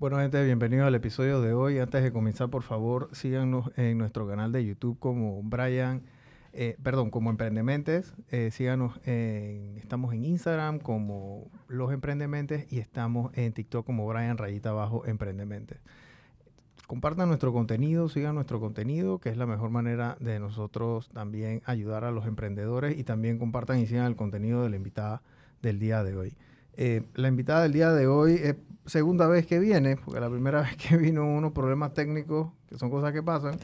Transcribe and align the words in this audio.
Bueno, 0.00 0.16
gente, 0.16 0.42
bienvenidos 0.42 0.86
al 0.86 0.94
episodio 0.94 1.42
de 1.42 1.52
hoy. 1.52 1.78
Antes 1.78 2.02
de 2.02 2.10
comenzar, 2.10 2.48
por 2.48 2.62
favor, 2.62 3.10
síganos 3.12 3.70
en 3.76 3.98
nuestro 3.98 4.26
canal 4.26 4.50
de 4.50 4.64
YouTube 4.64 4.98
como 4.98 5.42
Brian, 5.42 6.00
eh, 6.54 6.78
perdón, 6.82 7.10
como 7.10 7.28
Emprendementes. 7.28 8.14
Eh, 8.30 8.50
síganos, 8.50 8.98
en, 9.04 9.76
estamos 9.76 10.14
en 10.14 10.24
Instagram 10.24 10.78
como 10.78 11.50
Los 11.68 11.92
Emprendementes 11.92 12.66
y 12.72 12.78
estamos 12.78 13.30
en 13.36 13.52
TikTok 13.52 13.84
como 13.84 14.06
Brian 14.06 14.38
Rayita 14.38 14.70
Abajo 14.70 15.04
Emprendementes. 15.04 15.80
Compartan 16.86 17.28
nuestro 17.28 17.52
contenido, 17.52 18.08
sigan 18.08 18.36
nuestro 18.36 18.58
contenido, 18.58 19.18
que 19.18 19.28
es 19.28 19.36
la 19.36 19.44
mejor 19.44 19.68
manera 19.68 20.16
de 20.18 20.40
nosotros 20.40 21.10
también 21.10 21.60
ayudar 21.66 22.04
a 22.04 22.10
los 22.10 22.24
emprendedores 22.24 22.98
y 22.98 23.04
también 23.04 23.38
compartan 23.38 23.78
y 23.80 23.86
sigan 23.86 24.06
el 24.06 24.16
contenido 24.16 24.62
de 24.62 24.70
la 24.70 24.76
invitada 24.76 25.20
del 25.60 25.78
día 25.78 26.02
de 26.02 26.16
hoy. 26.16 26.34
Eh, 26.82 27.02
la 27.12 27.28
invitada 27.28 27.64
del 27.64 27.74
día 27.74 27.92
de 27.92 28.06
hoy 28.06 28.40
es 28.42 28.56
segunda 28.86 29.28
vez 29.28 29.46
que 29.46 29.58
viene, 29.58 29.98
porque 29.98 30.18
la 30.18 30.30
primera 30.30 30.62
vez 30.62 30.78
que 30.78 30.96
vino 30.96 31.26
unos 31.26 31.52
problemas 31.52 31.92
técnicos, 31.92 32.52
que 32.66 32.78
son 32.78 32.88
cosas 32.88 33.12
que 33.12 33.22
pasan, 33.22 33.58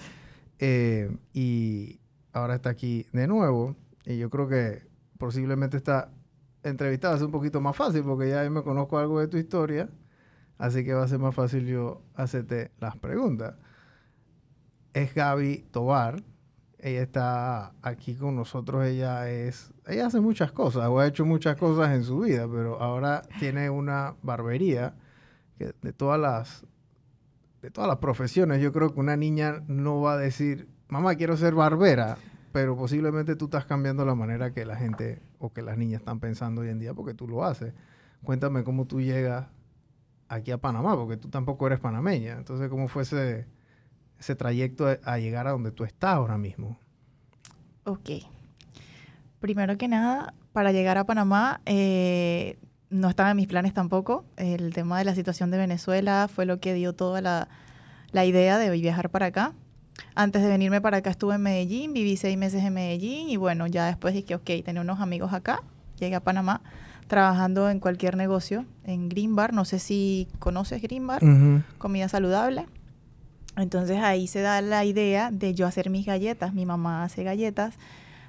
eh, 0.59 1.17
y 1.33 1.99
ahora 2.35 2.57
está 2.57 2.69
aquí 2.69 3.07
de 3.15 3.27
nuevo. 3.27 3.75
Y 4.05 4.19
yo 4.19 4.29
creo 4.29 4.49
que 4.49 4.83
posiblemente 5.17 5.79
esta 5.79 6.11
entrevista 6.63 7.09
va 7.09 7.15
a 7.15 7.17
ser 7.17 7.25
un 7.25 7.33
poquito 7.33 7.59
más 7.59 7.75
fácil, 7.75 8.03
porque 8.03 8.29
ya 8.29 8.51
me 8.51 8.63
conozco 8.63 8.99
algo 8.99 9.19
de 9.19 9.29
tu 9.29 9.39
historia, 9.39 9.89
así 10.59 10.85
que 10.85 10.93
va 10.93 11.05
a 11.05 11.09
ser 11.09 11.19
más 11.19 11.35
fácil 11.35 11.65
yo 11.67 12.03
hacerte 12.17 12.71
las 12.81 12.99
preguntas. 12.99 13.55
Es 14.93 15.15
Gaby 15.15 15.69
Tobar, 15.71 16.23
ella 16.79 17.03
está 17.03 17.73
aquí 17.83 18.15
con 18.15 18.37
nosotros, 18.37 18.85
ella 18.85 19.29
es, 19.31 19.73
ella 19.87 20.07
hace 20.07 20.21
muchas 20.21 20.53
cosas, 20.53 20.87
o 20.89 20.99
ha 20.99 21.07
hecho 21.07 21.25
muchas 21.25 21.57
cosas 21.57 21.95
en 21.95 22.05
su 22.05 22.21
vida, 22.21 22.47
pero 22.51 22.81
ahora 22.81 23.23
tiene 23.39 23.71
una 23.71 24.15
barbería 24.23 24.95
que 25.59 25.73
de 25.81 25.93
todas 25.93 26.21
las, 26.21 26.67
de 27.63 27.71
todas 27.71 27.89
las 27.89 27.99
profesiones, 27.99 28.61
yo 28.61 28.73
creo 28.73 28.93
que 28.93 29.01
una 29.01 29.17
niña 29.17 29.63
no 29.69 30.01
va 30.01 30.15
a 30.15 30.19
decir, 30.19 30.69
mamá, 30.89 31.15
quiero 31.15 31.37
ser 31.37 31.55
barbera, 31.55 32.19
pero 32.53 32.77
posiblemente 32.77 33.37
tú 33.37 33.47
estás 33.47 33.65
cambiando 33.65 34.05
la 34.05 34.15
manera 34.15 34.53
que 34.53 34.65
la 34.65 34.77
gente 34.77 35.21
o 35.39 35.53
que 35.53 35.63
las 35.63 35.77
niñas 35.77 36.01
están 36.01 36.21
pensando 36.21 36.63
hoy 36.63 36.69
en 36.69 36.79
día 36.79 36.95
porque 36.95 37.15
tú 37.15 37.29
lo 37.29 37.45
haces. 37.45 37.75
Cuéntame 38.23 38.65
cómo 38.65 38.87
tú 38.87 39.01
llegas 39.01 39.47
aquí 40.29 40.51
a 40.51 40.59
Panamá, 40.59 40.97
porque 40.97 41.17
tú 41.17 41.29
tampoco 41.29 41.67
eres 41.67 41.81
panameña. 41.81 42.33
Entonces, 42.33 42.69
¿cómo 42.69 42.89
fue 42.89 43.03
ese, 43.03 43.47
ese 44.19 44.35
trayecto 44.35 44.87
a 45.03 45.19
llegar 45.19 45.47
a 45.47 45.53
donde 45.53 45.71
tú 45.71 45.85
estás 45.85 46.15
ahora 46.15 46.39
mismo? 46.39 46.79
Ok. 47.85 48.11
Primero 49.41 49.77
que 49.79 49.89
nada, 49.89 50.35
para 50.53 50.73
llegar 50.73 50.99
a 50.99 51.05
Panamá, 51.05 51.61
eh, 51.67 52.59
no 52.91 53.09
estaba 53.09 53.31
en 53.31 53.37
mis 53.37 53.47
planes 53.47 53.75
tampoco. 53.75 54.25
El 54.37 54.73
tema 54.73 54.99
de 54.99 55.05
la 55.05 55.15
situación 55.15 55.51
de 55.51 55.59
Venezuela 55.59 56.29
fue 56.33 56.47
lo 56.47 56.61
que 56.61 56.75
dio 56.75 56.95
toda 56.95 57.21
la, 57.21 57.49
la 58.13 58.25
idea 58.25 58.59
de 58.59 58.71
viajar 58.71 59.11
para 59.11 59.27
acá. 59.27 59.53
Antes 60.15 60.43
de 60.43 60.49
venirme 60.49 60.81
para 60.81 60.99
acá 60.99 61.11
estuve 61.11 61.35
en 61.35 61.43
Medellín, 61.43 61.93
viví 61.93 62.17
seis 62.17 62.37
meses 62.37 62.65
en 62.65 62.75
Medellín 62.75 63.29
y 63.29 63.37
bueno, 63.37 63.67
ya 63.67 63.87
después 63.87 64.15
dije, 64.15 64.35
ok, 64.35 64.51
tenía 64.65 64.81
unos 64.81 65.01
amigos 65.01 65.33
acá, 65.33 65.63
llegué 65.99 66.15
a 66.15 66.21
Panamá 66.21 66.63
trabajando 67.07 67.71
en 67.71 67.81
cualquier 67.81 68.17
negocio, 68.17 68.67
en 68.85 69.09
Green 69.09 69.37
Bar, 69.37 69.53
no 69.53 69.65
sé 69.65 69.79
si 69.79 70.29
conoces 70.39 70.83
Green 70.83 71.07
Bar, 71.07 71.23
comida 71.79 72.09
saludable. 72.09 72.67
Entonces 73.57 73.99
ahí 73.99 74.27
se 74.27 74.41
da 74.41 74.61
la 74.61 74.85
idea 74.85 75.31
de 75.31 75.55
yo 75.55 75.67
hacer 75.67 75.91
mis 75.91 76.07
galletas. 76.07 76.53
Mi 76.53 76.67
mamá 76.67 77.05
hace 77.05 77.25
galletas, 77.25 77.75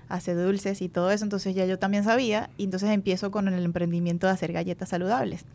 hace 0.10 0.34
dulces 0.34 0.82
y 0.82 0.90
todo 0.90 1.12
eso, 1.12 1.26
entonces 1.26 1.54
ya 1.54 1.66
yo 1.66 1.78
también 1.80 2.04
sabía 2.04 2.50
y 2.58 2.64
entonces 2.64 2.90
empiezo 2.92 3.30
con 3.30 3.48
el 3.48 3.64
emprendimiento 3.66 4.28
de 4.28 4.34
hacer 4.34 4.54
galletas 4.54 4.90
saludables. 4.90 5.46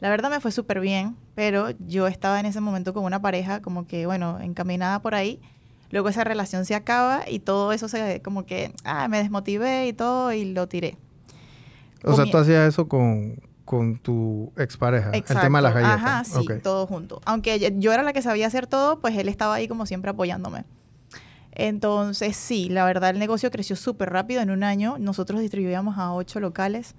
La 0.00 0.08
verdad 0.08 0.30
me 0.30 0.40
fue 0.40 0.52
súper 0.52 0.80
bien, 0.80 1.16
pero 1.34 1.70
yo 1.86 2.06
estaba 2.06 2.40
en 2.40 2.46
ese 2.46 2.60
momento 2.60 2.92
con 2.92 3.04
una 3.04 3.22
pareja 3.22 3.62
como 3.62 3.86
que, 3.86 4.06
bueno, 4.06 4.40
encaminada 4.40 5.00
por 5.00 5.14
ahí. 5.14 5.40
Luego 5.90 6.08
esa 6.08 6.24
relación 6.24 6.64
se 6.64 6.74
acaba 6.74 7.22
y 7.28 7.38
todo 7.38 7.72
eso 7.72 7.88
se 7.88 8.20
como 8.22 8.44
que, 8.44 8.72
ah, 8.84 9.06
me 9.08 9.18
desmotivé 9.18 9.86
y 9.86 9.92
todo 9.92 10.32
y 10.32 10.52
lo 10.52 10.66
tiré. 10.66 10.96
O 12.02 12.14
sea, 12.14 12.24
tú 12.30 12.36
hacías 12.36 12.68
eso 12.68 12.88
con, 12.88 13.36
con 13.64 13.98
tu 13.98 14.52
expareja, 14.56 15.10
el 15.10 15.22
tema 15.24 15.58
de 15.58 15.62
las 15.62 15.74
galletas. 15.74 15.96
Ajá, 15.96 16.24
sí, 16.24 16.46
todo 16.62 16.86
junto. 16.86 17.20
Aunque 17.24 17.74
yo 17.78 17.92
era 17.92 18.02
la 18.02 18.12
que 18.12 18.22
sabía 18.22 18.46
hacer 18.46 18.66
todo, 18.66 19.00
pues 19.00 19.16
él 19.16 19.28
estaba 19.28 19.54
ahí 19.54 19.68
como 19.68 19.86
siempre 19.86 20.10
apoyándome. 20.10 20.64
Entonces, 21.52 22.36
sí, 22.36 22.68
la 22.68 22.84
verdad 22.84 23.10
el 23.10 23.18
negocio 23.18 23.50
creció 23.50 23.76
súper 23.76 24.10
rápido. 24.10 24.42
En 24.42 24.50
un 24.50 24.64
año 24.64 24.96
nosotros 24.98 25.40
distribuíamos 25.40 25.98
a 25.98 26.12
ocho 26.12 26.40
locales. 26.40 26.94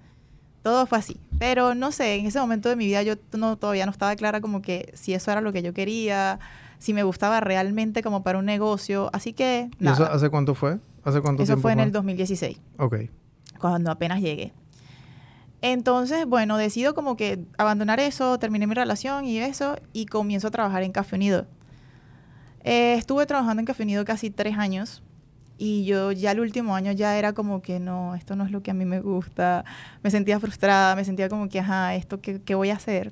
Todo 0.63 0.87
fue 0.87 0.97
así. 0.97 1.17
Pero 1.37 1.75
no 1.75 1.91
sé, 1.91 2.15
en 2.15 2.25
ese 2.25 2.39
momento 2.39 2.69
de 2.69 2.75
mi 2.75 2.87
vida 2.87 3.03
yo 3.03 3.15
no, 3.33 3.57
todavía 3.57 3.85
no 3.85 3.91
estaba 3.91 4.15
clara 4.15 4.41
como 4.41 4.61
que 4.61 4.91
si 4.95 5.13
eso 5.13 5.29
era 5.31 5.41
lo 5.41 5.53
que 5.53 5.61
yo 5.61 5.73
quería, 5.73 6.39
si 6.79 6.93
me 6.93 7.03
gustaba 7.03 7.41
realmente 7.41 8.01
como 8.01 8.23
para 8.23 8.39
un 8.39 8.45
negocio. 8.45 9.09
Así 9.13 9.33
que... 9.33 9.69
¿Y 9.79 9.87
eso 9.87 10.05
hace 10.05 10.29
cuánto 10.29 10.55
fue? 10.55 10.79
¿Hace 11.03 11.21
cuánto 11.21 11.43
eso 11.43 11.57
fue 11.57 11.73
en 11.73 11.81
el 11.81 11.91
2016. 11.91 12.59
Ok. 12.79 12.95
Cuando 13.59 13.91
apenas 13.91 14.21
llegué. 14.21 14.53
Entonces, 15.67 16.27
bueno, 16.27 16.57
decido 16.57 16.93
como 16.93 17.17
que 17.17 17.39
abandonar 17.57 17.99
eso, 17.99 18.37
terminé 18.37 18.67
mi 18.67 18.75
relación 18.75 19.25
y 19.25 19.39
eso, 19.39 19.77
y 19.93 20.05
comienzo 20.05 20.49
a 20.49 20.51
trabajar 20.51 20.83
en 20.83 20.91
Café 20.91 21.15
Unido. 21.15 21.47
Eh, 22.63 22.93
estuve 22.93 23.25
trabajando 23.25 23.61
en 23.61 23.65
Café 23.65 23.81
Unido 23.81 24.05
casi 24.05 24.29
tres 24.29 24.59
años 24.59 25.01
y 25.57 25.83
yo 25.85 26.11
ya 26.11 26.33
el 26.33 26.39
último 26.39 26.75
año 26.75 26.91
ya 26.91 27.17
era 27.17 27.33
como 27.33 27.63
que 27.63 27.79
no, 27.79 28.13
esto 28.13 28.35
no 28.35 28.45
es 28.45 28.51
lo 28.51 28.61
que 28.61 28.69
a 28.69 28.73
mí 28.75 28.85
me 28.85 29.01
gusta, 29.01 29.65
me 30.03 30.11
sentía 30.11 30.39
frustrada, 30.39 30.95
me 30.95 31.03
sentía 31.03 31.29
como 31.29 31.49
que, 31.49 31.61
ajá, 31.61 31.95
¿esto 31.95 32.21
qué, 32.21 32.53
voy 32.53 32.69
a 32.69 32.75
hacer? 32.75 33.11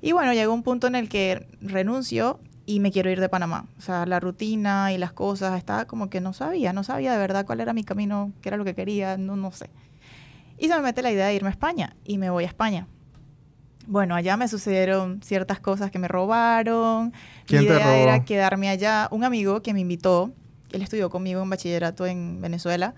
Y 0.00 0.12
bueno, 0.12 0.32
llegó 0.32 0.54
un 0.54 0.62
punto 0.62 0.86
en 0.86 0.94
el 0.94 1.10
que 1.10 1.46
renuncio 1.60 2.40
y 2.64 2.80
me 2.80 2.90
quiero 2.90 3.10
ir 3.10 3.20
de 3.20 3.28
Panamá. 3.28 3.66
O 3.76 3.82
sea, 3.82 4.06
la 4.06 4.18
rutina 4.18 4.94
y 4.94 4.96
las 4.98 5.12
cosas, 5.12 5.58
estaba 5.58 5.84
como 5.84 6.08
que 6.08 6.22
no 6.22 6.32
sabía, 6.32 6.72
no 6.72 6.84
sabía 6.84 7.12
de 7.12 7.18
verdad 7.18 7.44
cuál 7.44 7.60
era 7.60 7.74
mi 7.74 7.84
camino, 7.84 8.32
qué 8.40 8.48
era 8.48 8.56
lo 8.56 8.64
que 8.64 8.74
quería, 8.74 9.18
no, 9.18 9.36
no 9.36 9.52
sé. 9.52 9.68
Y 10.58 10.68
se 10.68 10.74
me 10.74 10.82
mete 10.82 11.02
la 11.02 11.10
idea 11.10 11.26
de 11.26 11.34
irme 11.34 11.48
a 11.48 11.52
España 11.52 11.96
y 12.04 12.18
me 12.18 12.30
voy 12.30 12.44
a 12.44 12.46
España. 12.46 12.86
Bueno, 13.86 14.14
allá 14.14 14.36
me 14.36 14.48
sucedieron 14.48 15.22
ciertas 15.22 15.60
cosas 15.60 15.90
que 15.90 15.98
me 15.98 16.08
robaron. 16.08 17.12
¿Quién 17.46 17.62
Mi 17.62 17.66
idea 17.66 17.78
te 17.78 17.84
robó? 17.84 17.94
era 17.94 18.24
quedarme 18.24 18.68
allá. 18.68 19.08
Un 19.12 19.22
amigo 19.22 19.62
que 19.62 19.72
me 19.72 19.80
invitó, 19.80 20.32
él 20.72 20.82
estudió 20.82 21.08
conmigo 21.08 21.42
en 21.42 21.50
bachillerato 21.50 22.06
en 22.06 22.40
Venezuela. 22.40 22.94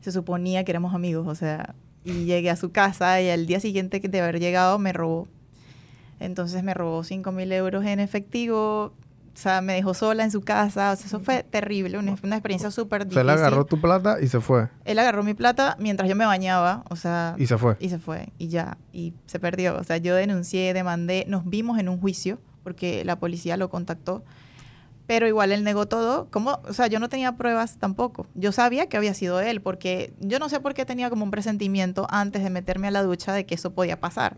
Se 0.00 0.12
suponía 0.12 0.64
que 0.64 0.70
éramos 0.70 0.94
amigos, 0.94 1.26
o 1.26 1.34
sea, 1.34 1.74
y 2.04 2.24
llegué 2.24 2.50
a 2.50 2.56
su 2.56 2.70
casa 2.70 3.20
y 3.20 3.30
al 3.30 3.46
día 3.46 3.58
siguiente 3.58 3.98
de 4.00 4.20
haber 4.20 4.38
llegado 4.38 4.78
me 4.78 4.92
robó. 4.92 5.26
Entonces 6.20 6.62
me 6.62 6.74
robó 6.74 7.02
5 7.02 7.32
mil 7.32 7.50
euros 7.52 7.84
en 7.84 7.98
efectivo, 8.00 8.92
o 9.38 9.40
sea, 9.40 9.60
me 9.60 9.74
dejó 9.74 9.94
sola 9.94 10.24
en 10.24 10.32
su 10.32 10.40
casa. 10.40 10.90
O 10.90 10.96
sea, 10.96 11.06
eso 11.06 11.20
fue 11.20 11.44
terrible, 11.44 11.96
una, 11.96 12.16
una 12.24 12.34
experiencia 12.34 12.72
súper 12.72 13.04
difícil. 13.04 13.20
Se 13.20 13.24
le 13.24 13.30
agarró 13.30 13.64
tu 13.64 13.80
plata 13.80 14.16
y 14.20 14.26
se 14.26 14.40
fue. 14.40 14.68
Él 14.84 14.98
agarró 14.98 15.22
mi 15.22 15.34
plata 15.34 15.76
mientras 15.78 16.08
yo 16.08 16.16
me 16.16 16.26
bañaba, 16.26 16.82
o 16.90 16.96
sea... 16.96 17.36
Y 17.38 17.46
se 17.46 17.56
fue. 17.56 17.76
Y 17.78 17.88
se 17.88 18.00
fue, 18.00 18.32
y 18.36 18.48
ya, 18.48 18.78
y 18.92 19.14
se 19.26 19.38
perdió. 19.38 19.76
O 19.78 19.84
sea, 19.84 19.98
yo 19.98 20.16
denuncié, 20.16 20.74
demandé, 20.74 21.24
nos 21.28 21.48
vimos 21.48 21.78
en 21.78 21.88
un 21.88 22.00
juicio, 22.00 22.40
porque 22.64 23.04
la 23.04 23.20
policía 23.20 23.56
lo 23.56 23.70
contactó, 23.70 24.24
pero 25.06 25.28
igual 25.28 25.52
él 25.52 25.62
negó 25.62 25.86
todo. 25.86 26.26
como 26.32 26.58
O 26.68 26.72
sea, 26.72 26.88
yo 26.88 26.98
no 26.98 27.08
tenía 27.08 27.36
pruebas 27.36 27.78
tampoco. 27.78 28.26
Yo 28.34 28.50
sabía 28.50 28.88
que 28.88 28.96
había 28.96 29.14
sido 29.14 29.40
él, 29.40 29.60
porque 29.60 30.12
yo 30.18 30.40
no 30.40 30.48
sé 30.48 30.58
por 30.58 30.74
qué 30.74 30.84
tenía 30.84 31.10
como 31.10 31.22
un 31.22 31.30
presentimiento 31.30 32.08
antes 32.10 32.42
de 32.42 32.50
meterme 32.50 32.88
a 32.88 32.90
la 32.90 33.04
ducha 33.04 33.32
de 33.32 33.46
que 33.46 33.54
eso 33.54 33.70
podía 33.70 34.00
pasar. 34.00 34.36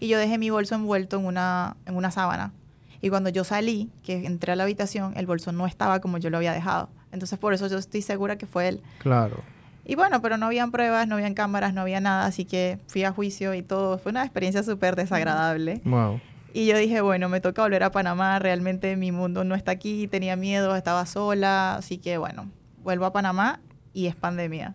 Y 0.00 0.08
yo 0.08 0.16
dejé 0.16 0.38
mi 0.38 0.48
bolso 0.48 0.74
envuelto 0.74 1.18
en 1.18 1.26
una, 1.26 1.76
en 1.84 1.96
una 1.96 2.10
sábana. 2.10 2.54
Y 3.00 3.10
cuando 3.10 3.30
yo 3.30 3.44
salí, 3.44 3.90
que 4.02 4.26
entré 4.26 4.52
a 4.52 4.56
la 4.56 4.64
habitación, 4.64 5.12
el 5.16 5.26
bolso 5.26 5.52
no 5.52 5.66
estaba 5.66 6.00
como 6.00 6.18
yo 6.18 6.30
lo 6.30 6.36
había 6.38 6.52
dejado. 6.52 6.88
Entonces, 7.12 7.38
por 7.38 7.54
eso 7.54 7.66
yo 7.68 7.78
estoy 7.78 8.02
segura 8.02 8.36
que 8.36 8.46
fue 8.46 8.68
él. 8.68 8.82
Claro. 8.98 9.42
Y 9.84 9.94
bueno, 9.94 10.20
pero 10.20 10.36
no 10.36 10.46
habían 10.46 10.70
pruebas, 10.70 11.08
no 11.08 11.14
habían 11.14 11.34
cámaras, 11.34 11.72
no 11.72 11.80
había 11.80 12.00
nada, 12.00 12.26
así 12.26 12.44
que 12.44 12.78
fui 12.88 13.04
a 13.04 13.12
juicio 13.12 13.54
y 13.54 13.62
todo. 13.62 13.98
Fue 13.98 14.10
una 14.10 14.22
experiencia 14.22 14.62
súper 14.62 14.96
desagradable. 14.96 15.80
Wow. 15.84 16.20
Y 16.52 16.66
yo 16.66 16.76
dije, 16.76 17.00
bueno, 17.00 17.28
me 17.28 17.40
toca 17.40 17.62
volver 17.62 17.82
a 17.84 17.90
Panamá, 17.90 18.38
realmente 18.38 18.96
mi 18.96 19.12
mundo 19.12 19.44
no 19.44 19.54
está 19.54 19.72
aquí, 19.72 20.08
tenía 20.08 20.36
miedo, 20.36 20.74
estaba 20.76 21.06
sola, 21.06 21.76
así 21.76 21.98
que 21.98 22.18
bueno, 22.18 22.50
vuelvo 22.82 23.06
a 23.06 23.12
Panamá 23.12 23.60
y 23.92 24.06
es 24.06 24.16
pandemia. 24.16 24.74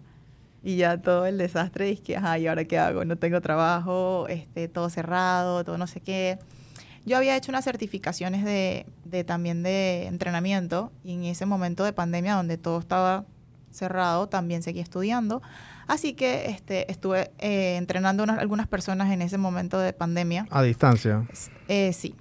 Y 0.63 0.77
ya 0.77 0.97
todo 0.97 1.25
el 1.25 1.37
desastre, 1.37 1.91
es 1.91 1.99
que, 1.99 2.15
ajá, 2.15 2.37
¿y 2.37 2.47
ahora 2.47 2.63
qué 2.63 2.79
hago? 2.79 3.03
No 3.03 3.17
tengo 3.17 3.41
trabajo, 3.41 4.27
este, 4.29 4.67
todo 4.67 4.89
cerrado, 4.89 5.63
todo 5.63 5.77
no 5.77 5.87
sé 5.87 5.99
qué. 5.99 6.39
Yo 7.05 7.17
había 7.17 7.35
hecho 7.35 7.51
unas 7.51 7.65
certificaciones 7.65 8.45
de, 8.45 8.85
de 9.03 9.23
también 9.23 9.61
de 9.63 10.05
entrenamiento 10.07 10.91
y 11.03 11.13
en 11.13 11.23
ese 11.25 11.45
momento 11.45 11.83
de 11.83 11.91
pandemia 11.93 12.35
donde 12.35 12.57
todo 12.57 12.79
estaba 12.79 13.25
cerrado, 13.71 14.29
también 14.29 14.63
seguí 14.63 14.79
estudiando. 14.79 15.41
Así 15.87 16.13
que 16.13 16.45
este, 16.49 16.89
estuve 16.91 17.31
eh, 17.39 17.75
entrenando 17.77 18.23
unas- 18.23 18.39
algunas 18.39 18.67
personas 18.67 19.11
en 19.11 19.21
ese 19.21 19.37
momento 19.37 19.79
de 19.79 19.91
pandemia. 19.91 20.45
A 20.49 20.61
distancia. 20.63 21.27
Eh, 21.67 21.91
sí. 21.91 22.15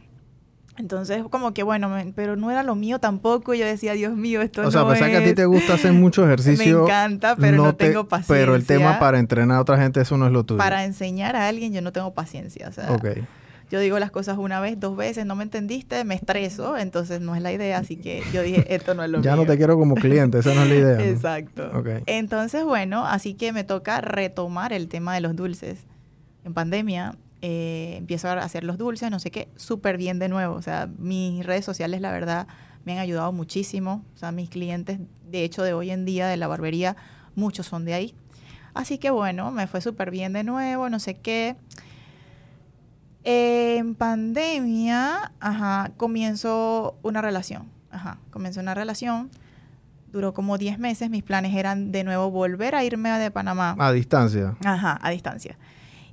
Entonces, 0.78 1.22
como 1.30 1.52
que 1.52 1.62
bueno, 1.62 1.88
me- 1.90 2.12
pero 2.14 2.34
no 2.34 2.50
era 2.50 2.62
lo 2.62 2.74
mío 2.74 2.98
tampoco. 2.98 3.52
Yo 3.54 3.66
decía, 3.66 3.92
Dios 3.92 4.16
mío, 4.16 4.40
esto 4.42 4.62
O 4.66 4.70
sea, 4.70 4.80
a 4.80 4.84
no 4.84 4.90
pesar 4.90 5.10
que 5.10 5.16
a 5.18 5.22
ti 5.22 5.28
es". 5.30 5.34
te 5.34 5.44
gusta 5.44 5.74
hacer 5.74 5.92
mucho 5.92 6.24
ejercicio. 6.26 6.78
Me 6.78 6.84
encanta, 6.84 7.36
pero 7.36 7.58
no, 7.58 7.74
te- 7.74 7.88
tengo 7.88 8.08
paciencia. 8.08 8.34
Pero 8.34 8.54
el 8.56 8.66
tema 8.66 8.98
para 8.98 9.18
entrenar 9.18 9.58
a 9.58 9.60
otra 9.60 9.76
gente, 9.78 10.00
eso 10.00 10.16
no 10.16 10.26
es 10.26 10.32
lo 10.32 10.44
tuyo. 10.44 10.58
Para 10.58 10.84
enseñar 10.84 11.36
a 11.36 11.46
alguien, 11.46 11.72
yo 11.74 11.82
no 11.82 11.92
tengo 11.92 12.14
paciencia. 12.14 12.68
O 12.68 12.72
sea, 12.72 12.90
Ok. 12.92 13.06
Yo 13.72 13.80
digo 13.80 13.98
las 13.98 14.10
cosas 14.10 14.36
una 14.36 14.60
vez, 14.60 14.78
dos 14.78 14.98
veces, 14.98 15.24
no 15.24 15.34
me 15.34 15.44
entendiste, 15.44 16.04
me 16.04 16.14
estreso, 16.14 16.76
entonces 16.76 17.22
no 17.22 17.34
es 17.34 17.40
la 17.40 17.52
idea, 17.52 17.78
así 17.78 17.96
que 17.96 18.22
yo 18.30 18.42
dije, 18.42 18.66
esto 18.74 18.92
no 18.92 19.02
es 19.02 19.08
lo 19.08 19.22
ya 19.22 19.32
mío. 19.32 19.44
no 19.44 19.50
te 19.50 19.56
quiero 19.56 19.78
como 19.78 19.94
cliente, 19.94 20.40
esa 20.40 20.52
no 20.52 20.64
es 20.64 20.68
la 20.68 20.74
idea. 20.74 20.96
¿no? 20.98 21.04
Exacto. 21.04 21.70
Ok. 21.72 22.02
Entonces, 22.04 22.64
bueno, 22.64 23.06
así 23.06 23.32
que 23.32 23.50
me 23.54 23.64
toca 23.64 24.02
retomar 24.02 24.74
el 24.74 24.88
tema 24.88 25.14
de 25.14 25.22
los 25.22 25.34
dulces. 25.34 25.86
En 26.44 26.52
pandemia 26.52 27.16
eh, 27.40 27.94
empiezo 27.96 28.28
a 28.28 28.34
hacer 28.34 28.62
los 28.62 28.76
dulces, 28.76 29.10
no 29.10 29.18
sé 29.18 29.30
qué, 29.30 29.48
súper 29.56 29.96
bien 29.96 30.18
de 30.18 30.28
nuevo. 30.28 30.54
O 30.54 30.60
sea, 30.60 30.90
mis 30.98 31.46
redes 31.46 31.64
sociales, 31.64 32.02
la 32.02 32.12
verdad, 32.12 32.48
me 32.84 32.92
han 32.92 32.98
ayudado 32.98 33.32
muchísimo. 33.32 34.04
O 34.14 34.18
sea, 34.18 34.32
mis 34.32 34.50
clientes, 34.50 34.98
de 35.30 35.44
hecho, 35.44 35.62
de 35.62 35.72
hoy 35.72 35.92
en 35.92 36.04
día 36.04 36.28
de 36.28 36.36
la 36.36 36.46
barbería, 36.46 36.94
muchos 37.34 37.68
son 37.68 37.86
de 37.86 37.94
ahí. 37.94 38.14
Así 38.74 38.98
que 38.98 39.08
bueno, 39.08 39.50
me 39.50 39.66
fue 39.66 39.80
súper 39.80 40.10
bien 40.10 40.34
de 40.34 40.44
nuevo, 40.44 40.90
no 40.90 40.98
sé 40.98 41.14
qué. 41.14 41.56
En 43.24 43.94
pandemia, 43.94 45.32
ajá, 45.40 45.90
comienzo 45.96 46.96
una 47.02 47.20
relación. 47.22 47.68
Ajá, 47.90 48.18
comienzo 48.30 48.60
una 48.60 48.74
relación. 48.74 49.30
Duró 50.12 50.34
como 50.34 50.58
10 50.58 50.78
meses. 50.78 51.08
Mis 51.08 51.22
planes 51.22 51.54
eran 51.54 51.92
de 51.92 52.04
nuevo 52.04 52.30
volver 52.30 52.74
a 52.74 52.84
irme 52.84 53.10
de 53.18 53.30
Panamá. 53.30 53.76
A 53.78 53.92
distancia. 53.92 54.56
Ajá, 54.64 54.98
a 55.00 55.10
distancia. 55.10 55.56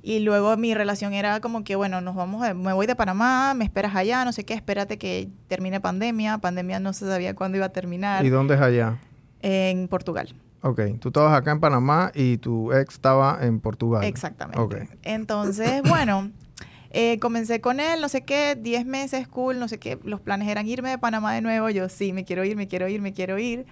Y 0.02 0.20
luego 0.20 0.56
mi 0.56 0.72
relación 0.72 1.12
era 1.12 1.40
como 1.40 1.62
que, 1.64 1.76
bueno, 1.76 2.00
nos 2.00 2.14
vamos, 2.14 2.40
de- 2.42 2.54
me 2.54 2.72
voy 2.72 2.86
de 2.86 2.96
Panamá, 2.96 3.52
me 3.54 3.64
esperas 3.64 3.94
allá, 3.94 4.24
no 4.24 4.32
sé 4.32 4.44
qué, 4.44 4.54
espérate 4.54 4.96
que 4.96 5.28
termine 5.48 5.80
pandemia. 5.80 6.38
Pandemia 6.38 6.80
no 6.80 6.92
se 6.94 7.06
sabía 7.06 7.34
cuándo 7.34 7.56
iba 7.58 7.66
a 7.66 7.72
terminar. 7.72 8.24
¿Y 8.24 8.30
dónde 8.30 8.54
es 8.54 8.60
allá? 8.62 8.96
En 9.42 9.88
Portugal. 9.88 10.34
Ok, 10.62 10.80
tú 11.00 11.08
estabas 11.08 11.36
acá 11.38 11.50
en 11.50 11.60
Panamá 11.60 12.12
y 12.14 12.36
tu 12.38 12.72
ex 12.72 12.94
estaba 12.94 13.38
en 13.42 13.60
Portugal. 13.60 14.04
Exactamente. 14.04 14.60
Ok. 14.60 14.76
Entonces, 15.02 15.82
bueno, 15.82 16.30
eh, 16.90 17.18
comencé 17.20 17.60
con 17.60 17.80
él, 17.80 18.00
no 18.00 18.08
sé 18.08 18.22
qué, 18.22 18.56
10 18.60 18.84
meses, 18.86 19.28
cool, 19.28 19.58
no 19.58 19.68
sé 19.68 19.78
qué. 19.78 19.98
Los 20.04 20.20
planes 20.20 20.48
eran 20.48 20.66
irme 20.66 20.90
de 20.90 20.98
Panamá 20.98 21.32
de 21.34 21.40
nuevo. 21.40 21.70
Yo, 21.70 21.88
sí, 21.88 22.12
me 22.12 22.24
quiero 22.24 22.44
ir, 22.44 22.56
me 22.56 22.66
quiero 22.68 22.88
ir, 22.88 23.00
me 23.00 23.12
quiero 23.12 23.38
ir. 23.38 23.66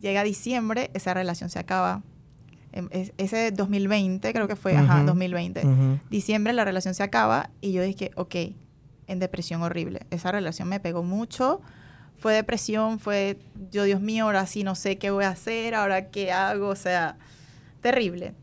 Llega 0.00 0.22
diciembre, 0.24 0.90
esa 0.94 1.14
relación 1.14 1.50
se 1.50 1.58
acaba. 1.58 2.02
Em, 2.72 2.88
es- 2.90 3.12
Ese 3.16 3.50
2020, 3.50 4.32
creo 4.32 4.46
que 4.48 4.56
fue, 4.56 4.76
ajá, 4.76 4.96
Ujú. 4.98 5.06
2020. 5.06 5.66
Ujú. 5.66 5.98
Diciembre 6.10 6.52
la 6.52 6.64
relación 6.64 6.94
se 6.94 7.02
acaba 7.02 7.50
y 7.60 7.72
yo 7.72 7.82
dije, 7.82 8.10
ok, 8.16 8.34
en 9.06 9.18
depresión 9.18 9.62
horrible. 9.62 10.00
Esa 10.10 10.32
relación 10.32 10.68
me 10.68 10.80
pegó 10.80 11.02
mucho. 11.02 11.60
Fue 12.18 12.34
depresión, 12.34 12.98
fue, 12.98 13.38
yo 13.70 13.84
Dios 13.84 14.00
mío, 14.00 14.24
ahora 14.24 14.44
sí 14.46 14.64
no 14.64 14.74
sé 14.74 14.98
qué 14.98 15.10
voy 15.10 15.24
a 15.24 15.28
hacer, 15.30 15.74
ahora 15.76 16.08
qué 16.10 16.32
hago, 16.32 16.68
o 16.68 16.76
sea, 16.76 17.16
terrible. 17.80 18.34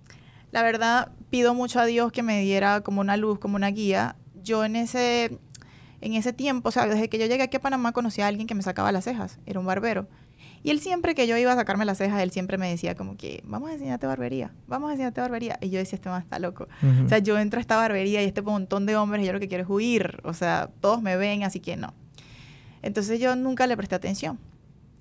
La 0.52 0.64
verdad, 0.64 1.12
pido 1.30 1.54
mucho 1.54 1.80
a 1.80 1.86
Dios 1.86 2.12
que 2.12 2.24
me 2.24 2.42
diera 2.42 2.82
como 2.82 3.02
una 3.02 3.18
luz, 3.18 3.40
como 3.40 3.56
una 3.56 3.70
guía. 3.70 4.16
Yo 4.44 4.64
en 4.66 4.76
ese, 4.76 5.40
en 6.02 6.14
ese 6.14 6.34
tiempo, 6.34 6.70
o 6.70 6.72
sea, 6.72 6.88
desde 6.88 7.10
que 7.10 7.18
yo 7.18 7.26
llegué 7.26 7.44
aquí 7.44 7.58
a 7.58 7.62
Panamá 7.62 7.92
conocí 7.92 8.22
a 8.22 8.28
alguien 8.28 8.48
que 8.48 8.56
me 8.56 8.62
sacaba 8.62 8.92
las 8.92 9.04
cejas, 9.04 9.40
era 9.46 9.60
un 9.60 9.66
barbero. 9.66 10.08
Y 10.66 10.72
él 10.72 10.80
siempre 10.80 11.14
que 11.14 11.28
yo 11.28 11.38
iba 11.38 11.52
a 11.52 11.56
sacarme 11.56 11.86
las 11.86 12.00
cejas, 12.00 12.24
él 12.24 12.32
siempre 12.32 12.58
me 12.58 12.68
decía 12.68 12.96
como 12.96 13.18
que, 13.18 13.44
vamos 13.46 13.70
a 13.70 13.74
enseñarte 13.74 14.08
barbería, 14.08 14.52
vamos 14.68 14.90
a 14.90 14.94
enseñarte 14.94 15.22
barbería. 15.22 15.60
Y 15.62 15.70
yo 15.70 15.78
decía, 15.78 15.98
este 15.98 16.10
man 16.10 16.24
está 16.24 16.40
loco. 16.40 16.68
Ujú. 16.82 17.06
O 17.06 17.10
sea, 17.10 17.20
yo 17.20 17.38
entro 17.38 17.60
a 17.60 17.62
esta 17.62 17.76
barbería 17.76 18.24
y 18.24 18.26
este 18.26 18.42
montón 18.42 18.88
de 18.88 18.96
hombres 18.96 19.24
y 19.24 19.28
yo 19.28 19.34
lo 19.34 19.40
que 19.40 19.48
quiero 19.48 19.64
es 19.64 19.70
huir. 19.70 20.22
O 20.24 20.34
sea, 20.34 20.72
todos 20.82 21.04
me 21.04 21.18
ven, 21.18 21.44
así 21.44 21.60
que 21.60 21.78
no. 21.78 21.94
Entonces 22.82 23.20
yo 23.20 23.36
nunca 23.36 23.68
le 23.68 23.78
presté 23.78 23.94
atención. 23.94 24.40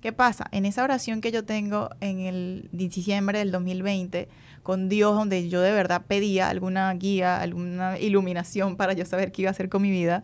¿Qué 0.05 0.13
pasa? 0.13 0.45
En 0.51 0.65
esa 0.65 0.83
oración 0.83 1.19
que 1.19 1.31
yo 1.31 1.45
tengo 1.45 1.89
en 1.99 2.19
el 2.19 2.69
diciembre 2.71 3.39
del 3.39 3.51
2020 3.51 4.29
con 4.61 4.87
Dios, 4.87 5.15
donde 5.15 5.49
yo 5.49 5.61
de 5.61 5.71
verdad 5.71 6.03
pedía 6.07 6.47
alguna 6.47 6.93
guía, 6.93 7.41
alguna 7.41 7.97
iluminación 7.97 8.77
para 8.77 8.93
yo 8.93 9.03
saber 9.07 9.31
qué 9.31 9.41
iba 9.41 9.49
a 9.49 9.53
hacer 9.53 9.67
con 9.67 9.81
mi 9.81 9.89
vida, 9.89 10.23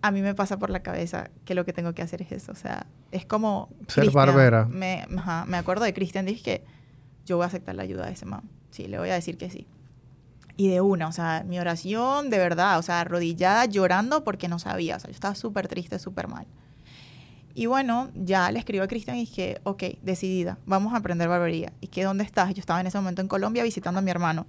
a 0.00 0.12
mí 0.12 0.22
me 0.22 0.36
pasa 0.36 0.60
por 0.60 0.70
la 0.70 0.84
cabeza 0.84 1.30
que 1.44 1.56
lo 1.56 1.64
que 1.64 1.72
tengo 1.72 1.92
que 1.92 2.02
hacer 2.02 2.22
es 2.22 2.30
eso. 2.30 2.52
O 2.52 2.54
sea, 2.54 2.86
es 3.10 3.26
como... 3.26 3.68
Ser 3.88 4.12
barbera. 4.12 4.66
Me, 4.66 5.04
ajá, 5.16 5.44
me 5.48 5.56
acuerdo 5.56 5.82
de 5.82 5.92
Cristian, 5.92 6.24
dije 6.24 6.44
que 6.44 6.64
yo 7.26 7.36
voy 7.36 7.42
a 7.42 7.46
aceptar 7.48 7.74
la 7.74 7.82
ayuda 7.82 8.06
de 8.06 8.12
ese 8.12 8.26
man. 8.26 8.42
Sí, 8.70 8.86
le 8.86 9.00
voy 9.00 9.10
a 9.10 9.14
decir 9.14 9.36
que 9.38 9.50
sí. 9.50 9.66
Y 10.56 10.68
de 10.68 10.80
una, 10.80 11.08
o 11.08 11.12
sea, 11.12 11.42
mi 11.44 11.58
oración 11.58 12.30
de 12.30 12.38
verdad, 12.38 12.78
o 12.78 12.82
sea, 12.82 13.00
arrodillada, 13.00 13.64
llorando 13.64 14.22
porque 14.22 14.46
no 14.46 14.60
sabía, 14.60 14.94
o 14.94 15.00
sea, 15.00 15.10
yo 15.10 15.14
estaba 15.14 15.34
súper 15.34 15.66
triste, 15.66 15.98
súper 15.98 16.28
mal. 16.28 16.46
Y 17.54 17.66
bueno, 17.66 18.10
ya 18.14 18.50
le 18.50 18.58
escribo 18.58 18.82
a 18.82 18.88
Cristian 18.88 19.16
y 19.16 19.20
dije, 19.20 19.60
ok, 19.62 19.84
decidida, 20.02 20.58
vamos 20.66 20.92
a 20.92 20.96
aprender 20.96 21.28
barbería. 21.28 21.72
¿Y 21.80 21.86
que 21.86 22.02
dónde 22.02 22.24
estás? 22.24 22.52
Yo 22.52 22.60
estaba 22.60 22.80
en 22.80 22.88
ese 22.88 22.98
momento 22.98 23.22
en 23.22 23.28
Colombia 23.28 23.62
visitando 23.62 24.00
a 24.00 24.02
mi 24.02 24.10
hermano. 24.10 24.46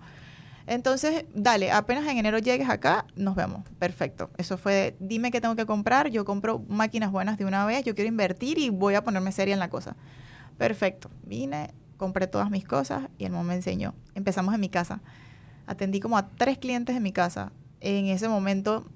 Entonces, 0.68 1.26
dale, 1.36 1.72
apenas 1.72 2.08
en 2.08 2.18
enero 2.18 2.40
llegues 2.40 2.68
acá, 2.68 3.06
nos 3.16 3.36
vemos. 3.36 3.62
Perfecto. 3.78 4.32
Eso 4.38 4.58
fue, 4.58 4.96
dime 5.00 5.30
qué 5.30 5.40
tengo 5.40 5.56
que 5.56 5.68
comprar, 5.68 6.10
yo 6.10 6.26
compro 6.26 6.64
máquinas 6.68 7.12
buenas 7.12 7.38
de 7.38 7.46
una 7.46 7.66
vez, 7.68 7.86
yo 7.86 7.94
quiero 7.94 8.08
invertir 8.08 8.58
y 8.58 8.70
voy 8.70 8.96
a 8.96 9.04
ponerme 9.04 9.32
seria 9.32 9.54
en 9.54 9.60
la 9.60 9.70
cosa. 9.70 9.96
Perfecto. 10.58 11.12
Vine, 11.24 11.76
compré 11.98 12.26
todas 12.26 12.50
mis 12.50 12.66
cosas 12.66 13.04
y 13.20 13.26
el 13.26 13.32
momento 13.32 13.50
me 13.50 13.56
enseñó. 13.56 13.94
Empezamos 14.16 14.56
en 14.56 14.62
mi 14.62 14.70
casa. 14.70 15.02
Atendí 15.68 16.00
como 16.00 16.18
a 16.18 16.30
tres 16.30 16.58
clientes 16.58 16.96
en 16.96 17.04
mi 17.04 17.12
casa. 17.12 17.52
En 17.82 18.08
ese 18.08 18.28
momento, 18.28 18.88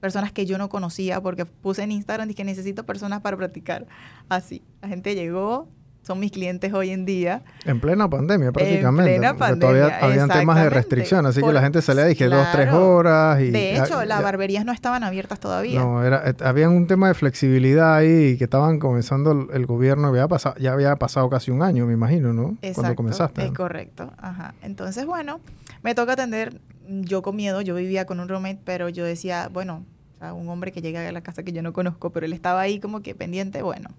personas 0.00 0.32
que 0.32 0.46
yo 0.46 0.58
no 0.58 0.68
conocía, 0.68 1.20
porque 1.20 1.46
puse 1.46 1.82
en 1.82 1.92
Instagram 1.92 2.30
y 2.30 2.34
que 2.34 2.44
necesito 2.44 2.86
personas 2.86 3.20
para 3.20 3.36
practicar. 3.36 3.86
Así. 4.28 4.62
La 4.82 4.88
gente 4.88 5.14
llegó, 5.14 5.68
son 6.06 6.20
mis 6.20 6.30
clientes 6.30 6.72
hoy 6.72 6.90
en 6.90 7.04
día. 7.04 7.42
En 7.64 7.80
plena 7.80 8.08
pandemia, 8.08 8.52
prácticamente. 8.52 9.10
plena 9.12 9.30
porque 9.30 9.38
pandemia, 9.40 9.76
todavía 9.88 9.98
habían 10.06 10.28
temas 10.28 10.62
de 10.62 10.70
restricción, 10.70 11.26
así 11.26 11.40
que 11.40 11.46
Por- 11.46 11.54
la 11.54 11.62
gente 11.62 11.82
salía, 11.82 12.04
dije, 12.04 12.28
dos, 12.28 12.46
tres 12.52 12.68
claro. 12.68 12.94
horas. 12.94 13.40
Y, 13.40 13.50
De 13.50 13.76
hecho, 13.76 14.04
las 14.04 14.22
barberías 14.22 14.64
no 14.64 14.70
estaban 14.72 15.02
abiertas 15.02 15.40
todavía. 15.40 15.80
No, 15.80 16.04
era, 16.04 16.32
había 16.44 16.68
un 16.68 16.86
tema 16.86 17.08
de 17.08 17.14
flexibilidad 17.14 17.96
ahí 17.96 18.36
que 18.38 18.44
estaban 18.44 18.78
comenzando 18.78 19.32
el, 19.32 19.46
el 19.52 19.66
gobierno, 19.66 20.06
había 20.06 20.28
pasado, 20.28 20.54
ya 20.60 20.72
había 20.72 20.94
pasado 20.94 21.28
casi 21.28 21.50
un 21.50 21.62
año, 21.62 21.86
me 21.86 21.94
imagino, 21.94 22.32
¿no? 22.32 22.42
Cuando 22.42 22.58
Exacto, 22.68 22.94
comenzaste. 22.96 23.44
Es 23.44 23.50
correcto. 23.52 24.12
Ajá. 24.18 24.54
Entonces, 24.62 25.06
bueno, 25.06 25.40
me 25.82 25.94
toca 25.96 26.12
atender. 26.12 26.60
Yo 26.88 27.22
con 27.22 27.34
miedo, 27.34 27.62
yo 27.62 27.74
vivía 27.74 28.06
con 28.06 28.20
un 28.20 28.28
roommate, 28.28 28.60
pero 28.64 28.88
yo 28.88 29.04
decía, 29.04 29.50
bueno, 29.52 29.84
sea, 30.18 30.32
un 30.34 30.48
hombre 30.48 30.72
que 30.72 30.80
llega 30.80 31.06
a 31.06 31.12
la 31.12 31.20
casa 31.20 31.42
que 31.42 31.52
yo 31.52 31.62
no 31.62 31.72
conozco, 31.72 32.10
pero 32.10 32.26
él 32.26 32.32
estaba 32.32 32.60
ahí 32.60 32.78
como 32.80 33.00
que 33.02 33.14
pendiente, 33.14 33.62
bueno. 33.62 33.90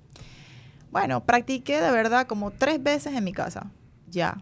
Bueno, 0.92 1.24
practiqué 1.24 1.82
de 1.82 1.92
verdad 1.92 2.28
como 2.28 2.52
tres 2.52 2.82
veces 2.82 3.14
en 3.14 3.24
mi 3.24 3.34
casa, 3.34 3.72
ya. 4.10 4.38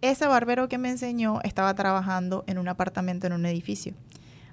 Ese 0.00 0.26
barbero 0.26 0.68
que 0.68 0.78
me 0.78 0.90
enseñó 0.90 1.40
estaba 1.42 1.74
trabajando 1.74 2.44
en 2.46 2.58
un 2.58 2.68
apartamento 2.68 3.26
en 3.26 3.32
un 3.32 3.46
edificio. 3.46 3.94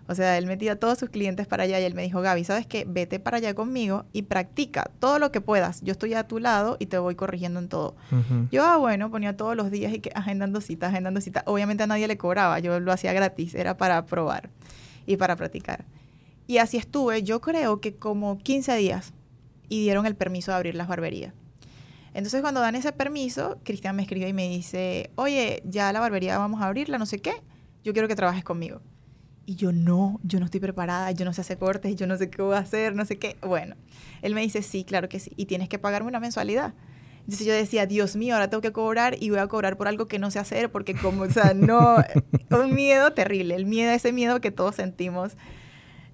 O 0.08 0.14
sea, 0.14 0.38
él 0.38 0.46
metía 0.46 0.74
a 0.74 0.76
todos 0.76 1.00
sus 1.00 1.10
clientes 1.10 1.48
para 1.48 1.64
allá 1.64 1.80
y 1.80 1.84
él 1.84 1.96
me 1.96 2.04
dijo, 2.04 2.22
Gaby, 2.22 2.44
¿sabes 2.44 2.68
qué? 2.68 2.86
Vete 2.88 3.20
para 3.20 3.38
allá 3.38 3.56
conmigo 3.56 4.06
y 4.14 4.24
practica 4.24 4.92
todo 5.00 5.18
lo 5.18 5.32
que 5.32 5.42
puedas. 5.42 5.82
Yo 5.82 5.94
estoy 5.94 6.14
a 6.14 6.28
tu 6.28 6.40
lado 6.40 6.78
y 6.80 6.86
te 6.86 7.00
voy 7.00 7.16
corrigiendo 7.16 7.60
en 7.60 7.70
todo. 7.70 7.96
Ujú. 8.12 8.48
Yo, 8.52 8.64
ah, 8.64 8.78
bueno, 8.78 9.10
ponía 9.10 9.36
todos 9.36 9.56
los 9.56 9.72
días 9.72 9.94
y 9.94 10.00
que 10.00 10.12
agendando 10.14 10.62
citas, 10.62 10.92
agendando 10.92 11.22
citas. 11.22 11.44
Obviamente 11.48 11.84
a 11.84 11.88
nadie 11.88 12.08
le 12.08 12.18
cobraba, 12.18 12.60
yo 12.60 12.80
lo 12.80 12.92
hacía 12.92 13.14
gratis, 13.14 13.56
era 13.56 13.78
para 13.78 14.06
probar 14.06 14.50
y 15.08 15.18
para 15.18 15.36
practicar. 15.36 15.86
Y 16.46 16.60
así 16.60 16.78
estuve, 16.78 17.24
yo 17.24 17.42
creo 17.42 17.82
que 17.82 17.96
como 17.96 18.38
15 18.38 18.76
días 18.76 19.12
y 19.70 19.82
dieron 19.82 20.06
el 20.06 20.16
permiso 20.16 20.52
de 20.52 20.58
abrir 20.58 20.76
las 20.76 20.88
barberías. 20.88 21.34
Entonces 22.14 22.42
cuando 22.42 22.62
dan 22.62 22.76
ese 22.76 22.94
permiso, 22.94 23.60
Cristian 23.64 23.96
me 23.96 24.04
escribe 24.04 24.30
y 24.30 24.34
me 24.34 24.48
dice, 24.48 25.12
oye, 25.16 25.62
ya 25.66 25.92
la 25.92 26.00
barbería 26.00 26.38
vamos 26.38 26.62
a 26.62 26.68
abrirla, 26.68 26.98
no 26.98 27.06
sé 27.06 27.20
qué, 27.20 27.34
yo 27.84 27.94
quiero 27.94 28.08
que 28.08 28.16
trabajes 28.16 28.44
conmigo. 28.44 28.82
Y 29.46 29.56
yo 29.56 29.72
no, 29.72 30.20
yo 30.24 30.40
no 30.40 30.46
estoy 30.46 30.60
preparada, 30.60 31.12
yo 31.12 31.26
no 31.26 31.34
sé 31.34 31.42
hacer 31.42 31.58
cortes, 31.58 31.96
yo 31.96 32.08
no 32.08 32.18
sé 32.18 32.30
qué 32.30 32.42
voy 32.42 32.56
a 32.56 32.60
hacer, 32.60 32.96
no 32.96 33.06
sé 33.06 33.18
qué. 33.18 33.36
Bueno, 33.42 33.76
él 34.22 34.34
me 34.34 34.42
dice, 34.42 34.62
sí, 34.62 34.86
claro 34.86 35.10
que 35.10 35.20
sí, 35.20 35.34
y 35.36 35.46
tienes 35.46 35.70
que 35.70 35.78
pagarme 35.78 36.08
una 36.08 36.20
mensualidad. 36.20 36.74
Entonces 37.20 37.46
yo 37.46 37.54
decía, 37.54 37.86
Dios 37.86 38.16
mío, 38.16 38.36
ahora 38.36 38.50
tengo 38.50 38.62
que 38.62 38.72
cobrar 38.72 39.18
y 39.20 39.32
voy 39.32 39.40
a 39.40 39.48
cobrar 39.48 39.78
por 39.78 39.88
algo 39.88 40.08
que 40.08 40.18
no 40.18 40.32
sé 40.32 40.40
hacer, 40.40 40.72
porque 40.72 40.96
como, 40.96 41.24
o 41.24 41.30
sea, 41.30 41.54
no, 41.54 41.98
un 42.52 42.74
miedo 42.74 43.14
terrible, 43.14 43.56
el 43.56 43.66
miedo, 43.66 43.92
ese 43.92 44.12
miedo 44.12 44.40
que 44.42 44.52
todos 44.52 44.76
sentimos, 44.76 45.36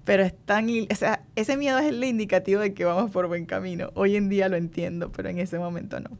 pero 0.04 0.22
es 0.22 0.34
tan, 0.36 0.68
o 0.68 0.94
sea, 0.94 1.22
ese 1.36 1.56
miedo 1.56 1.78
es 1.78 1.86
el 1.86 2.02
indicativo 2.02 2.60
de 2.60 2.74
que 2.74 2.84
vamos 2.84 3.10
por 3.10 3.28
buen 3.28 3.46
camino. 3.46 3.90
Hoy 3.94 4.16
en 4.16 4.28
día 4.28 4.48
lo 4.48 4.56
entiendo, 4.56 5.10
pero 5.12 5.28
en 5.28 5.38
ese 5.38 5.58
momento 5.58 6.00
no. 6.00 6.10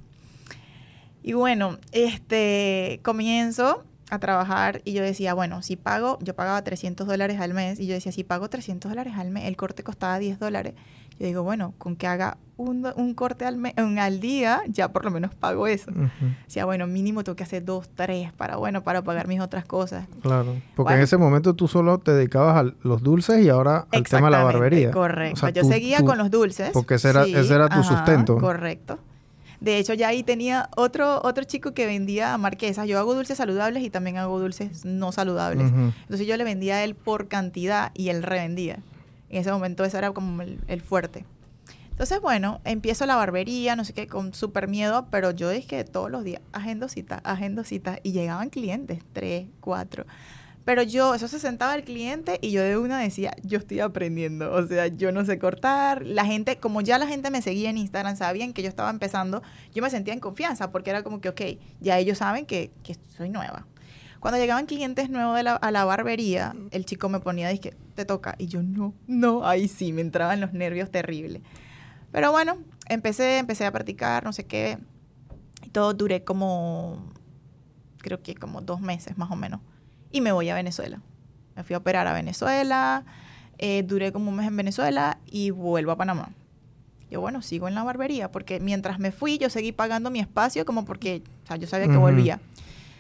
Y 1.22 1.34
bueno, 1.34 1.78
este, 1.92 3.00
comienzo 3.02 3.84
a 4.12 4.18
trabajar 4.18 4.82
y 4.84 4.92
yo 4.92 5.02
decía, 5.02 5.32
bueno, 5.32 5.62
si 5.62 5.76
pago, 5.76 6.18
yo 6.20 6.34
pagaba 6.36 6.62
300 6.62 7.06
dólares 7.06 7.40
al 7.40 7.54
mes 7.54 7.80
y 7.80 7.86
yo 7.86 7.94
decía, 7.94 8.12
si 8.12 8.24
pago 8.24 8.48
300 8.50 8.90
dólares 8.90 9.14
al 9.16 9.30
mes, 9.30 9.44
el 9.46 9.56
corte 9.56 9.82
costaba 9.82 10.18
10 10.18 10.38
dólares. 10.38 10.74
Yo 11.18 11.26
digo, 11.26 11.42
bueno, 11.42 11.72
con 11.78 11.96
que 11.96 12.06
haga 12.06 12.36
un, 12.56 12.86
un 12.96 13.14
corte 13.14 13.46
al, 13.46 13.56
mes, 13.56 13.72
un- 13.78 13.98
al 13.98 14.20
día, 14.20 14.60
ya 14.68 14.92
por 14.92 15.04
lo 15.04 15.10
menos 15.10 15.34
pago 15.34 15.66
eso. 15.66 15.90
Ujú. 15.90 16.08
Decía, 16.44 16.64
bueno, 16.66 16.86
mínimo 16.86 17.24
tengo 17.24 17.36
que 17.36 17.44
hacer 17.44 17.64
dos, 17.64 17.88
tres 17.94 18.32
para, 18.34 18.56
bueno, 18.56 18.82
para 18.82 19.02
pagar 19.02 19.28
mis 19.28 19.40
otras 19.40 19.64
cosas. 19.64 20.06
Claro. 20.22 20.56
Porque 20.76 20.92
en 20.94 21.00
ese 21.00 21.16
momento 21.16 21.54
tú 21.54 21.66
solo 21.68 21.98
te 21.98 22.12
dedicabas 22.12 22.56
a 22.66 22.72
los 22.82 23.02
dulces 23.02 23.40
y 23.42 23.48
ahora 23.48 23.86
al 23.92 24.02
tema 24.04 24.26
de 24.26 24.30
la 24.32 24.44
barbería. 24.44 24.90
Correcto. 24.90 25.34
O 25.34 25.40
sea, 25.40 25.50
yo 25.50 25.62
tú- 25.62 25.68
seguía 25.68 25.98
tú- 25.98 26.06
con 26.06 26.18
los 26.18 26.30
dulces. 26.30 26.70
porque 26.72 26.94
ese 26.96 27.10
era- 27.10 27.24
ese 27.24 27.54
era 27.54 27.68
tu 27.68 27.82
sustento. 27.82 28.36
Correcto. 28.38 28.98
De 29.62 29.78
hecho, 29.78 29.94
ya 29.94 30.08
ahí 30.08 30.24
tenía 30.24 30.68
otro, 30.76 31.20
otro 31.22 31.44
chico 31.44 31.72
que 31.72 31.86
vendía 31.86 32.36
marquesas. 32.36 32.88
Yo 32.88 32.98
hago 32.98 33.14
dulces 33.14 33.38
saludables 33.38 33.84
y 33.84 33.90
también 33.90 34.18
hago 34.18 34.40
dulces 34.40 34.84
no 34.84 35.12
saludables. 35.12 35.70
Entonces 35.70 36.26
yo 36.26 36.36
le 36.36 36.42
vendía 36.42 36.76
a 36.76 36.84
él 36.84 36.96
por 36.96 37.28
cantidad 37.28 37.92
y 37.94 38.08
él 38.08 38.24
revendía. 38.24 38.80
En 39.30 39.40
ese 39.40 39.52
momento 39.52 39.84
eso 39.84 39.98
era 39.98 40.10
como 40.10 40.42
el, 40.42 40.80
fuerte. 40.80 41.24
Entonces, 41.90 42.20
bueno, 42.20 42.60
empiezo 42.64 43.06
la 43.06 43.14
barbería, 43.14 43.76
no 43.76 43.84
sé 43.84 43.92
qué, 43.92 44.08
con 44.08 44.34
súper 44.34 44.66
miedo, 44.66 45.06
pero 45.12 45.30
yo 45.30 45.48
dije 45.48 45.84
todos 45.84 46.10
los 46.10 46.24
días, 46.24 46.42
agendo 46.52 46.88
citas, 46.88 48.00
y 48.02 48.10
llegaban 48.10 48.50
clientes, 48.50 48.98
tres, 49.12 49.46
cuatro. 49.60 50.06
Pero 50.64 50.82
yo, 50.82 51.14
eso 51.14 51.26
se 51.26 51.40
sentaba 51.40 51.74
el 51.74 51.82
cliente 51.82 52.38
y 52.40 52.52
yo 52.52 52.62
de 52.62 52.78
una 52.78 53.00
decía, 53.00 53.34
yo 53.42 53.58
estoy 53.58 53.80
aprendiendo, 53.80 54.52
o 54.52 54.64
sea, 54.64 54.86
yo 54.86 55.10
no 55.10 55.24
sé 55.24 55.38
cortar. 55.38 56.06
La 56.06 56.24
gente, 56.24 56.58
como 56.58 56.80
ya 56.80 56.98
la 56.98 57.08
gente 57.08 57.30
me 57.30 57.42
seguía 57.42 57.70
en 57.70 57.78
Instagram, 57.78 58.16
sabían 58.16 58.52
que 58.52 58.62
yo 58.62 58.68
estaba 58.68 58.90
empezando, 58.90 59.42
yo 59.74 59.82
me 59.82 59.90
sentía 59.90 60.14
en 60.14 60.20
confianza 60.20 60.70
porque 60.70 60.90
era 60.90 61.02
como 61.02 61.20
que, 61.20 61.30
ok, 61.30 61.40
ya 61.80 61.98
ellos 61.98 62.18
saben 62.18 62.46
que, 62.46 62.70
que 62.84 62.96
soy 63.16 63.28
nueva. 63.28 63.66
Cuando 64.20 64.38
llegaban 64.38 64.66
clientes 64.66 65.10
nuevos 65.10 65.36
de 65.36 65.42
la, 65.42 65.56
a 65.56 65.72
la 65.72 65.84
barbería, 65.84 66.54
el 66.70 66.84
chico 66.84 67.08
me 67.08 67.18
ponía, 67.18 67.48
dije, 67.48 67.74
te 67.96 68.04
toca. 68.04 68.36
Y 68.38 68.46
yo, 68.46 68.62
no, 68.62 68.94
no, 69.08 69.44
ahí 69.44 69.66
sí, 69.66 69.92
me 69.92 70.00
entraban 70.00 70.40
los 70.40 70.52
nervios 70.52 70.92
terribles. 70.92 71.42
Pero 72.12 72.30
bueno, 72.30 72.58
empecé, 72.88 73.38
empecé 73.38 73.66
a 73.66 73.72
practicar, 73.72 74.22
no 74.22 74.32
sé 74.32 74.46
qué. 74.46 74.78
Y 75.64 75.70
todo 75.70 75.92
duré 75.92 76.22
como, 76.22 77.12
creo 77.98 78.22
que 78.22 78.36
como 78.36 78.60
dos 78.60 78.80
meses 78.80 79.18
más 79.18 79.28
o 79.32 79.34
menos 79.34 79.60
y 80.12 80.20
me 80.20 80.32
voy 80.32 80.48
a 80.50 80.54
Venezuela. 80.54 81.00
Me 81.56 81.64
fui 81.64 81.74
a 81.74 81.78
operar 81.78 82.06
a 82.06 82.12
Venezuela, 82.12 83.04
eh, 83.58 83.82
duré 83.82 84.12
como 84.12 84.30
un 84.30 84.36
mes 84.36 84.46
en 84.46 84.56
Venezuela 84.56 85.18
y 85.26 85.50
vuelvo 85.50 85.92
a 85.92 85.96
Panamá. 85.96 86.30
Yo, 87.10 87.20
bueno, 87.20 87.42
sigo 87.42 87.68
en 87.68 87.74
la 87.74 87.82
barbería, 87.82 88.32
porque 88.32 88.58
mientras 88.58 88.98
me 88.98 89.12
fui, 89.12 89.36
yo 89.36 89.50
seguí 89.50 89.72
pagando 89.72 90.10
mi 90.10 90.20
espacio 90.20 90.64
como 90.64 90.84
porque, 90.84 91.22
o 91.44 91.46
sea, 91.46 91.56
yo 91.56 91.66
sabía 91.66 91.88
que 91.88 91.98
volvía. 91.98 92.40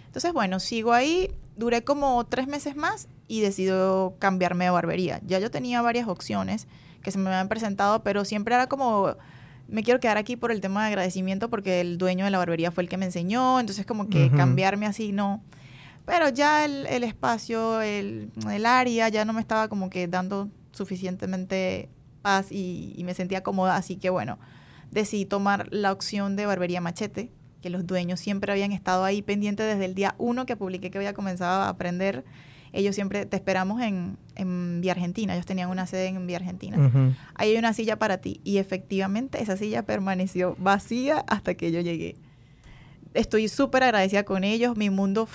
Entonces, 0.06 0.34
bueno, 0.34 0.60
sigo 0.60 0.92
ahí, 0.92 1.30
duré 1.56 1.82
como 1.82 2.24
tres 2.26 2.46
meses 2.46 2.76
más 2.76 3.08
y 3.26 3.40
decido 3.40 4.14
cambiarme 4.18 4.64
de 4.64 4.70
barbería. 4.70 5.20
Ya 5.26 5.38
yo 5.38 5.50
tenía 5.50 5.80
varias 5.80 6.08
opciones 6.08 6.66
que 7.02 7.10
se 7.10 7.18
me 7.18 7.30
habían 7.30 7.48
presentado, 7.48 8.02
pero 8.02 8.26
siempre 8.26 8.54
era 8.54 8.66
como, 8.66 9.16
me 9.68 9.82
quiero 9.82 10.00
quedar 10.00 10.18
aquí 10.18 10.36
por 10.36 10.52
el 10.52 10.60
tema 10.60 10.82
de 10.82 10.88
agradecimiento 10.88 11.48
porque 11.48 11.80
el 11.80 11.96
dueño 11.96 12.26
de 12.26 12.30
la 12.30 12.36
barbería 12.36 12.70
fue 12.70 12.82
el 12.82 12.90
que 12.90 12.98
me 12.98 13.06
enseñó, 13.06 13.58
entonces 13.58 13.86
como 13.86 14.10
que 14.10 14.30
cambiarme 14.30 14.84
así 14.84 15.12
no 15.12 15.42
pero 16.04 16.28
ya 16.28 16.64
el, 16.64 16.86
el 16.86 17.04
espacio, 17.04 17.80
el, 17.80 18.30
el, 18.50 18.66
área 18.66 19.08
ya 19.08 19.24
no 19.24 19.32
me 19.32 19.40
estaba 19.40 19.68
como 19.68 19.90
que 19.90 20.08
dando 20.08 20.48
suficientemente 20.72 21.88
paz 22.22 22.50
y, 22.50 22.92
y, 22.96 23.04
me 23.04 23.14
sentía 23.14 23.42
cómoda, 23.42 23.76
así 23.76 23.96
que 23.96 24.10
bueno, 24.10 24.38
decidí 24.90 25.24
tomar 25.24 25.68
la 25.70 25.92
opción 25.92 26.36
de 26.36 26.46
Barbería 26.46 26.80
Machete, 26.80 27.30
que 27.62 27.70
los 27.70 27.86
dueños 27.86 28.20
siempre 28.20 28.52
habían 28.52 28.72
estado 28.72 29.04
ahí 29.04 29.22
pendientes 29.22 29.66
desde 29.66 29.84
el 29.84 29.94
día 29.94 30.14
uno 30.18 30.44
que 30.44 30.56
publiqué 30.56 30.90
que 30.90 30.98
había 30.98 31.14
comenzado 31.14 31.62
a 31.62 31.68
aprender. 31.68 32.24
Ellos 32.72 32.94
siempre 32.94 33.26
te 33.26 33.36
esperamos 33.36 33.82
en, 33.82 34.16
en 34.34 34.80
Vía 34.80 34.92
Argentina, 34.92 35.34
ellos 35.34 35.46
tenían 35.46 35.68
una 35.68 35.86
sede 35.86 36.06
en 36.06 36.26
Vía 36.26 36.38
Argentina. 36.38 37.14
Ahí 37.34 37.50
hay 37.50 37.56
una 37.58 37.74
silla 37.74 37.98
para 37.98 38.18
ti 38.18 38.40
y 38.44 38.58
efectivamente 38.58 39.42
esa 39.42 39.56
silla 39.56 39.82
permaneció 39.84 40.56
vacía 40.58 41.24
hasta 41.28 41.54
que 41.54 41.70
yo 41.70 41.80
llegué. 41.80 42.16
Estoy 43.12 43.48
súper 43.48 43.82
agradecida 43.82 44.24
con 44.24 44.42
ellos, 44.42 44.76
mi 44.76 44.88
mundo 44.88 45.28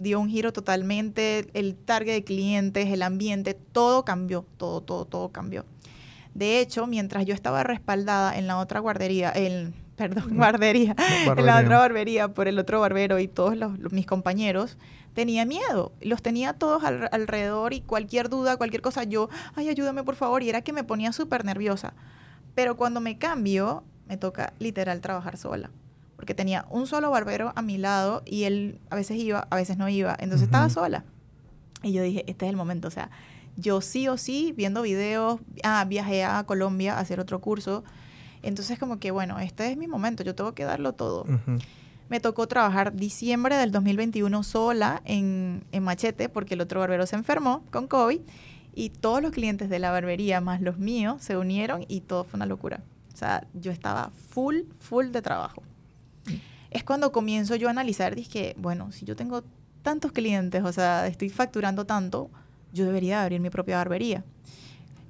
dio 0.00 0.20
un 0.20 0.28
giro 0.28 0.52
totalmente, 0.52 1.46
el 1.54 1.76
target 1.76 2.14
de 2.14 2.24
clientes, 2.24 2.88
el 2.88 3.02
ambiente, 3.02 3.54
todo 3.54 4.04
cambió, 4.04 4.46
todo, 4.56 4.80
todo, 4.80 5.04
todo 5.04 5.28
cambió. 5.28 5.64
De 6.34 6.60
hecho, 6.60 6.86
mientras 6.86 7.26
yo 7.26 7.34
estaba 7.34 7.62
respaldada 7.62 8.36
en 8.38 8.46
la 8.46 8.58
otra 8.58 8.80
guardería, 8.80 9.30
el, 9.30 9.74
perdón, 9.96 10.36
guardería, 10.36 10.96
en 11.26 11.46
la 11.46 11.60
otra 11.60 11.78
barbería 11.78 12.28
por 12.28 12.48
el 12.48 12.58
otro 12.58 12.80
barbero 12.80 13.18
y 13.18 13.28
todos 13.28 13.56
los, 13.56 13.78
mis 13.92 14.06
compañeros, 14.06 14.78
tenía 15.14 15.44
miedo. 15.44 15.92
Los 16.00 16.22
tenía 16.22 16.54
todos 16.54 16.82
alrededor 16.84 17.74
y 17.74 17.80
cualquier 17.80 18.28
duda, 18.28 18.56
cualquier 18.56 18.82
cosa, 18.82 19.04
yo, 19.04 19.28
ay, 19.54 19.68
ayúdame 19.68 20.02
por 20.04 20.16
favor, 20.16 20.42
y 20.42 20.48
era 20.48 20.62
que 20.62 20.72
me 20.72 20.84
ponía 20.84 21.12
súper 21.12 21.44
nerviosa. 21.44 21.94
Pero 22.54 22.76
cuando 22.76 23.00
me 23.00 23.18
cambio, 23.18 23.84
me 24.08 24.16
toca 24.16 24.54
literal 24.58 25.00
trabajar 25.00 25.36
sola 25.36 25.70
porque 26.20 26.34
tenía 26.34 26.66
un 26.68 26.86
solo 26.86 27.10
barbero 27.10 27.54
a 27.56 27.62
mi 27.62 27.78
lado 27.78 28.20
y 28.26 28.44
él 28.44 28.78
a 28.90 28.94
veces 28.94 29.16
iba, 29.16 29.48
a 29.48 29.56
veces 29.56 29.78
no 29.78 29.88
iba, 29.88 30.14
entonces 30.20 30.48
estaba 30.48 30.68
sola. 30.68 31.02
Y 31.82 31.92
yo 31.92 32.02
dije, 32.02 32.24
este 32.26 32.44
es 32.44 32.50
el 32.50 32.58
momento, 32.58 32.88
o 32.88 32.90
sea, 32.90 33.10
yo 33.56 33.80
sí 33.80 34.06
o 34.06 34.18
sí, 34.18 34.52
viendo 34.54 34.82
videos, 34.82 35.40
ah, 35.62 35.82
viajé 35.88 36.22
a 36.24 36.44
Colombia 36.44 36.98
a 36.98 37.00
hacer 37.00 37.20
otro 37.20 37.40
curso, 37.40 37.84
entonces 38.42 38.78
como 38.78 38.98
que, 38.98 39.12
bueno, 39.12 39.38
este 39.38 39.70
es 39.70 39.78
mi 39.78 39.86
momento, 39.86 40.22
yo 40.22 40.34
tengo 40.34 40.52
que 40.52 40.64
darlo 40.64 40.92
todo. 40.92 41.24
Me 42.10 42.20
tocó 42.20 42.46
trabajar 42.46 42.94
diciembre 42.94 43.56
del 43.56 43.72
2021 43.72 44.42
sola 44.42 45.00
en, 45.06 45.64
en 45.72 45.82
Machete 45.82 46.28
porque 46.28 46.52
el 46.52 46.60
otro 46.60 46.80
barbero 46.80 47.06
se 47.06 47.16
enfermó 47.16 47.64
con 47.70 47.88
COVID 47.88 48.20
y 48.74 48.90
todos 48.90 49.22
los 49.22 49.32
clientes 49.32 49.70
de 49.70 49.78
la 49.78 49.90
barbería 49.90 50.42
más 50.42 50.60
los 50.60 50.76
míos 50.76 51.22
se 51.22 51.38
unieron 51.38 51.86
y 51.88 52.02
todo 52.02 52.24
fue 52.24 52.36
una 52.36 52.44
locura. 52.44 52.82
O 53.14 53.16
sea, 53.16 53.46
yo 53.54 53.72
estaba 53.72 54.10
full, 54.10 54.64
full 54.78 55.12
de 55.12 55.22
trabajo 55.22 55.62
es 56.70 56.84
cuando 56.84 57.12
comienzo 57.12 57.56
yo 57.56 57.68
a 57.68 57.70
analizar, 57.70 58.14
dije, 58.14 58.54
bueno, 58.58 58.92
si 58.92 59.04
yo 59.04 59.16
tengo 59.16 59.42
tantos 59.82 60.12
clientes, 60.12 60.62
o 60.62 60.72
sea, 60.72 61.06
estoy 61.06 61.30
facturando 61.30 61.84
tanto, 61.84 62.30
yo 62.72 62.84
debería 62.84 63.22
abrir 63.22 63.40
mi 63.40 63.50
propia 63.50 63.76
barbería. 63.78 64.24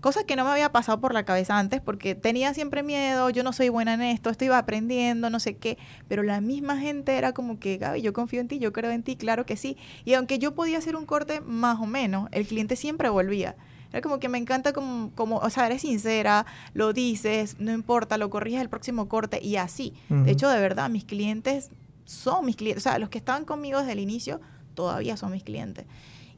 Cosa 0.01 0.25
que 0.25 0.35
no 0.35 0.45
me 0.45 0.51
había 0.51 0.73
pasado 0.73 0.99
por 0.99 1.13
la 1.13 1.27
cabeza 1.27 1.59
antes 1.59 1.83
porque 1.83 2.15
tenía 2.15 2.55
siempre 2.55 2.83
miedo, 2.83 3.29
yo 3.29 3.43
no 3.43 3.53
soy 3.53 3.69
buena 3.69 3.93
en 3.93 4.01
esto, 4.01 4.31
estoy 4.31 4.49
aprendiendo, 4.49 5.29
no 5.29 5.39
sé 5.41 5.59
qué, 5.59 5.77
pero 6.09 6.23
la 6.23 6.41
misma 6.41 6.79
gente 6.79 7.19
era 7.19 7.35
como 7.35 7.59
que, 7.59 7.77
Gaby, 7.77 8.01
yo 8.01 8.15
confío 8.15 8.41
en 8.41 8.49
ti, 8.49 8.59
yo 8.59 8.73
creo 8.73 8.91
en 8.93 9.03
ti, 9.03 9.17
claro 9.17 9.45
que 9.45 9.59
sí. 9.59 9.77
Y 10.07 10.15
aunque 10.15 10.39
yo 10.39 10.55
podía 10.55 10.79
hacer 10.79 10.97
un 10.97 11.05
corte 11.05 11.43
más 11.43 11.79
o 11.81 11.87
menos, 11.87 12.31
el 12.33 12.47
cliente 12.47 12.77
siempre 12.77 13.11
volvía. 13.11 13.57
Era 13.91 14.01
como 14.01 14.21
que 14.21 14.29
me 14.29 14.39
encanta 14.39 14.73
como, 14.73 15.11
como, 15.15 15.39
o 15.39 15.51
sea, 15.51 15.67
eres 15.67 15.83
sincera, 15.83 16.47
lo 16.75 16.93
dices, 16.93 17.57
no 17.59 17.73
importa, 17.73 18.19
lo 18.19 18.31
corriges 18.31 18.61
el 18.61 18.69
próximo 18.69 19.09
corte 19.09 19.41
y 19.43 19.57
así. 19.57 19.95
De 20.09 20.31
hecho, 20.31 20.49
de 20.49 20.61
verdad, 20.61 20.89
mis 20.91 21.05
clientes 21.05 21.71
son 22.05 22.45
mis 22.45 22.57
clientes, 22.57 22.85
o 22.85 22.89
sea, 22.89 22.99
los 22.99 23.09
que 23.09 23.19
estaban 23.19 23.45
conmigo 23.45 23.79
desde 23.79 23.93
el 23.93 24.01
inicio 24.01 24.41
todavía 24.75 25.17
son 25.17 25.33
mis 25.33 25.45
clientes. 25.45 25.87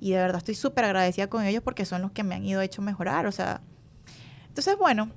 Y 0.00 0.11
de 0.11 0.16
verdad 0.16 0.38
estoy 0.38 0.54
súper 0.54 0.85
agradecida 0.85 1.28
con 1.28 1.44
ellos 1.44 1.62
porque 1.62 1.85
son 1.85 2.02
los 2.02 2.11
que 2.11 2.25
me 2.25 2.35
han 2.35 2.44
ido 2.44 2.61
hecho 2.61 2.82
mejorar, 2.82 3.26
o 3.26 3.32
sea. 3.32 3.61
Entonces, 4.49 4.76
bueno, 4.76 5.11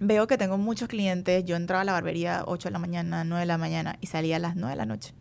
veo 0.00 0.26
que 0.26 0.36
tengo 0.36 0.58
muchos 0.58 0.88
clientes. 0.88 1.44
Yo 1.44 1.56
entraba 1.56 1.82
a 1.82 1.84
la 1.84 1.92
barbería 1.92 2.42
8 2.46 2.68
de 2.68 2.72
la 2.72 2.78
mañana, 2.78 3.22
9 3.22 3.40
de 3.40 3.46
la 3.46 3.58
mañana 3.58 3.98
y 4.00 4.08
salía 4.08 4.36
a 4.36 4.40
las 4.40 4.56
9 4.56 4.70
de 4.70 4.76
la 4.76 4.86
noche. 4.86 5.14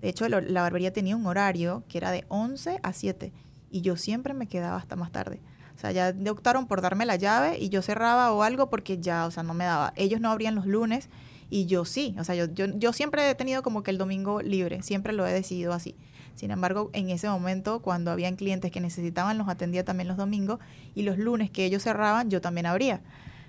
De 0.00 0.08
hecho, 0.08 0.28
la 0.28 0.62
barbería 0.62 0.92
tenía 0.92 1.16
un 1.16 1.26
horario 1.26 1.82
que 1.88 1.98
era 1.98 2.12
de 2.12 2.24
11 2.28 2.78
a 2.82 2.92
7 2.92 3.32
y 3.70 3.80
yo 3.80 3.96
siempre 3.96 4.34
me 4.34 4.46
quedaba 4.46 4.76
hasta 4.76 4.94
más 4.94 5.10
tarde. 5.10 5.40
O 5.78 5.80
sea, 5.80 5.92
ya 5.92 6.12
optaron 6.32 6.66
por 6.66 6.80
darme 6.80 7.06
la 7.06 7.14
llave 7.14 7.56
y 7.56 7.68
yo 7.68 7.82
cerraba 7.82 8.32
o 8.32 8.42
algo 8.42 8.68
porque 8.68 8.98
ya, 8.98 9.26
o 9.26 9.30
sea, 9.30 9.44
no 9.44 9.54
me 9.54 9.64
daba. 9.64 9.92
Ellos 9.94 10.20
no 10.20 10.28
abrían 10.28 10.56
los 10.56 10.66
lunes 10.66 11.08
y 11.50 11.66
yo 11.66 11.84
sí. 11.84 12.16
O 12.18 12.24
sea, 12.24 12.34
yo, 12.34 12.46
yo, 12.52 12.66
yo 12.66 12.92
siempre 12.92 13.30
he 13.30 13.34
tenido 13.36 13.62
como 13.62 13.84
que 13.84 13.92
el 13.92 13.96
domingo 13.96 14.42
libre, 14.42 14.82
siempre 14.82 15.12
lo 15.12 15.24
he 15.24 15.32
decidido 15.32 15.72
así. 15.72 15.94
Sin 16.34 16.50
embargo, 16.50 16.90
en 16.94 17.10
ese 17.10 17.28
momento, 17.28 17.80
cuando 17.80 18.10
habían 18.10 18.34
clientes 18.34 18.72
que 18.72 18.80
necesitaban, 18.80 19.38
los 19.38 19.48
atendía 19.48 19.84
también 19.84 20.08
los 20.08 20.16
domingos 20.16 20.58
y 20.96 21.02
los 21.02 21.16
lunes 21.16 21.48
que 21.48 21.64
ellos 21.64 21.84
cerraban, 21.84 22.28
yo 22.28 22.40
también 22.40 22.66
abría. 22.66 23.00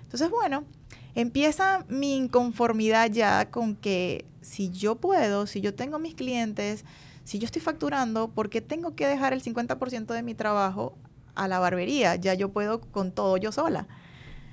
Entonces, 0.04 0.30
bueno, 0.30 0.62
empieza 1.16 1.84
mi 1.88 2.16
inconformidad 2.16 3.10
ya 3.10 3.50
con 3.50 3.74
que 3.74 4.24
si 4.40 4.70
yo 4.70 4.94
puedo, 4.94 5.48
si 5.48 5.60
yo 5.60 5.74
tengo 5.74 5.98
mis 5.98 6.14
clientes, 6.14 6.84
si 7.24 7.40
yo 7.40 7.46
estoy 7.46 7.60
facturando, 7.60 8.28
¿por 8.28 8.50
qué 8.50 8.60
tengo 8.60 8.94
que 8.94 9.08
dejar 9.08 9.32
el 9.32 9.42
50% 9.42 10.14
de 10.14 10.22
mi 10.22 10.34
trabajo 10.34 10.94
a 11.34 11.48
la 11.48 11.58
barbería, 11.58 12.16
ya 12.16 12.34
yo 12.34 12.50
puedo 12.50 12.80
con 12.80 13.12
todo 13.12 13.36
yo 13.36 13.52
sola. 13.52 13.86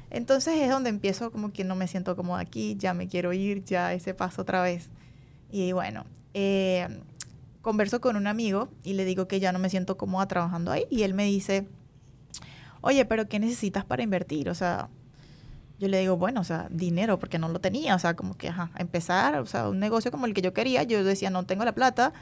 Entonces 0.09 0.55
es 0.61 0.69
donde 0.69 0.89
empiezo 0.89 1.31
como 1.31 1.51
que 1.51 1.63
no 1.63 1.75
me 1.75 1.87
siento 1.87 2.15
como 2.15 2.37
aquí, 2.37 2.75
ya 2.77 2.93
me 2.93 3.07
quiero 3.07 3.33
ir, 3.33 3.63
ya 3.63 3.93
ese 3.93 4.13
paso 4.13 4.43
otra 4.43 4.61
vez. 4.61 4.89
Y 5.51 5.71
bueno, 5.73 6.05
eh, 6.33 6.87
converso 7.61 7.99
con 7.99 8.15
un 8.15 8.27
amigo 8.27 8.69
y 8.83 8.93
le 8.93 9.05
digo 9.05 9.27
que 9.27 9.39
ya 9.39 9.51
no 9.51 9.59
me 9.59 9.69
siento 9.69 9.97
cómoda 9.97 10.27
trabajando 10.27 10.71
ahí 10.71 10.85
y 10.89 11.03
él 11.03 11.13
me 11.13 11.25
dice, 11.25 11.67
oye, 12.81 13.05
pero 13.05 13.27
¿qué 13.27 13.39
necesitas 13.39 13.83
para 13.83 14.03
invertir? 14.03 14.49
O 14.49 14.55
sea, 14.55 14.89
yo 15.79 15.87
le 15.87 15.99
digo, 15.99 16.17
bueno, 16.17 16.41
o 16.41 16.43
sea, 16.43 16.67
dinero, 16.71 17.19
porque 17.19 17.37
no 17.37 17.49
lo 17.49 17.59
tenía, 17.59 17.95
o 17.95 17.99
sea, 17.99 18.15
como 18.15 18.35
que, 18.35 18.49
ajá, 18.49 18.71
empezar, 18.77 19.35
o 19.39 19.45
sea, 19.45 19.69
un 19.69 19.79
negocio 19.79 20.11
como 20.11 20.25
el 20.25 20.33
que 20.33 20.41
yo 20.41 20.53
quería, 20.53 20.83
yo 20.83 21.03
decía, 21.03 21.29
no 21.29 21.45
tengo 21.45 21.65
la 21.65 21.73
plata, 21.73 22.13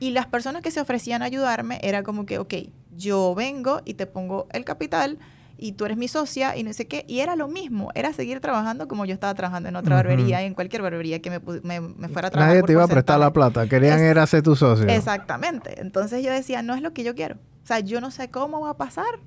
y 0.00 0.10
las 0.10 0.26
personas 0.26 0.62
que 0.62 0.70
se 0.70 0.80
ofrecían 0.80 1.22
a 1.22 1.26
ayudarme 1.26 1.78
era 1.82 2.02
como 2.02 2.26
que, 2.26 2.38
ok, 2.38 2.54
yo 2.96 3.34
vengo 3.36 3.82
y 3.84 3.94
te 3.94 4.06
pongo 4.06 4.48
el 4.50 4.64
capital 4.64 5.18
y 5.58 5.72
tú 5.72 5.84
eres 5.84 5.98
mi 5.98 6.08
socia 6.08 6.56
y 6.56 6.62
no 6.62 6.72
sé 6.72 6.86
qué. 6.86 7.04
Y 7.06 7.20
era 7.20 7.36
lo 7.36 7.46
mismo, 7.46 7.90
era 7.94 8.14
seguir 8.14 8.40
trabajando 8.40 8.88
como 8.88 9.04
yo 9.04 9.12
estaba 9.12 9.34
trabajando 9.34 9.68
en 9.68 9.76
otra 9.76 9.96
barbería, 9.96 10.40
en 10.40 10.54
cualquier 10.54 10.80
barbería 10.80 11.20
que 11.20 11.28
me, 11.28 11.38
me, 11.38 12.08
fuera 12.08 12.28
a 12.28 12.30
trabajar. 12.30 12.54
Nadie 12.54 12.62
te 12.62 12.72
iba 12.72 12.82
a 12.82 12.88
prestar 12.88 13.20
la 13.20 13.30
plata, 13.30 13.68
querían 13.68 14.00
era 14.00 14.26
ser 14.26 14.42
tu 14.42 14.56
socio. 14.56 14.88
Exactamente. 14.88 15.82
Entonces 15.82 16.24
yo 16.24 16.32
decía, 16.32 16.62
no 16.62 16.74
es 16.74 16.80
lo 16.80 16.94
que 16.94 17.04
yo 17.04 17.14
quiero. 17.14 17.36
O 17.62 17.66
sea, 17.66 17.80
yo 17.80 18.00
no 18.00 18.10
sé 18.10 18.30
cómo 18.30 18.62
va 18.62 18.70
a 18.70 18.76
pasar, 18.78 19.20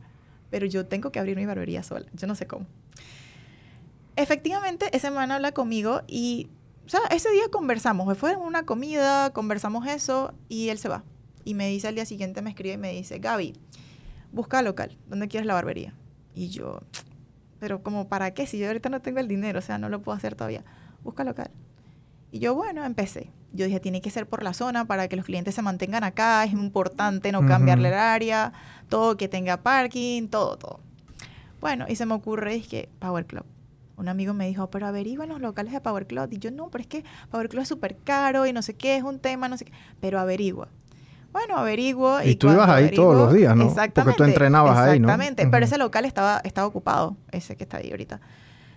pero 0.49 0.65
yo 0.65 0.87
tengo 0.87 1.11
que 1.11 1.19
abrir 1.19 1.37
mi 1.37 1.45
barbería 1.45 1.83
sola. 1.83 2.07
Yo 2.13 2.25
no 2.25 2.33
sé 2.33 2.47
cómo. 2.47 2.65
Efectivamente, 4.15 4.89
ese 4.91 5.11
man 5.11 5.31
habla 5.31 5.51
conmigo 5.51 6.01
y 6.07 6.49
o 6.85 6.89
sea, 6.89 7.01
ese 7.11 7.29
día 7.31 7.43
conversamos, 7.51 8.17
fue 8.17 8.35
una 8.35 8.63
comida, 8.63 9.31
conversamos 9.31 9.87
eso 9.87 10.33
y 10.49 10.69
él 10.69 10.77
se 10.77 10.89
va. 10.89 11.03
Y 11.45 11.53
me 11.53 11.67
dice 11.67 11.87
al 11.87 11.95
día 11.95 12.05
siguiente, 12.05 12.41
me 12.41 12.49
escribe 12.49 12.75
y 12.75 12.77
me 12.77 12.91
dice, 12.91 13.19
Gaby, 13.19 13.53
busca 14.31 14.61
local, 14.61 14.97
¿dónde 15.07 15.27
quieres 15.27 15.47
la 15.47 15.53
barbería? 15.53 15.93
Y 16.33 16.49
yo, 16.49 16.81
pero 17.59 17.83
como 17.83 18.07
para 18.07 18.33
qué, 18.33 18.47
si 18.47 18.57
yo 18.57 18.67
ahorita 18.67 18.89
no 18.89 19.01
tengo 19.01 19.19
el 19.19 19.27
dinero, 19.27 19.59
o 19.59 19.61
sea, 19.61 19.77
no 19.77 19.89
lo 19.89 20.01
puedo 20.01 20.17
hacer 20.17 20.35
todavía, 20.35 20.65
busca 21.03 21.23
local. 21.23 21.51
Y 22.31 22.39
yo, 22.39 22.55
bueno, 22.55 22.83
empecé. 22.83 23.29
Yo 23.51 23.65
dije, 23.65 23.79
tiene 23.79 24.01
que 24.01 24.09
ser 24.09 24.27
por 24.27 24.41
la 24.41 24.53
zona 24.53 24.85
para 24.85 25.07
que 25.07 25.15
los 25.15 25.25
clientes 25.25 25.53
se 25.53 25.61
mantengan 25.61 26.03
acá, 26.03 26.43
es 26.43 26.51
importante 26.51 27.31
no 27.31 27.45
cambiarle 27.45 27.89
el 27.89 27.93
área, 27.93 28.51
todo 28.89 29.15
que 29.15 29.27
tenga 29.27 29.57
parking, 29.57 30.27
todo, 30.27 30.57
todo. 30.57 30.79
Bueno, 31.61 31.85
y 31.87 31.95
se 31.95 32.07
me 32.07 32.15
ocurre, 32.15 32.55
es 32.55 32.67
que 32.67 32.89
Power 32.99 33.25
Club. 33.27 33.45
Un 33.95 34.09
amigo 34.09 34.33
me 34.33 34.47
dijo, 34.47 34.69
pero 34.69 34.87
averigua 34.87 35.25
los 35.25 35.39
locales 35.39 35.73
de 35.73 35.81
Power 35.81 36.07
Club. 36.07 36.29
Y 36.31 36.39
yo, 36.39 36.51
no, 36.51 36.69
pero 36.69 36.81
es 36.81 36.87
que 36.87 37.03
Power 37.29 37.47
Club 37.49 37.61
es 37.61 37.67
súper 37.67 37.97
caro 37.97 38.45
y 38.45 38.53
no 38.53 38.61
sé 38.61 38.73
qué, 38.75 38.97
es 38.97 39.03
un 39.03 39.19
tema, 39.19 39.47
no 39.47 39.57
sé 39.57 39.65
qué. 39.65 39.71
Pero 39.99 40.19
averigua. 40.19 40.67
Bueno, 41.33 41.57
averiguo. 41.57 42.21
Y, 42.23 42.35
tú 42.35 42.51
ibas 42.51 42.69
ahí 42.69 42.91
todos 42.91 43.15
los 43.15 43.33
días, 43.33 43.55
¿no? 43.55 43.65
Exactamente. 43.65 44.01
Porque 44.03 44.17
tú 44.17 44.23
entrenabas 44.23 44.77
ahí, 44.77 44.99
¿no? 44.99 45.07
Exactamente, 45.07 45.47
pero 45.47 45.65
ese 45.65 45.79
local 45.79 46.05
estaba, 46.05 46.39
estaba 46.43 46.67
ocupado, 46.67 47.17
ese 47.31 47.55
que 47.57 47.63
está 47.63 47.77
ahí 47.77 47.89
ahorita. 47.89 48.21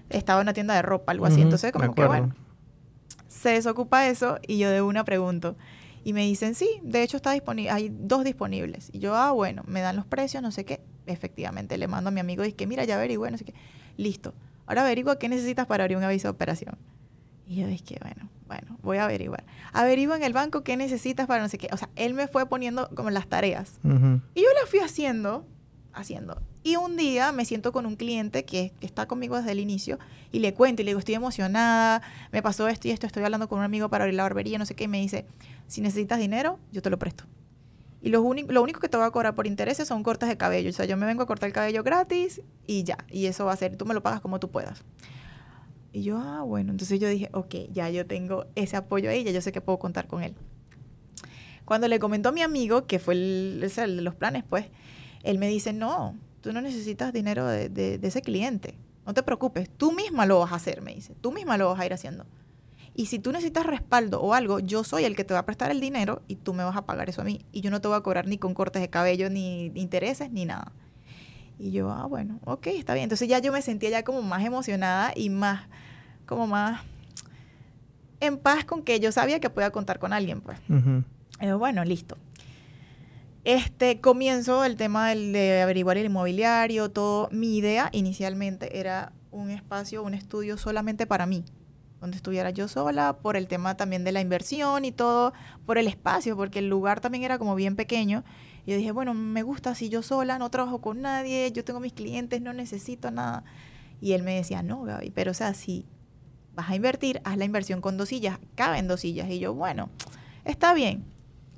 Estaba 0.08 0.40
en 0.40 0.46
una 0.46 0.54
tienda 0.54 0.75
de 0.75 0.82
ropa, 0.82 1.12
algo 1.12 1.26
así. 1.26 1.42
Entonces, 1.42 1.70
como 1.73 1.94
que 1.94 2.06
bueno, 2.06 2.35
se 3.28 3.50
desocupa 3.50 4.08
eso 4.08 4.38
y 4.46 4.58
yo 4.58 4.70
de 4.70 4.80
una 4.80 5.04
pregunto. 5.04 5.56
Y 6.02 6.12
me 6.12 6.23
dicen, 6.23 6.54
sí, 6.54 6.80
de 6.82 7.02
hecho 7.02 7.16
está 7.16 7.32
disponible, 7.32 7.70
hay 7.70 7.92
dos 7.92 8.25
disponibles. 8.25 8.90
Y 8.92 9.00
yo, 9.00 9.14
ah, 9.16 9.32
bueno, 9.32 9.62
me 9.66 9.80
dan 9.80 9.96
los 9.96 10.06
precios, 10.06 10.42
no 10.42 10.52
sé 10.52 10.64
qué. 10.64 10.80
Efectivamente, 11.06 11.76
le 11.76 11.88
mando 11.88 12.08
a 12.08 12.11
mi 12.11 12.20
amigo 12.20 12.42
y 12.42 12.46
dice 12.46 12.56
que, 12.56 12.66
mira, 12.66 12.85
ya 12.85 12.94
averigüe, 12.94 13.30
no 13.30 13.37
sé 13.37 13.44
qué. 13.44 13.54
Listo. 13.96 14.32
Ahora 14.66 14.82
averigua 14.82 15.18
qué 15.18 15.28
necesitas 15.28 15.66
para 15.66 15.85
abrir 15.85 15.96
un 15.96 16.04
aviso 16.04 16.28
de 16.28 16.32
operación. 16.32 16.76
Y 17.46 17.56
yo 17.56 17.68
dije, 17.68 17.99
bueno, 18.00 18.28
bueno, 18.49 18.78
voy 18.82 18.99
a 18.99 19.04
averiguar. 19.04 19.44
Averigua 19.73 20.16
en 20.16 20.25
el 20.25 20.32
banco 20.32 20.64
qué 20.64 20.76
necesitas 20.76 21.26
para 21.26 21.42
no 21.42 21.49
sé 21.49 21.58
qué. 21.58 21.68
O 21.73 21.76
sea, 21.76 21.88
él 21.94 22.14
me 22.14 22.26
fue 22.26 22.46
poniendo 22.46 22.88
como 22.94 23.11
las 23.11 23.28
tareas. 23.28 23.78
Y 23.85 24.42
yo 24.42 24.49
las 24.61 24.68
fui 24.68 24.80
haciendo, 24.80 25.46
haciendo. 25.92 26.42
Y 26.64 26.75
un 26.75 26.96
día 26.96 27.30
me 27.30 27.44
siento 27.44 27.70
con 27.70 27.87
un 27.87 27.94
cliente 27.94 28.44
que, 28.44 28.73
que, 28.80 28.87
está 28.87 29.06
conmigo 29.06 29.37
desde 29.37 29.52
el 29.52 29.61
inicio 29.61 30.00
y 30.32 30.40
le 30.40 30.52
cuento 30.52 30.82
y 30.82 30.85
le 30.85 30.90
digo, 30.90 30.99
estoy 30.99 31.14
emocionada, 31.14 32.02
me 32.32 32.42
pasó 32.42 32.66
esto 32.66 32.88
y 32.88 32.90
esto, 32.90 33.06
estoy 33.06 33.23
hablando 33.23 33.49
con 33.49 33.61
un 33.61 33.64
amigo 33.64 33.88
para 33.88 34.02
abrir 34.02 34.16
la 34.16 34.25
barbería, 34.25 34.58
no 34.58 34.66
sé 34.66 34.75
qué. 34.75 34.85
Y 34.85 34.88
me 34.88 35.00
dice, 35.00 35.26
si 35.68 35.80
necesitas 35.80 36.18
dinero, 36.18 36.58
yo 36.73 36.82
te 36.82 36.90
lo 36.90 36.99
presto. 36.99 37.25
Y 38.06 38.10
lo 38.10 38.22
único, 38.22 38.52
lo 38.52 38.62
único 38.62 38.78
que 38.78 38.88
te 38.88 38.96
voy 38.96 39.04
a 39.04 39.10
cobrar 39.10 39.34
por 39.34 39.48
intereses 39.48 39.88
son 39.88 40.04
cortes 40.04 40.28
de 40.28 40.36
cabello. 40.36 40.70
O 40.70 40.72
sea, 40.72 40.84
yo 40.84 40.96
me 40.96 41.06
vengo 41.06 41.25
a 41.25 41.26
cortar 41.26 41.48
el 41.48 41.52
cabello 41.52 41.82
gratis 41.82 42.40
y 42.64 42.84
ya. 42.84 42.98
Y 43.10 43.26
eso 43.26 43.46
va 43.46 43.52
a 43.52 43.56
ser, 43.56 43.76
tú 43.76 43.84
me 43.84 43.94
lo 43.94 44.02
pagas 44.04 44.20
como 44.20 44.38
tú 44.38 44.48
puedas. 44.48 44.84
Y 45.92 46.04
yo, 46.04 46.16
ah, 46.16 46.42
bueno, 46.42 46.70
entonces 46.70 47.00
yo 47.00 47.08
dije, 47.08 47.30
ok, 47.32 47.52
ya 47.72 47.90
yo 47.90 48.06
tengo 48.06 48.46
ese 48.54 48.76
apoyo 48.76 49.10
ahí, 49.10 49.25
ya 49.25 49.32
yo 49.32 49.40
sé 49.40 49.50
que 49.50 49.60
puedo 49.60 49.80
contar 49.80 50.06
con 50.06 50.22
él. 50.22 50.36
Cuando 51.64 51.88
le 51.88 51.98
comentó 51.98 52.28
a 52.28 52.32
mi 52.32 52.42
amigo, 52.42 52.86
que 52.86 53.00
fue 53.00 53.14
el, 53.14 53.72
de 53.75 53.86
los 53.88 54.14
planes, 54.14 54.44
pues, 54.48 54.66
él 55.25 55.38
me 55.38 55.48
dice, 55.48 55.72
no, 55.72 56.14
tú 56.42 56.52
no 56.52 56.60
necesitas 56.60 57.12
dinero 57.12 57.44
de, 57.44 57.68
de 57.68 58.06
ese 58.06 58.22
cliente. 58.22 58.78
No 59.04 59.14
te 59.14 59.25
preocupes, 59.25 59.68
tú 59.68 59.90
misma 59.90 60.26
lo 60.26 60.38
vas 60.38 60.52
a 60.52 60.56
hacer, 60.56 60.80
me 60.80 60.94
dice. 60.94 61.16
Tú 61.20 61.32
misma 61.32 61.58
lo 61.58 61.70
vas 61.70 61.80
a 61.80 61.86
ir 61.86 61.92
haciendo. 61.92 62.25
Y 62.99 63.07
si 63.07 63.19
tú 63.19 63.31
necesitas 63.31 63.67
respaldo 63.67 64.23
o 64.23 64.33
algo, 64.33 64.59
yo 64.59 64.83
soy 64.83 65.05
el 65.05 65.15
que 65.15 65.23
te 65.23 65.35
va 65.35 65.41
a 65.41 65.45
prestar 65.45 65.71
el 65.71 65.81
dinero 65.81 66.23
y 66.29 66.37
tú 66.37 66.55
me 66.55 66.65
vas 66.65 66.76
a 66.76 66.87
pagar 66.87 67.11
eso 67.11 67.21
a 67.21 67.25
mí. 67.25 67.45
Y 67.53 67.61
yo 67.61 67.71
no 67.71 67.83
te 67.83 67.88
voy 67.88 67.97
a 67.99 68.00
cobrar 68.00 68.26
ni 68.26 68.38
con 68.38 68.55
cortes 68.55 68.81
de 68.81 68.88
cabello, 68.88 69.29
ni 69.29 69.67
intereses, 69.75 70.33
ni 70.33 70.47
nada. 70.47 70.73
Y 71.59 71.73
yo, 71.73 71.91
ah, 71.91 72.07
bueno, 72.07 72.41
ok, 72.47 72.69
está 72.69 72.95
bien. 72.95 73.05
Entonces 73.05 73.29
ya 73.29 73.38
yo 73.38 73.53
me 73.53 73.61
sentía 73.61 73.91
ya 73.91 74.03
como 74.03 74.23
más 74.23 74.43
emocionada 74.43 75.12
y 75.15 75.29
más, 75.29 75.69
como 76.25 76.47
más 76.47 76.81
en 78.21 78.38
paz 78.38 78.65
con 78.65 78.83
que 78.83 78.99
yo 78.99 79.12
sabía 79.12 79.41
que 79.41 79.50
podía 79.50 79.71
contar 79.73 79.99
con 79.99 80.15
alguien, 80.15 80.41
pues. 80.41 80.59
bueno, 81.59 81.85
listo. 81.85 82.17
Este, 83.45 84.00
comienzo 84.00 84.65
el 84.65 84.76
tema 84.76 85.11
del, 85.11 85.35
de 85.35 85.61
averiguar 85.61 85.99
el 85.99 86.07
inmobiliario, 86.07 86.91
todo. 86.91 87.29
Mi 87.31 87.59
idea 87.59 87.91
inicialmente 87.93 88.81
era 88.81 89.12
un 89.31 89.50
espacio, 89.50 90.03
un 90.03 90.15
estudio 90.15 90.57
solamente 90.57 91.07
para 91.07 91.26
mí 91.26 91.45
donde 92.06 92.18
estuviera 92.18 92.50
yo 92.50 92.68
sola, 92.68 93.18
por 93.18 93.36
el 93.36 93.49
tema 93.49 93.76
también 93.76 94.04
de 94.04 94.12
la 94.12 94.21
inversión 94.21 94.84
y 94.84 94.92
todo, 94.92 95.32
por 95.66 95.76
el 95.76 95.88
espacio, 95.88 96.36
porque 96.36 96.60
el 96.60 96.69
lugar 96.69 97.00
también 97.00 97.25
era 97.25 97.36
como 97.36 97.56
bien 97.56 97.75
pequeño. 97.75 98.23
Y 98.64 98.71
yo 98.71 98.76
dije, 98.76 98.92
bueno, 98.92 99.12
me 99.12 99.42
gusta 99.42 99.71
así 99.71 99.88
yo 99.88 100.02
sola, 100.02 100.38
no 100.38 100.49
trabajo 100.49 100.80
con 100.80 101.00
nadie, 101.00 101.50
yo 101.52 101.64
tengo 101.64 101.80
mis 101.80 101.92
clientes, 101.92 102.40
no 102.40 102.52
necesito 102.52 103.10
nada. 103.10 103.42
Y 104.00 104.12
él 104.12 104.23
me 104.23 104.36
decía, 104.36 104.62
no, 104.62 104.82
Gaby, 104.82 105.10
pero 105.10 105.32
o 105.32 105.34
sea, 105.34 105.52
si 105.52 105.84
vas 106.54 106.71
a 106.71 106.76
invertir, 106.76 107.21
haz 107.25 107.36
la 107.36 107.45
inversión 107.45 107.80
con 107.80 107.97
dos 107.97 108.10
sillas, 108.10 108.38
caben 108.54 108.86
dos 108.86 109.00
sillas. 109.00 109.28
Y 109.28 109.40
yo, 109.40 109.52
bueno, 109.52 109.90
está 110.45 110.75
bien, 110.75 111.04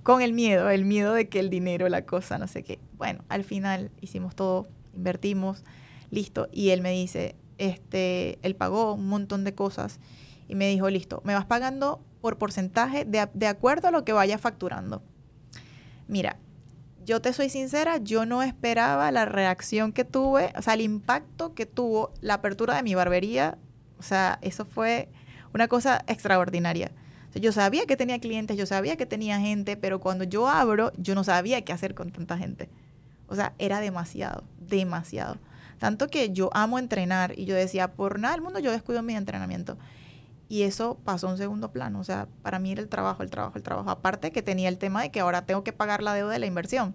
con 0.02 0.22
el 0.22 0.32
miedo, 0.32 0.70
el 0.70 0.86
miedo 0.86 1.12
de 1.12 1.28
que 1.28 1.40
el 1.40 1.50
dinero, 1.50 1.90
la 1.90 2.06
cosa, 2.06 2.38
no 2.38 2.48
sé 2.48 2.62
qué. 2.62 2.78
Bueno, 2.96 3.22
al 3.28 3.44
final 3.44 3.90
hicimos 4.00 4.34
todo, 4.34 4.66
invertimos, 4.94 5.62
listo. 6.10 6.48
Y 6.52 6.70
él 6.70 6.80
me 6.80 6.92
dice, 6.92 7.36
este, 7.58 8.38
él 8.42 8.54
pagó 8.54 8.94
un 8.94 9.08
montón 9.08 9.44
de 9.44 9.54
cosas 9.54 10.00
y 10.48 10.54
me 10.54 10.68
dijo, 10.68 10.88
listo, 10.90 11.20
me 11.24 11.34
vas 11.34 11.44
pagando 11.44 12.00
por 12.20 12.38
porcentaje 12.38 13.04
de, 13.04 13.46
acuerdo 13.46 13.88
a 13.88 13.90
lo 13.90 14.04
que 14.04 14.12
vaya 14.12 14.38
facturando. 14.38 15.02
Mira, 16.08 16.38
yo 17.04 17.20
te 17.20 17.32
soy 17.32 17.48
sincera, 17.48 17.98
yo 17.98 18.26
no 18.26 18.42
esperaba 18.42 19.12
la 19.12 19.24
reacción 19.24 19.92
que 19.92 20.04
tuve, 20.04 20.52
o 20.56 20.62
sea, 20.62 20.74
el 20.74 20.80
impacto 20.80 21.54
que 21.54 21.66
tuvo 21.66 22.12
la 22.20 22.34
apertura 22.34 22.74
de 22.74 22.82
mi 22.82 22.94
barbería. 22.94 23.58
O 23.98 24.02
sea, 24.02 24.38
eso 24.42 24.64
fue 24.64 25.08
una 25.54 25.68
cosa 25.68 26.04
extraordinaria. 26.06 26.90
yo 27.34 27.52
sabía 27.52 27.86
que 27.86 27.96
tenía 27.96 28.18
clientes, 28.18 28.56
yo 28.56 28.66
sabía 28.66 28.96
que 28.96 29.06
tenía 29.06 29.38
gente, 29.38 29.76
pero 29.76 30.00
cuando 30.00 30.24
yo 30.24 30.48
abro, 30.48 30.92
yo 30.96 31.14
no 31.14 31.24
sabía 31.24 31.62
qué 31.62 31.72
hacer 31.72 31.94
con 31.94 32.10
tanta 32.10 32.36
gente. 32.38 32.68
O 33.28 33.36
sea, 33.36 33.54
era 33.58 33.80
demasiado, 33.80 34.44
demasiado. 34.58 35.36
Tanto 35.78 36.08
que 36.08 36.30
yo 36.30 36.50
amo 36.52 36.78
entrenar 36.78 37.38
y 37.38 37.44
yo 37.44 37.54
decía, 37.54 37.92
por 37.92 38.18
nada 38.18 38.34
del 38.34 38.42
mundo 38.42 38.58
yo 38.58 38.72
descuido 38.72 39.02
mi 39.02 39.14
entrenamiento. 39.14 39.78
Y 40.48 40.62
eso 40.62 40.98
pasó 41.04 41.28
a 41.28 41.32
un 41.32 41.38
segundo 41.38 41.70
plano. 41.70 42.00
O 42.00 42.04
sea, 42.04 42.26
para 42.42 42.58
mí 42.58 42.72
era 42.72 42.80
el 42.80 42.88
trabajo, 42.88 43.22
el 43.22 43.30
trabajo, 43.30 43.56
el 43.56 43.62
trabajo. 43.62 43.90
Aparte 43.90 44.32
que 44.32 44.42
tenía 44.42 44.68
el 44.68 44.78
tema 44.78 45.02
de 45.02 45.10
que 45.10 45.20
ahora 45.20 45.42
tengo 45.44 45.62
que 45.62 45.72
pagar 45.72 46.02
la 46.02 46.14
deuda 46.14 46.32
de 46.32 46.38
la 46.38 46.46
inversión. 46.46 46.94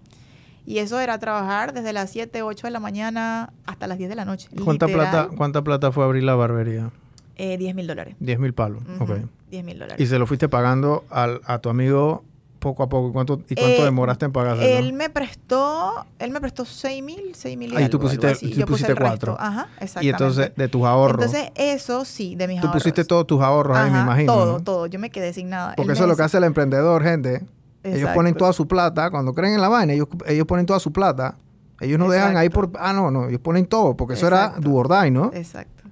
Y 0.66 0.78
eso 0.78 0.98
era 0.98 1.18
trabajar 1.18 1.72
desde 1.72 1.92
las 1.92 2.10
7, 2.10 2.42
8 2.42 2.66
de 2.66 2.70
la 2.70 2.80
mañana 2.80 3.52
hasta 3.66 3.86
las 3.86 3.98
10 3.98 4.10
de 4.10 4.16
la 4.16 4.24
noche. 4.24 4.48
¿Cuánta, 4.64 4.86
plata, 4.86 5.28
¿cuánta 5.36 5.62
plata 5.62 5.92
fue 5.92 6.04
abrir 6.04 6.24
la 6.24 6.34
barbería? 6.34 6.90
Eh, 7.36 7.58
10 7.58 7.74
mil 7.74 7.86
dólares. 7.86 8.16
10 8.20 8.38
mil 8.38 8.54
palos, 8.54 8.82
ok. 8.98 9.10
10 9.50 9.64
mil 9.64 9.78
dólares. 9.78 10.00
¿Y 10.00 10.06
se 10.06 10.18
lo 10.18 10.26
fuiste 10.26 10.48
pagando 10.48 11.04
al, 11.10 11.40
a 11.44 11.58
tu 11.58 11.68
amigo 11.68 12.24
poco 12.64 12.82
a 12.82 12.88
poco. 12.88 13.10
¿Y 13.10 13.12
cuánto, 13.12 13.42
y 13.46 13.54
cuánto 13.54 13.82
eh, 13.82 13.84
demoraste 13.84 14.24
en 14.24 14.32
pagar? 14.32 14.56
Él 14.60 14.94
me 14.94 15.10
prestó, 15.10 16.06
él 16.18 16.30
me 16.30 16.40
prestó 16.40 16.64
6 16.64 17.02
mil, 17.02 17.34
6 17.34 17.58
mil 17.58 17.74
y 17.74 17.76
Ahí 17.76 17.88
tú 17.90 18.00
pusiste, 18.00 18.34
tú 18.34 18.66
pusiste 18.66 18.94
cuatro. 18.94 19.36
Ajá, 19.38 19.68
exactamente. 19.78 20.06
Y 20.06 20.08
entonces, 20.08 20.52
de 20.56 20.68
tus 20.68 20.82
ahorros. 20.84 21.26
Entonces, 21.26 21.52
eso 21.54 22.06
sí, 22.06 22.34
de 22.36 22.48
mis 22.48 22.56
ahorros. 22.58 22.72
Tú 22.72 22.78
pusiste 22.78 23.04
todos 23.04 23.26
tus 23.26 23.42
ahorros 23.42 23.76
ahí, 23.76 23.90
me 23.90 24.00
imagino. 24.00 24.32
Todo, 24.32 24.60
todo. 24.60 24.86
Yo 24.86 24.98
me 24.98 25.10
quedé 25.10 25.34
sin 25.34 25.50
nada. 25.50 25.74
Porque 25.76 25.92
eso 25.92 26.04
es 26.04 26.08
lo 26.08 26.16
que 26.16 26.22
hace 26.22 26.38
el 26.38 26.44
emprendedor, 26.44 27.02
gente. 27.02 27.44
Ellos 27.82 28.10
ponen 28.14 28.34
toda 28.34 28.54
su 28.54 28.66
plata. 28.66 29.10
Cuando 29.10 29.34
creen 29.34 29.54
en 29.54 29.60
la 29.60 29.68
vaina, 29.68 29.92
ellos, 29.92 30.08
ellos 30.26 30.46
ponen 30.46 30.64
toda 30.64 30.80
su 30.80 30.90
plata. 30.90 31.36
Ellos 31.80 31.98
no 31.98 32.08
dejan 32.08 32.36
ahí 32.38 32.48
por... 32.48 32.70
Ah, 32.78 32.94
no, 32.94 33.10
no. 33.10 33.28
Ellos 33.28 33.40
ponen 33.40 33.66
todo. 33.66 33.94
Porque 33.94 34.14
eso 34.14 34.26
era 34.26 34.54
do 34.58 34.72
or 34.72 34.88
die, 34.88 35.10
¿no? 35.10 35.30
Exacto. 35.34 35.84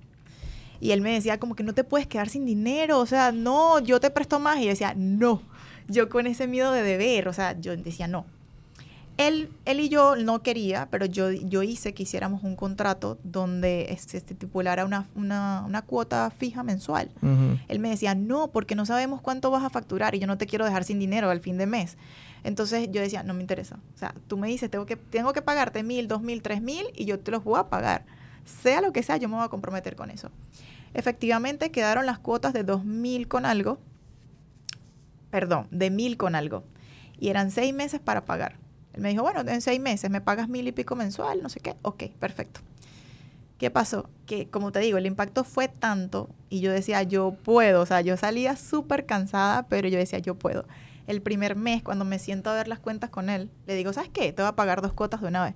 Y 0.81 0.93
él 0.93 1.03
me 1.03 1.13
decía 1.13 1.39
como 1.39 1.55
que 1.55 1.63
no 1.63 1.75
te 1.75 1.85
puedes 1.85 2.07
quedar 2.07 2.31
sin 2.31 2.47
dinero. 2.47 2.99
O 2.99 3.07
sea, 3.07 3.31
no, 3.31 3.79
yo 3.81 4.01
te 4.01 4.11
presto 4.11 4.41
más. 4.41 4.59
Y 4.59 4.65
yo 4.65 4.71
decía, 4.71 4.95
no 4.97 5.43
yo 5.88 6.09
con 6.09 6.27
ese 6.27 6.47
miedo 6.47 6.73
de 6.73 6.83
deber, 6.83 7.29
o 7.29 7.33
sea, 7.33 7.59
yo 7.61 7.77
decía 7.77 8.07
no. 8.07 8.25
Él, 9.18 9.51
él 9.66 9.81
y 9.81 9.88
yo 9.90 10.16
no 10.16 10.42
quería, 10.42 10.88
pero 10.90 11.05
yo, 11.05 11.31
yo 11.31 11.62
hice 11.62 11.92
que 11.92 12.05
hiciéramos 12.05 12.45
un 12.45 12.57
contrato 12.57 13.18
donde 13.23 13.95
se 14.01 14.16
estipulara 14.16 14.87
una, 14.87 15.07
una, 15.14 15.64
una, 15.66 15.83
cuota 15.83 16.31
fija 16.31 16.62
mensual. 16.62 17.11
Él 17.68 17.79
me 17.79 17.90
decía, 17.90 18.14
no, 18.14 18.49
porque 18.49 18.75
no 18.75 18.87
sabemos 18.87 19.21
cuánto 19.21 19.51
vas 19.51 19.64
a 19.64 19.71
facturar 19.71 20.14
y 20.14 20.18
yo 20.18 20.27
no 20.27 20.38
te 20.38 20.47
quiero 20.47 20.64
dejar 20.64 20.85
sin 20.85 20.99
dinero 20.99 21.29
al 21.29 21.40
fin 21.40 21.59
de 21.59 21.66
mes. 21.66 21.99
Entonces 22.42 22.88
yo 22.90 23.03
decía, 23.03 23.23
no 23.23 23.35
me 23.35 23.42
interesa. 23.42 23.79
O 23.95 23.99
sea, 23.99 24.14
tú 24.29 24.38
me 24.38 24.49
dices, 24.49 24.71
tengo 24.71 24.87
que, 24.87 24.97
tengo 24.97 25.35
que 25.35 25.42
pagarte 25.42 25.83
mil, 25.83 26.09
dos 26.09 26.23
mil, 26.23 26.40
tres 26.40 26.62
mil 26.62 26.87
y 26.95 27.05
yo 27.05 27.21
te 27.21 27.31
los 27.31 27.45
voy 27.45 27.61
a 27.61 27.68
pagar. 27.68 28.07
Sea 28.62 28.81
lo 28.81 28.92
que 28.92 29.03
sea, 29.03 29.18
yo 29.18 29.29
me 29.29 29.37
voy 29.37 29.45
a 29.45 29.49
comprometer 29.49 29.95
con 29.95 30.11
eso. 30.11 30.31
Efectivamente, 30.95 31.71
quedaron 31.71 32.07
las 32.07 32.18
cuotas 32.18 32.55
de 32.55 32.64
dos 32.64 32.85
mil 32.85 33.29
con 33.29 33.45
algo 33.45 33.79
perdón, 35.33 35.66
de 35.71 35.90
mil 35.90 36.16
con 36.16 36.37
algo. 36.37 36.62
Y 37.18 37.31
eran 37.31 37.51
seis 37.51 37.75
meses 37.75 38.01
para 38.01 38.27
pagar. 38.27 38.59
Él 38.92 39.01
me 39.01 39.09
dijo, 39.09 39.23
bueno, 39.23 39.40
en 39.40 39.62
seis 39.62 39.81
meses 39.81 40.11
me 40.11 40.21
pagas 40.21 40.49
mil 40.49 40.68
y 40.68 40.73
pico 40.73 40.95
mensual, 40.95 41.42
no 41.42 41.49
sé 41.49 41.59
qué. 41.59 41.75
Ok, 41.81 42.05
perfecto. 42.21 42.61
¿Qué 43.57 43.71
pasó? 43.71 44.11
Que, 44.27 44.51
como 44.51 44.73
te 44.73 44.81
digo, 44.81 44.99
el 44.99 45.07
impacto 45.07 45.42
fue 45.42 45.68
tanto 45.68 46.29
y 46.51 46.61
yo 46.61 46.71
decía, 46.71 47.03
yo 47.03 47.35
puedo. 47.45 47.81
O 47.81 47.87
sea, 47.87 48.03
yo 48.03 48.16
salía 48.18 48.57
súper 48.57 49.07
cansada, 49.07 49.68
pero 49.68 49.88
yo 49.88 49.99
decía, 49.99 50.18
yo 50.18 50.35
puedo. 50.35 50.66
El 51.07 51.23
primer 51.23 51.57
mes, 51.57 51.83
cuando 51.83 52.05
me 52.05 52.18
siento 52.18 52.51
a 52.51 52.55
ver 52.55 52.68
las 52.68 52.79
cuentas 52.79 53.09
con 53.09 53.31
él, 53.31 53.51
le 53.66 53.75
digo, 53.75 53.92
¿sabes 53.95 54.11
qué? 54.11 54.33
Te 54.33 54.42
voy 54.42 54.51
a 54.51 54.57
pagar 54.57 54.83
dos 54.83 54.92
cuotas 54.92 55.23
de 55.23 55.29
una 55.29 55.45
vez. 55.45 55.55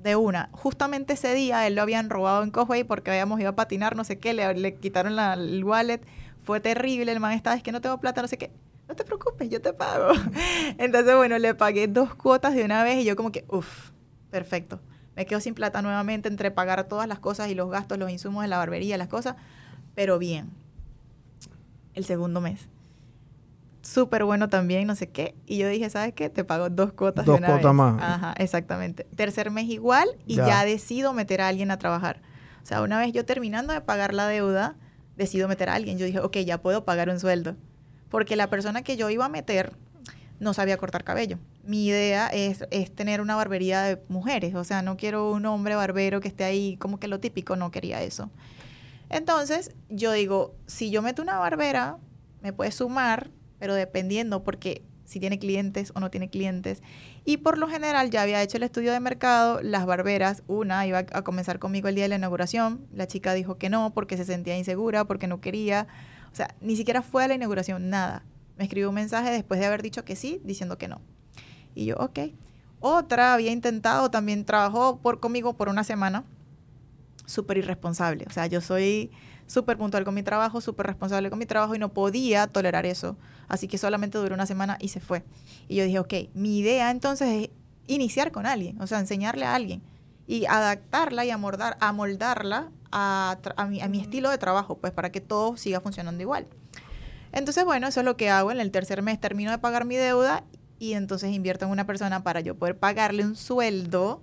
De 0.00 0.16
una. 0.16 0.48
Justamente 0.52 1.12
ese 1.12 1.34
día 1.34 1.66
él 1.66 1.74
lo 1.74 1.82
habían 1.82 2.08
robado 2.08 2.42
en 2.42 2.50
Cosway 2.50 2.84
porque 2.84 3.10
habíamos 3.10 3.38
ido 3.40 3.50
a 3.50 3.56
patinar, 3.56 3.94
no 3.94 4.04
sé 4.04 4.18
qué, 4.18 4.32
le, 4.32 4.76
quitaron 4.76 5.16
la, 5.16 5.34
el 5.34 5.62
wallet 5.64 6.00
fue 6.44 6.60
terrible, 6.60 7.10
el 7.10 7.20
man 7.20 7.32
estaba, 7.32 7.56
es 7.56 7.62
que 7.62 7.72
no 7.72 7.80
tengo 7.80 7.98
plata, 7.98 8.22
no 8.22 8.28
sé 8.28 8.38
qué. 8.38 8.52
No 8.88 8.94
te 8.94 9.04
preocupes, 9.04 9.48
yo 9.48 9.60
te 9.60 9.72
pago. 9.72 10.12
Entonces, 10.78 11.16
bueno, 11.16 11.38
le 11.38 11.54
pagué 11.54 11.88
dos 11.88 12.14
cuotas 12.14 12.54
de 12.54 12.64
una 12.64 12.84
vez 12.84 12.98
y 12.98 13.04
yo 13.04 13.16
como 13.16 13.32
que, 13.32 13.44
uff, 13.48 13.90
perfecto. 14.30 14.80
Me 15.16 15.26
quedo 15.26 15.40
sin 15.40 15.54
plata 15.54 15.80
nuevamente 15.80 16.28
entre 16.28 16.50
pagar 16.50 16.84
todas 16.84 17.08
las 17.08 17.18
cosas 17.18 17.48
y 17.48 17.54
los 17.54 17.70
gastos, 17.70 17.98
los 17.98 18.10
insumos 18.10 18.42
de 18.42 18.48
la 18.48 18.58
barbería, 18.58 18.98
las 18.98 19.08
cosas, 19.08 19.36
pero 19.94 20.18
bien. 20.18 20.50
El 21.94 22.04
segundo 22.04 22.40
mes 22.40 22.68
súper 23.84 24.24
bueno 24.24 24.48
también, 24.48 24.86
no 24.86 24.96
sé 24.96 25.10
qué. 25.10 25.34
Y 25.46 25.58
yo 25.58 25.68
dije, 25.68 25.88
¿sabes 25.90 26.14
qué? 26.14 26.30
Te 26.30 26.44
pago 26.44 26.70
dos 26.70 26.92
cuotas 26.92 27.24
dos 27.24 27.36
de 27.36 27.38
una 27.38 27.48
cuotas 27.48 27.74
más. 27.74 28.02
Ajá, 28.02 28.34
exactamente. 28.38 29.06
Tercer 29.14 29.50
mes 29.50 29.68
igual 29.68 30.08
y 30.26 30.36
ya. 30.36 30.64
decido 30.64 31.12
meter 31.12 31.40
a 31.40 31.48
alguien 31.48 31.70
a 31.70 31.78
trabajar. 31.78 32.20
O 32.62 32.66
sea, 32.66 32.82
una 32.82 32.98
vez 32.98 33.12
yo 33.12 33.24
terminando 33.24 33.72
de 33.72 33.80
pagar 33.80 34.14
la 34.14 34.26
deuda, 34.26 34.76
decido 35.16 35.48
meter 35.48 35.68
a 35.68 35.74
alguien. 35.74 35.98
Yo 35.98 36.06
dije, 36.06 36.20
ok, 36.20 36.38
ya 36.38 36.60
puedo 36.60 36.84
pagar 36.84 37.08
un 37.08 37.20
sueldo. 37.20 37.56
Porque 38.08 38.36
la 38.36 38.48
persona 38.50 38.82
que 38.82 38.96
yo 38.96 39.10
iba 39.10 39.24
a 39.24 39.28
meter 39.28 39.72
no 40.40 40.54
sabía 40.54 40.76
cortar 40.76 41.04
cabello. 41.04 41.38
Mi 41.64 41.86
idea 41.86 42.28
es, 42.28 42.64
es 42.70 42.94
tener 42.94 43.20
una 43.20 43.36
barbería 43.36 43.82
de 43.82 44.02
mujeres. 44.08 44.54
O 44.54 44.64
sea, 44.64 44.82
no 44.82 44.96
quiero 44.96 45.30
un 45.32 45.46
hombre 45.46 45.74
barbero 45.74 46.20
que 46.20 46.28
esté 46.28 46.44
ahí 46.44 46.76
como 46.76 46.98
que 46.98 47.08
lo 47.08 47.20
típico, 47.20 47.56
no 47.56 47.70
quería 47.70 48.02
eso. 48.02 48.30
Entonces, 49.10 49.72
yo 49.88 50.12
digo, 50.12 50.54
si 50.66 50.90
yo 50.90 51.02
meto 51.02 51.22
una 51.22 51.38
barbera, 51.38 51.98
me 52.42 52.52
puede 52.52 52.72
sumar 52.72 53.30
pero 53.64 53.74
dependiendo 53.74 54.44
porque 54.44 54.82
si 55.06 55.20
tiene 55.20 55.38
clientes 55.38 55.90
o 55.94 56.00
no 56.00 56.10
tiene 56.10 56.28
clientes. 56.28 56.82
Y 57.26 57.38
por 57.38 57.56
lo 57.56 57.68
general 57.68 58.10
ya 58.10 58.22
había 58.22 58.42
hecho 58.42 58.58
el 58.58 58.64
estudio 58.64 58.92
de 58.92 59.00
mercado, 59.00 59.62
las 59.62 59.86
barberas, 59.86 60.42
una 60.46 60.86
iba 60.86 60.98
a 60.98 61.22
comenzar 61.22 61.58
conmigo 61.58 61.88
el 61.88 61.94
día 61.94 62.04
de 62.04 62.08
la 62.10 62.16
inauguración, 62.16 62.86
la 62.92 63.06
chica 63.06 63.32
dijo 63.32 63.56
que 63.56 63.70
no 63.70 63.94
porque 63.94 64.18
se 64.18 64.26
sentía 64.26 64.58
insegura, 64.58 65.06
porque 65.06 65.26
no 65.26 65.40
quería, 65.40 65.86
o 66.30 66.36
sea, 66.36 66.54
ni 66.60 66.76
siquiera 66.76 67.00
fue 67.00 67.24
a 67.24 67.28
la 67.28 67.34
inauguración, 67.34 67.88
nada. 67.88 68.24
Me 68.58 68.64
escribió 68.64 68.90
un 68.90 68.94
mensaje 68.94 69.30
después 69.30 69.58
de 69.58 69.66
haber 69.66 69.82
dicho 69.82 70.04
que 70.04 70.16
sí, 70.16 70.40
diciendo 70.44 70.76
que 70.76 70.86
no. 70.86 71.00
Y 71.74 71.86
yo, 71.86 71.96
ok. 71.96 72.18
Otra 72.80 73.32
había 73.32 73.50
intentado, 73.50 74.10
también 74.10 74.44
trabajó 74.44 74.98
por, 74.98 75.18
conmigo 75.18 75.54
por 75.54 75.70
una 75.70 75.82
semana, 75.82 76.24
súper 77.24 77.56
irresponsable. 77.56 78.26
O 78.28 78.32
sea, 78.32 78.46
yo 78.46 78.60
soy 78.60 79.10
súper 79.46 79.76
puntual 79.76 80.04
con 80.04 80.14
mi 80.14 80.22
trabajo, 80.22 80.60
súper 80.60 80.86
responsable 80.86 81.30
con 81.30 81.38
mi 81.38 81.46
trabajo 81.46 81.74
y 81.74 81.78
no 81.78 81.92
podía 81.92 82.46
tolerar 82.46 82.86
eso. 82.86 83.16
Así 83.48 83.68
que 83.68 83.78
solamente 83.78 84.18
duró 84.18 84.34
una 84.34 84.46
semana 84.46 84.76
y 84.80 84.88
se 84.88 85.00
fue. 85.00 85.24
Y 85.68 85.76
yo 85.76 85.84
dije, 85.84 85.98
ok, 85.98 86.14
mi 86.34 86.58
idea 86.58 86.90
entonces 86.90 87.28
es 87.28 87.50
iniciar 87.86 88.32
con 88.32 88.46
alguien, 88.46 88.80
o 88.80 88.86
sea, 88.86 88.98
enseñarle 88.98 89.44
a 89.44 89.54
alguien 89.54 89.82
y 90.26 90.46
adaptarla 90.46 91.24
y 91.24 91.30
amordar, 91.30 91.76
amoldarla 91.80 92.70
a, 92.90 93.38
a, 93.56 93.66
mi, 93.66 93.80
a 93.80 93.88
mi 93.88 94.00
estilo 94.00 94.30
de 94.30 94.38
trabajo, 94.38 94.78
pues 94.78 94.92
para 94.92 95.12
que 95.12 95.20
todo 95.20 95.56
siga 95.56 95.80
funcionando 95.80 96.22
igual. 96.22 96.46
Entonces, 97.32 97.64
bueno, 97.64 97.88
eso 97.88 98.00
es 98.00 98.06
lo 98.06 98.16
que 98.16 98.30
hago. 98.30 98.52
En 98.52 98.60
el 98.60 98.70
tercer 98.70 99.02
mes 99.02 99.20
termino 99.20 99.50
de 99.50 99.58
pagar 99.58 99.84
mi 99.84 99.96
deuda 99.96 100.44
y 100.78 100.94
entonces 100.94 101.32
invierto 101.32 101.64
en 101.64 101.72
una 101.72 101.86
persona 101.86 102.22
para 102.22 102.40
yo 102.40 102.56
poder 102.56 102.78
pagarle 102.78 103.24
un 103.24 103.36
sueldo 103.36 104.22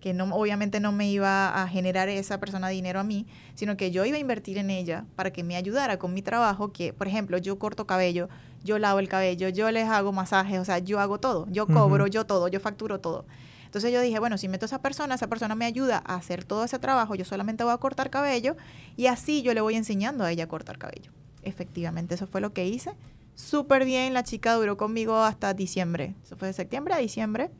que 0.00 0.14
no, 0.14 0.24
obviamente 0.34 0.80
no 0.80 0.92
me 0.92 1.08
iba 1.10 1.62
a 1.62 1.68
generar 1.68 2.08
esa 2.08 2.40
persona 2.40 2.68
dinero 2.68 3.00
a 3.00 3.04
mí, 3.04 3.26
sino 3.54 3.76
que 3.76 3.90
yo 3.90 4.04
iba 4.04 4.16
a 4.16 4.20
invertir 4.20 4.58
en 4.58 4.70
ella 4.70 5.04
para 5.14 5.30
que 5.30 5.44
me 5.44 5.56
ayudara 5.56 5.98
con 5.98 6.14
mi 6.14 6.22
trabajo, 6.22 6.72
que 6.72 6.92
por 6.92 7.06
ejemplo 7.06 7.38
yo 7.38 7.58
corto 7.58 7.86
cabello, 7.86 8.28
yo 8.64 8.78
lavo 8.78 8.98
el 8.98 9.08
cabello, 9.08 9.48
yo 9.48 9.70
les 9.70 9.88
hago 9.88 10.12
masajes, 10.12 10.58
o 10.58 10.64
sea, 10.64 10.78
yo 10.78 11.00
hago 11.00 11.20
todo, 11.20 11.46
yo 11.50 11.66
cobro, 11.66 12.06
yo 12.06 12.24
todo, 12.24 12.48
yo 12.48 12.60
facturo 12.60 12.98
todo. 12.98 13.26
Entonces 13.66 13.92
yo 13.92 14.00
dije, 14.00 14.18
bueno, 14.18 14.36
si 14.36 14.48
meto 14.48 14.64
a 14.64 14.66
esa 14.66 14.82
persona, 14.82 15.14
esa 15.14 15.28
persona 15.28 15.54
me 15.54 15.64
ayuda 15.64 16.02
a 16.04 16.16
hacer 16.16 16.44
todo 16.44 16.64
ese 16.64 16.78
trabajo, 16.78 17.14
yo 17.14 17.24
solamente 17.24 17.62
voy 17.62 17.72
a 17.72 17.76
cortar 17.76 18.10
cabello 18.10 18.56
y 18.96 19.06
así 19.06 19.42
yo 19.42 19.54
le 19.54 19.60
voy 19.60 19.76
enseñando 19.76 20.24
a 20.24 20.32
ella 20.32 20.44
a 20.44 20.48
cortar 20.48 20.78
cabello. 20.78 21.12
Efectivamente, 21.42 22.16
eso 22.16 22.26
fue 22.26 22.40
lo 22.40 22.52
que 22.52 22.66
hice. 22.66 22.92
Súper 23.36 23.84
bien, 23.84 24.12
la 24.12 24.24
chica 24.24 24.54
duró 24.54 24.76
conmigo 24.76 25.16
hasta 25.22 25.54
diciembre. 25.54 26.14
Eso 26.24 26.36
fue 26.36 26.48
de 26.48 26.54
septiembre 26.54 26.94
a 26.94 26.98
diciembre 26.98 27.50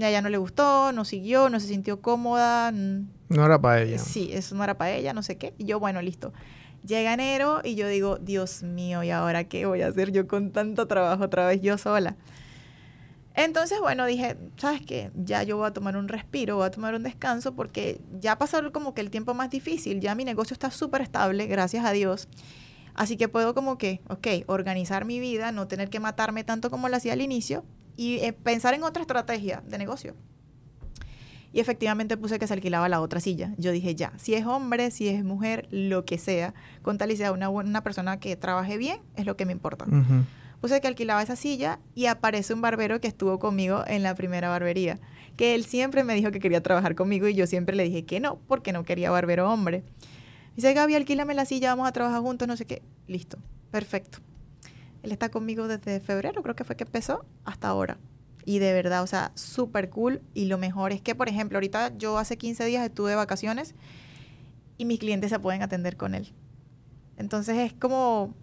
a 0.00 0.08
ella 0.08 0.22
no 0.22 0.28
le 0.28 0.38
gustó, 0.38 0.92
no 0.92 1.04
siguió, 1.04 1.50
no 1.50 1.60
se 1.60 1.68
sintió 1.68 2.00
cómoda. 2.00 2.72
No 2.72 3.44
era 3.44 3.60
para 3.60 3.82
ella. 3.82 3.98
Sí, 3.98 4.30
eso 4.32 4.54
no 4.54 4.64
era 4.64 4.78
para 4.78 4.92
ella, 4.92 5.12
no 5.12 5.22
sé 5.22 5.36
qué. 5.36 5.54
Y 5.58 5.64
yo, 5.64 5.78
bueno, 5.80 6.00
listo. 6.00 6.32
Llega 6.86 7.12
enero 7.12 7.60
y 7.62 7.74
yo 7.74 7.86
digo, 7.88 8.18
Dios 8.18 8.62
mío, 8.62 9.02
¿y 9.02 9.10
ahora 9.10 9.44
qué 9.44 9.66
voy 9.66 9.82
a 9.82 9.88
hacer 9.88 10.10
yo 10.10 10.26
con 10.26 10.50
tanto 10.50 10.86
trabajo 10.86 11.24
otra 11.24 11.46
vez 11.46 11.60
yo 11.60 11.78
sola? 11.78 12.16
Entonces, 13.34 13.80
bueno, 13.80 14.04
dije, 14.04 14.36
¿sabes 14.56 14.82
qué? 14.84 15.10
Ya 15.14 15.42
yo 15.42 15.56
voy 15.56 15.66
a 15.66 15.72
tomar 15.72 15.96
un 15.96 16.08
respiro, 16.08 16.56
voy 16.56 16.66
a 16.66 16.70
tomar 16.70 16.94
un 16.94 17.02
descanso 17.02 17.54
porque 17.54 18.00
ya 18.20 18.36
pasó 18.36 18.72
como 18.72 18.94
que 18.94 19.00
el 19.00 19.10
tiempo 19.10 19.32
más 19.32 19.48
difícil, 19.48 20.00
ya 20.00 20.14
mi 20.14 20.24
negocio 20.24 20.54
está 20.54 20.70
súper 20.70 21.02
estable, 21.02 21.46
gracias 21.46 21.84
a 21.84 21.92
Dios. 21.92 22.28
Así 22.94 23.16
que 23.16 23.28
puedo 23.28 23.54
como 23.54 23.78
que, 23.78 24.02
ok, 24.08 24.26
organizar 24.48 25.06
mi 25.06 25.18
vida, 25.18 25.50
no 25.50 25.66
tener 25.66 25.88
que 25.88 26.00
matarme 26.00 26.44
tanto 26.44 26.70
como 26.70 26.88
lo 26.88 26.96
hacía 26.96 27.14
al 27.14 27.22
inicio 27.22 27.64
y 27.96 28.18
eh, 28.18 28.32
pensar 28.32 28.74
en 28.74 28.82
otra 28.82 29.02
estrategia 29.02 29.62
de 29.66 29.78
negocio. 29.78 30.14
Y 31.52 31.60
efectivamente 31.60 32.16
puse 32.16 32.38
que 32.38 32.46
se 32.46 32.54
alquilaba 32.54 32.88
la 32.88 33.00
otra 33.00 33.20
silla. 33.20 33.52
Yo 33.58 33.72
dije, 33.72 33.94
ya, 33.94 34.12
si 34.16 34.34
es 34.34 34.46
hombre, 34.46 34.90
si 34.90 35.08
es 35.08 35.22
mujer, 35.22 35.68
lo 35.70 36.04
que 36.04 36.16
sea, 36.16 36.54
con 36.80 36.96
tal 36.96 37.10
y 37.10 37.16
sea 37.16 37.30
una, 37.32 37.50
una 37.50 37.82
persona 37.82 38.18
que 38.18 38.36
trabaje 38.36 38.78
bien, 38.78 39.00
es 39.16 39.26
lo 39.26 39.36
que 39.36 39.44
me 39.44 39.52
importa. 39.52 39.84
Puse 40.62 40.80
que 40.80 40.88
alquilaba 40.88 41.22
esa 41.22 41.36
silla 41.36 41.78
y 41.94 42.06
aparece 42.06 42.54
un 42.54 42.62
barbero 42.62 43.00
que 43.00 43.08
estuvo 43.08 43.38
conmigo 43.38 43.84
en 43.86 44.02
la 44.02 44.14
primera 44.14 44.48
barbería, 44.48 44.98
que 45.36 45.54
él 45.54 45.64
siempre 45.64 46.04
me 46.04 46.14
dijo 46.14 46.30
que 46.30 46.40
quería 46.40 46.62
trabajar 46.62 46.94
conmigo 46.94 47.28
y 47.28 47.34
yo 47.34 47.46
siempre 47.46 47.76
le 47.76 47.82
dije 47.84 48.04
que 48.04 48.20
no, 48.20 48.38
porque 48.46 48.72
no 48.72 48.84
quería 48.84 49.10
barbero 49.10 49.52
hombre. 49.52 49.82
Dice, 50.56 50.72
Gaby, 50.72 50.94
alquílame 50.94 51.34
la 51.34 51.44
silla, 51.44 51.70
vamos 51.70 51.88
a 51.88 51.92
trabajar 51.92 52.20
juntos, 52.20 52.46
no 52.46 52.56
sé 52.56 52.64
qué. 52.64 52.82
Listo, 53.08 53.38
perfecto. 53.70 54.18
Él 55.02 55.12
está 55.12 55.30
conmigo 55.30 55.68
desde 55.68 56.00
febrero, 56.00 56.42
creo 56.42 56.54
que 56.54 56.64
fue 56.64 56.76
que 56.76 56.84
empezó, 56.84 57.24
hasta 57.44 57.68
ahora. 57.68 57.98
Y 58.44 58.58
de 58.58 58.72
verdad, 58.72 59.02
o 59.02 59.06
sea, 59.06 59.32
súper 59.34 59.90
cool. 59.90 60.20
Y 60.34 60.46
lo 60.46 60.58
mejor 60.58 60.92
es 60.92 61.00
que, 61.00 61.14
por 61.14 61.28
ejemplo, 61.28 61.58
ahorita 61.58 61.96
yo 61.96 62.18
hace 62.18 62.36
15 62.36 62.64
días 62.64 62.84
estuve 62.84 63.10
de 63.10 63.16
vacaciones 63.16 63.74
y 64.78 64.84
mis 64.84 64.98
clientes 64.98 65.30
se 65.30 65.38
pueden 65.38 65.62
atender 65.62 65.96
con 65.96 66.14
él. 66.14 66.32
Entonces 67.16 67.56
es 67.58 67.72
como 67.72 68.34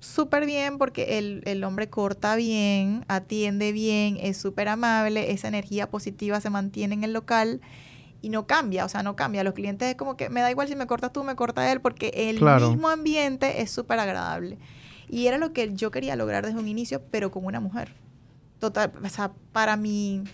súper 0.00 0.46
bien 0.46 0.78
porque 0.78 1.18
el, 1.18 1.42
el, 1.46 1.64
hombre 1.64 1.88
corta 1.88 2.36
bien, 2.36 3.04
atiende 3.08 3.72
bien, 3.72 4.18
es 4.20 4.36
súper 4.36 4.68
amable, 4.68 5.32
esa 5.32 5.48
energía 5.48 5.90
positiva 5.90 6.40
se 6.40 6.50
mantiene 6.50 6.94
en 6.94 7.04
el 7.04 7.12
local 7.12 7.60
y 8.20 8.30
no 8.30 8.46
cambia, 8.46 8.84
o 8.84 8.88
sea, 8.88 9.02
no 9.02 9.16
cambia. 9.16 9.44
Los 9.44 9.54
clientes 9.54 9.88
es 9.88 9.94
como 9.96 10.16
que 10.16 10.28
me 10.28 10.40
da 10.40 10.50
igual 10.50 10.68
si 10.68 10.76
me 10.76 10.86
cortas 10.86 11.12
tú, 11.12 11.24
me 11.24 11.36
corta 11.36 11.70
él, 11.70 11.80
porque 11.80 12.10
el 12.14 12.40
mismo 12.40 12.88
ambiente 12.88 13.62
es 13.62 13.70
súper 13.70 13.98
agradable. 13.98 14.58
Y 15.08 15.26
era 15.26 15.38
lo 15.38 15.52
que 15.52 15.74
yo 15.74 15.90
quería 15.90 16.16
lograr 16.16 16.44
desde 16.44 16.58
un 16.58 16.68
inicio, 16.68 17.02
pero 17.10 17.30
con 17.30 17.44
una 17.44 17.60
mujer. 17.60 17.94
Total, 18.58 18.92
o 19.02 19.08
sea, 19.08 19.32
para 19.52 19.76
mi, 19.76 20.24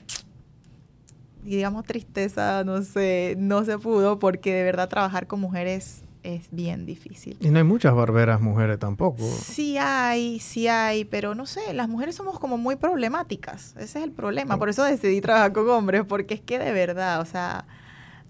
digamos, 1.43 1.85
tristeza, 1.85 2.65
no 2.65 2.83
sé, 2.83 3.37
no 3.39 3.65
se 3.65 3.79
pudo 3.79 4.19
porque 4.19 4.55
de 4.55 4.65
verdad 4.65 4.89
trabajar 4.89 5.27
con 5.27 5.41
mujeres 5.41 6.05
es 6.25 6.49
bien 6.51 6.87
difícil. 6.87 7.37
Y 7.41 7.51
no 7.51 7.59
hay 7.59 7.65
muchas 7.65 7.95
barberas 7.95 8.41
mujeres 8.41 8.79
tampoco. 8.79 9.23
Sí 9.23 9.77
hay, 9.79 10.41
sí 10.41 10.67
hay, 10.67 11.05
pero 11.05 11.35
no 11.35 11.45
sé, 11.45 11.75
las 11.75 11.89
mujeres 11.89 12.15
somos 12.15 12.41
como 12.41 12.57
muy 12.57 12.77
problemáticas. 12.77 13.75
Ese 13.77 13.99
es 13.99 14.05
el 14.05 14.11
problema. 14.11 14.59
Por 14.59 14.71
eso 14.71 14.83
decidí 14.83 15.21
trabajar 15.21 15.53
con 15.53 15.69
hombres, 15.69 16.05
porque 16.09 16.35
es 16.35 16.41
que 16.41 16.59
de 16.59 16.73
verdad, 16.73 17.21
o 17.21 17.27
sea, 17.27 17.67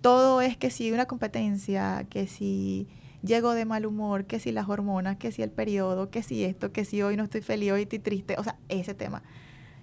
todo 0.01 0.41
es 0.41 0.57
que 0.57 0.71
si 0.71 0.91
una 0.91 1.07
competencia, 1.07 2.05
que 2.11 2.27
si 2.27 2.89
llego 3.25 3.55
de 3.55 3.65
mal 3.65 3.87
humor, 3.87 4.27
que 4.27 4.39
si 4.39 4.53
las 4.53 4.69
hormonas, 4.69 5.17
que 5.17 5.33
si 5.33 5.43
el 5.43 5.51
periodo, 5.51 6.11
que 6.11 6.23
si 6.23 6.45
esto, 6.45 6.73
que 6.73 6.85
si 6.85 7.03
hoy 7.03 7.17
no 7.17 7.25
estoy 7.25 7.41
feliz, 7.41 7.73
hoy 7.73 7.83
estoy 7.83 7.99
triste, 7.99 8.37
o 8.39 8.45
sea, 8.45 8.57
ese 8.69 8.95
tema. 8.95 9.23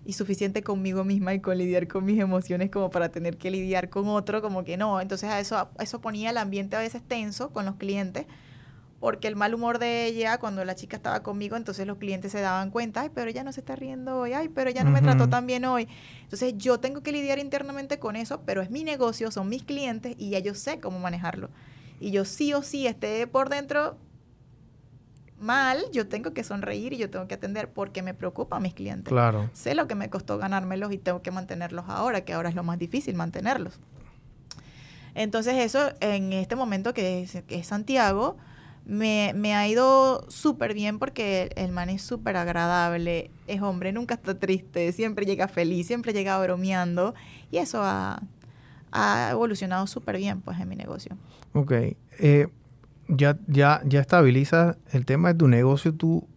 Y 0.06 0.14
suficiente 0.14 0.64
conmigo 0.64 1.04
misma 1.04 1.34
y 1.34 1.42
con 1.42 1.58
lidiar 1.58 1.88
con 1.88 2.06
mis 2.06 2.20
emociones 2.20 2.72
como 2.72 2.90
para 2.90 3.10
tener 3.10 3.38
que 3.38 3.52
lidiar 3.52 3.90
con 3.90 4.08
otro, 4.08 4.42
como 4.42 4.64
que 4.64 4.78
no. 4.78 5.00
Entonces 5.02 5.30
a 5.30 5.40
eso, 5.40 5.70
eso 5.80 6.02
ponía 6.02 6.30
el 6.30 6.38
ambiente 6.38 6.76
a 6.76 6.80
veces 6.80 7.04
tenso 7.08 7.52
con 7.52 7.66
los 7.66 7.76
clientes, 7.76 8.26
porque 9.00 9.28
el 9.28 9.36
mal 9.36 9.56
humor 9.56 9.80
de 9.80 10.06
ella, 10.06 10.38
cuando 10.38 10.64
la 10.64 10.76
chica 10.76 10.96
estaba 10.96 11.24
conmigo, 11.24 11.56
entonces 11.56 11.88
los 11.88 11.98
clientes 11.98 12.32
se 12.32 12.42
daban 12.42 12.70
cuenta, 12.70 13.02
ay, 13.02 13.10
pero 13.14 13.30
ella 13.32 13.44
no 13.44 13.52
se 13.52 13.62
está 13.62 13.76
riendo 13.76 14.18
hoy, 14.20 14.34
ay, 14.34 14.50
pero 14.50 14.70
ella 14.70 14.84
no 14.84 14.92
me 14.92 15.02
trató 15.02 15.28
tan 15.28 15.48
bien 15.48 15.66
hoy. 15.66 15.88
Entonces 16.22 16.54
yo 16.58 16.80
tengo 16.80 17.02
que 17.02 17.12
lidiar 17.12 17.40
internamente 17.40 17.98
con 17.98 18.16
eso, 18.16 18.42
pero 18.46 18.62
es 18.62 18.70
mi 18.70 18.84
negocio, 18.84 19.32
son 19.32 19.50
mis 19.50 19.64
clientes 19.64 20.16
y 20.20 20.30
ya 20.30 20.40
yo 20.40 20.54
sé 20.54 20.80
cómo 20.80 21.00
manejarlo 21.00 21.50
y 22.02 22.12
yo 22.12 22.26
sí 22.26 22.54
o 22.54 22.64
sí 22.64 22.88
esté 22.88 23.28
por 23.28 23.50
dentro 23.50 23.96
mal, 25.40 25.80
yo 25.92 26.08
tengo 26.08 26.34
que 26.34 26.44
sonreír 26.44 26.94
y 26.94 26.98
yo 26.98 27.10
tengo 27.10 27.28
que 27.28 27.36
atender 27.36 27.70
porque 27.70 28.02
me 28.02 28.14
preocupa 28.14 28.58
a 28.58 28.60
mis 28.60 28.74
clientes. 28.74 29.12
Claro. 29.12 29.50
Sé 29.54 29.76
lo 29.76 29.88
que 29.88 29.96
me 29.96 30.10
costó 30.10 30.38
ganármelos 30.40 30.92
y 30.92 30.98
tengo 30.98 31.22
que 31.22 31.32
mantenerlos 31.32 31.86
ahora, 31.88 32.22
que 32.22 32.34
ahora 32.34 32.50
es 32.50 32.56
lo 32.56 32.64
más 32.64 32.80
difícil 32.80 33.16
mantenerlos. 33.16 33.80
Entonces 35.14 35.56
eso, 35.56 35.92
en 36.00 36.34
este 36.34 36.56
momento 36.56 36.94
que 36.94 37.28
es, 37.48 37.68
Santiago, 37.68 38.38
me, 38.86 39.34
me, 39.36 39.56
ha 39.56 39.68
ido 39.68 40.26
súper 40.30 40.74
bien 40.74 40.98
porque 40.98 41.52
el, 41.56 41.72
man 41.72 41.90
es 41.90 42.02
súper 42.02 42.36
agradable, 42.36 43.30
es 43.46 43.62
hombre, 43.62 43.92
nunca 43.92 44.16
está 44.16 44.40
triste, 44.40 44.92
siempre 44.92 45.26
llega 45.26 45.48
feliz, 45.48 45.86
siempre 45.86 46.14
llega 46.14 46.40
bromeando 46.42 47.14
y 47.52 47.58
eso 47.58 47.82
ha, 47.84 48.22
ha 48.92 49.30
evolucionado 49.32 49.88
súper 49.88 50.18
bien 50.18 50.42
pues 50.42 50.60
en 50.60 50.70
mi 50.70 50.76
negocio. 50.76 51.18
Ok. 51.54 51.72
Eh, 52.20 52.48
ya, 53.08 53.38
ya, 53.48 53.82
ya 53.86 54.00
estabilizas 54.00 54.78
el 54.92 55.06
tema 55.06 55.30
de 55.30 55.36
tu 55.36 55.48
negocio, 55.48 55.94
tú, 55.94 56.28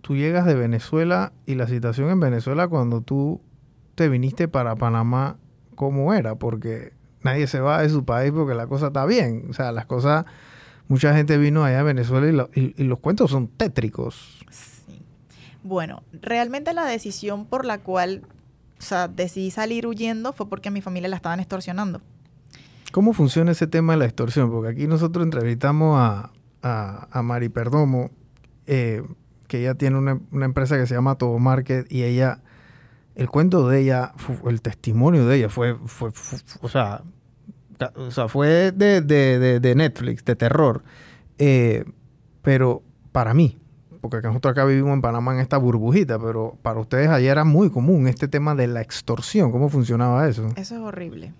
tú 0.00 0.16
llegas 0.16 0.46
de 0.46 0.54
Venezuela 0.54 1.32
y 1.46 1.54
la 1.54 1.66
situación 1.66 2.10
en 2.10 2.20
Venezuela 2.20 2.68
cuando 2.68 3.00
tú 3.00 3.40
te 3.94 4.08
viniste 4.08 4.48
para 4.48 4.74
Panamá, 4.76 5.36
¿cómo 5.74 6.12
era? 6.14 6.34
Porque 6.34 6.92
nadie 7.22 7.46
se 7.46 7.60
va 7.60 7.82
de 7.82 7.88
su 7.88 8.04
país 8.04 8.32
porque 8.32 8.54
la 8.54 8.66
cosa 8.66 8.88
está 8.88 9.06
bien. 9.06 9.46
O 9.50 9.52
sea, 9.52 9.72
las 9.72 9.86
cosas, 9.86 10.24
mucha 10.88 11.14
gente 11.14 11.38
vino 11.38 11.64
allá 11.64 11.80
a 11.80 11.84
Venezuela 11.84 12.48
y, 12.54 12.80
y 12.80 12.84
los 12.84 12.98
cuentos 12.98 13.30
son 13.30 13.48
tétricos. 13.48 14.44
Sí. 14.50 15.02
Bueno, 15.62 16.02
realmente 16.12 16.74
la 16.74 16.84
decisión 16.84 17.46
por 17.46 17.64
la 17.64 17.78
cual 17.78 18.22
o 18.84 18.86
sea, 18.86 19.08
decidí 19.08 19.50
salir 19.50 19.86
huyendo 19.86 20.34
fue 20.34 20.46
porque 20.46 20.68
a 20.68 20.70
mi 20.70 20.82
familia 20.82 21.08
la 21.08 21.16
estaban 21.16 21.40
extorsionando. 21.40 22.02
¿Cómo 22.92 23.14
funciona 23.14 23.52
ese 23.52 23.66
tema 23.66 23.94
de 23.94 24.00
la 24.00 24.04
extorsión? 24.04 24.50
Porque 24.50 24.68
aquí 24.68 24.86
nosotros 24.86 25.24
entrevistamos 25.24 25.98
a, 25.98 26.30
a, 27.10 27.22
Mari 27.22 27.48
Perdomo, 27.48 28.10
eh, 28.66 29.02
que 29.48 29.60
ella 29.60 29.74
tiene 29.74 29.96
una, 29.96 30.20
una, 30.30 30.44
empresa 30.44 30.76
que 30.76 30.86
se 30.86 30.94
llama 30.94 31.14
Todo 31.16 31.38
Market 31.38 31.90
y 31.90 32.02
ella, 32.02 32.42
el 33.14 33.30
cuento 33.30 33.66
de 33.70 33.80
ella, 33.80 34.12
el 34.46 34.60
testimonio 34.60 35.26
de 35.26 35.38
ella 35.38 35.48
fue, 35.48 35.76
fue, 35.86 36.10
o, 36.60 36.68
sea, 36.68 37.04
o 37.96 38.10
sea, 38.10 38.28
fue 38.28 38.70
de, 38.70 39.00
de, 39.00 39.60
de, 39.60 39.74
Netflix, 39.74 40.26
de 40.26 40.36
terror. 40.36 40.84
Eh, 41.38 41.86
pero 42.42 42.82
para 43.12 43.32
mí, 43.32 43.58
porque 44.10 44.26
nosotros 44.26 44.52
acá 44.52 44.66
vivimos 44.66 44.92
en 44.92 45.00
Panamá 45.00 45.32
en 45.32 45.40
esta 45.40 45.56
burbujita, 45.56 46.18
pero 46.18 46.58
para 46.60 46.78
ustedes 46.78 47.08
allá 47.08 47.32
era 47.32 47.44
muy 47.44 47.70
común 47.70 48.06
este 48.06 48.28
tema 48.28 48.54
de 48.54 48.66
la 48.66 48.82
extorsión. 48.82 49.50
¿Cómo 49.50 49.70
funcionaba 49.70 50.28
eso? 50.28 50.46
Eso 50.56 50.74
es 50.74 50.80
horrible. 50.82 51.32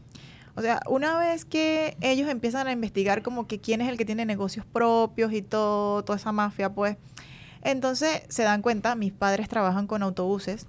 O 0.54 0.62
sea, 0.62 0.80
una 0.88 1.18
vez 1.18 1.44
que 1.44 1.94
ellos 2.00 2.26
empiezan 2.30 2.66
a 2.66 2.72
investigar 2.72 3.22
como 3.22 3.46
que 3.46 3.60
quién 3.60 3.82
es 3.82 3.88
el 3.90 3.98
que 3.98 4.06
tiene 4.06 4.24
negocios 4.24 4.64
propios 4.64 5.34
y 5.34 5.42
todo, 5.42 6.04
toda 6.04 6.16
esa 6.16 6.32
mafia, 6.32 6.72
pues, 6.72 6.96
entonces 7.60 8.22
se 8.28 8.44
dan 8.44 8.62
cuenta, 8.62 8.94
mis 8.94 9.12
padres 9.12 9.46
trabajan 9.50 9.86
con 9.86 10.02
autobuses, 10.02 10.66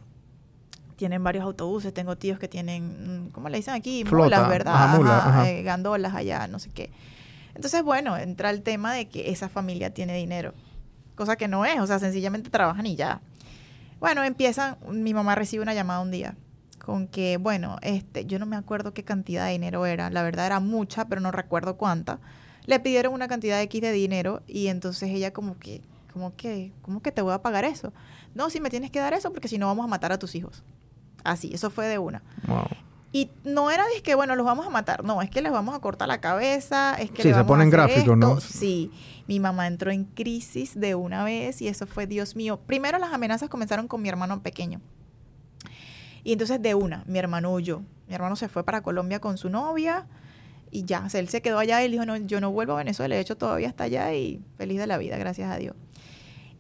tienen 0.97 1.23
varios 1.23 1.45
autobuses, 1.45 1.93
tengo 1.93 2.17
tíos 2.17 2.39
que 2.39 2.49
tienen, 2.49 3.27
mm, 3.27 3.29
¿cómo 3.29 3.47
le 3.47 3.55
dicen 3.55 3.73
aquí? 3.73 4.03
Flota, 4.03 4.49
¿verdad? 4.49 5.47
Eh, 5.47 5.63
gandolas 5.63 6.13
allá, 6.13 6.45
no 6.47 6.59
sé 6.59 6.71
qué. 6.71 6.91
Entonces, 7.53 7.83
bueno, 7.83 8.17
entra 8.17 8.49
el 8.49 8.63
tema 8.63 8.93
de 8.93 9.07
que 9.07 9.29
esa 9.31 9.47
familia 9.47 9.93
tiene 9.93 10.13
dinero, 10.17 10.53
cosa 11.15 11.35
que 11.35 11.47
no 11.47 11.65
es, 11.65 11.79
o 11.79 11.87
sea, 11.87 11.99
sencillamente 11.99 12.49
trabajan 12.49 12.85
y 12.85 12.95
ya. 12.95 13.21
Bueno, 13.99 14.23
empiezan, 14.23 14.77
mi 14.89 15.13
mamá 15.13 15.35
recibe 15.35 15.63
una 15.63 15.73
llamada 15.73 16.01
un 16.01 16.11
día 16.11 16.35
con 16.85 17.07
que, 17.07 17.37
bueno, 17.37 17.77
este, 17.81 18.25
yo 18.25 18.37
no 18.37 18.45
me 18.45 18.55
acuerdo 18.55 18.93
qué 18.93 19.03
cantidad 19.03 19.45
de 19.45 19.53
dinero 19.53 19.85
era, 19.87 20.11
la 20.11 20.21
verdad 20.21 20.45
era 20.45 20.59
mucha, 20.59 21.05
pero 21.05 21.19
no 21.19 21.31
recuerdo 21.31 21.77
cuánta. 21.77 22.19
Le 22.65 22.79
pidieron 22.79 23.13
una 23.13 23.27
cantidad 23.27 23.57
de 23.57 23.63
X 23.63 23.81
de 23.81 23.91
dinero 23.91 24.43
y 24.47 24.67
entonces 24.67 25.09
ella 25.09 25.33
como 25.33 25.57
que, 25.57 25.81
como 26.13 26.35
que, 26.35 26.71
¿cómo 26.83 27.01
que 27.01 27.11
te 27.11 27.23
voy 27.23 27.33
a 27.33 27.41
pagar 27.41 27.65
eso? 27.65 27.91
No, 28.35 28.51
si 28.51 28.59
me 28.59 28.69
tienes 28.69 28.91
que 28.91 28.99
dar 28.99 29.13
eso 29.13 29.31
porque 29.31 29.47
si 29.47 29.57
no 29.57 29.65
vamos 29.65 29.85
a 29.85 29.87
matar 29.87 30.11
a 30.11 30.19
tus 30.19 30.35
hijos. 30.35 30.63
Así, 31.23 31.51
eso 31.53 31.71
fue 31.71 31.87
de 31.87 31.97
una. 31.97 32.21
Y 33.15 33.31
no 33.45 33.71
era 33.71 33.85
de 33.95 34.01
que, 34.01 34.13
bueno, 34.13 34.35
los 34.35 34.45
vamos 34.45 34.67
a 34.67 34.69
matar. 34.69 35.05
No, 35.05 35.21
es 35.21 35.29
que 35.29 35.41
les 35.41 35.49
vamos 35.49 35.73
a 35.73 35.79
cortar 35.79 36.05
la 36.05 36.19
cabeza. 36.19 36.95
Es 36.95 37.11
que 37.11 37.21
sí, 37.21 37.33
se 37.33 37.45
ponen 37.45 37.69
gráficos, 37.69 38.17
¿no? 38.17 38.41
Sí. 38.41 38.91
Mi 39.25 39.39
mamá 39.39 39.67
entró 39.67 39.89
en 39.89 40.03
crisis 40.03 40.77
de 40.77 40.95
una 40.95 41.23
vez 41.23 41.61
y 41.61 41.69
eso 41.69 41.87
fue, 41.87 42.07
Dios 42.07 42.35
mío. 42.35 42.59
Primero 42.59 42.99
las 42.99 43.13
amenazas 43.13 43.47
comenzaron 43.47 43.87
con 43.87 44.01
mi 44.01 44.09
hermano 44.09 44.43
pequeño. 44.43 44.81
Y 46.25 46.33
entonces 46.33 46.61
de 46.61 46.75
una, 46.75 47.05
mi 47.07 47.17
hermano 47.17 47.53
huyó. 47.53 47.83
Mi 48.09 48.15
hermano 48.15 48.35
se 48.35 48.49
fue 48.49 48.65
para 48.65 48.81
Colombia 48.81 49.21
con 49.21 49.37
su 49.37 49.49
novia 49.49 50.07
y 50.69 50.83
ya, 50.83 51.05
o 51.05 51.09
sea, 51.09 51.21
él 51.21 51.29
se 51.29 51.41
quedó 51.41 51.59
allá 51.59 51.81
y 51.85 51.89
dijo, 51.89 52.05
no, 52.05 52.17
yo 52.17 52.41
no 52.41 52.51
vuelvo 52.51 52.73
a 52.73 52.79
Venezuela, 52.79 53.15
de 53.15 53.21
hecho 53.21 53.37
todavía 53.37 53.69
está 53.69 53.85
allá 53.85 54.13
y 54.13 54.43
feliz 54.55 54.77
de 54.77 54.87
la 54.87 54.97
vida, 54.97 55.17
gracias 55.17 55.49
a 55.49 55.55
Dios. 55.55 55.73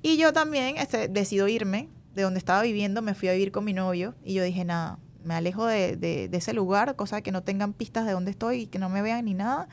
Y 0.01 0.15
yo 0.15 0.31
también 0.31 0.77
este, 0.77 1.09
decido 1.09 1.49
irme 1.49 1.89
de 2.13 2.21
donde 2.21 2.39
estaba 2.39 2.61
viviendo, 2.61 3.01
me 3.01 3.13
fui 3.13 3.27
a 3.27 3.33
vivir 3.33 3.51
con 3.51 3.65
mi 3.65 3.73
novio 3.73 4.15
y 4.23 4.35
yo 4.35 4.43
dije, 4.43 4.63
nada, 4.63 4.99
me 5.25 5.33
alejo 5.33 5.65
de, 5.65 5.97
de, 5.97 6.29
ese 6.31 6.53
lugar, 6.53 6.95
cosa 6.95 7.21
que 7.21 7.31
no 7.31 7.43
tengan 7.43 7.73
pistas 7.73 8.05
de 8.05 8.13
dónde 8.13 8.31
estoy 8.31 8.61
y 8.61 8.67
que 8.67 8.79
no 8.79 8.89
me 8.89 9.01
vean 9.01 9.25
ni 9.25 9.33
nada. 9.33 9.67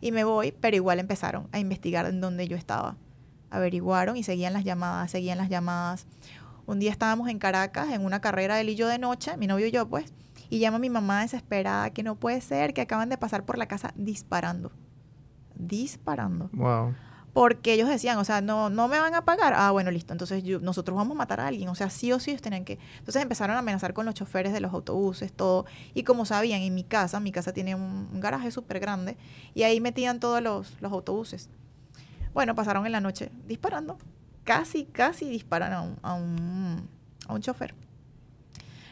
Y 0.00 0.10
me 0.10 0.24
voy, 0.24 0.52
pero 0.52 0.76
igual 0.76 0.98
empezaron 0.98 1.48
a 1.52 1.58
investigar 1.58 2.06
en 2.06 2.20
dónde 2.20 2.48
yo 2.48 2.56
estaba. 2.56 2.96
Averiguaron 3.50 4.16
y 4.16 4.22
seguían 4.22 4.52
las 4.52 4.64
llamadas, 4.64 5.10
seguían 5.10 5.38
las 5.38 5.48
llamadas. 5.48 6.06
Un 6.66 6.80
día 6.80 6.90
estábamos 6.90 7.28
en 7.28 7.38
Caracas 7.38 7.92
en 7.92 8.04
una 8.04 8.20
carrera 8.20 8.60
él 8.60 8.70
y 8.70 8.74
yo 8.74 8.88
de 8.88 8.98
noche, 8.98 9.36
mi 9.36 9.46
novio 9.46 9.66
y 9.66 9.70
yo 9.70 9.88
pues, 9.88 10.12
y 10.50 10.58
llama 10.58 10.76
a 10.76 10.80
mi 10.80 10.90
mamá 10.90 11.22
desesperada 11.22 11.90
que 11.90 12.02
no 12.02 12.16
puede 12.16 12.40
ser, 12.40 12.74
que 12.74 12.80
acaban 12.80 13.08
de 13.08 13.18
pasar 13.18 13.44
por 13.44 13.58
la 13.58 13.66
casa 13.66 13.92
disparando. 13.94 14.72
Disparando. 15.54 16.50
Wow. 16.52 16.94
Porque 17.36 17.74
ellos 17.74 17.86
decían, 17.86 18.16
o 18.16 18.24
sea, 18.24 18.40
no, 18.40 18.70
no 18.70 18.88
me 18.88 18.98
van 18.98 19.14
a 19.14 19.26
pagar. 19.26 19.52
Ah, 19.54 19.70
bueno, 19.70 19.90
listo. 19.90 20.14
Entonces 20.14 20.42
nosotros 20.62 20.96
vamos 20.96 21.16
a 21.16 21.18
matar 21.18 21.38
a 21.40 21.48
alguien. 21.48 21.68
O 21.68 21.74
sea, 21.74 21.90
sí 21.90 22.10
o 22.10 22.18
sí 22.18 22.30
ellos 22.30 22.40
tenían 22.40 22.64
que. 22.64 22.78
Entonces 22.96 23.20
empezaron 23.20 23.56
a 23.56 23.58
amenazar 23.58 23.92
con 23.92 24.06
los 24.06 24.14
choferes 24.14 24.54
de 24.54 24.60
los 24.60 24.72
autobuses, 24.72 25.34
todo. 25.34 25.66
Y 25.92 26.04
como 26.04 26.24
sabían, 26.24 26.62
en 26.62 26.74
mi 26.74 26.82
casa, 26.82 27.20
mi 27.20 27.32
casa 27.32 27.52
tiene 27.52 27.74
un, 27.74 28.08
garaje 28.20 28.50
súper 28.50 28.80
grande. 28.80 29.18
Y 29.52 29.64
ahí 29.64 29.82
metían 29.82 30.18
todos 30.18 30.40
los, 30.40 30.82
autobuses. 30.82 31.50
Bueno, 32.32 32.54
pasaron 32.54 32.86
en 32.86 32.92
la 32.92 33.02
noche 33.02 33.30
disparando 33.46 33.98
casi, 34.44 34.86
casi 34.86 35.28
disparan 35.28 35.74
a 35.74 35.82
un, 35.82 35.98
a 36.00 36.14
un, 36.14 36.88
a 37.28 37.34
un 37.34 37.42
chofer. 37.42 37.74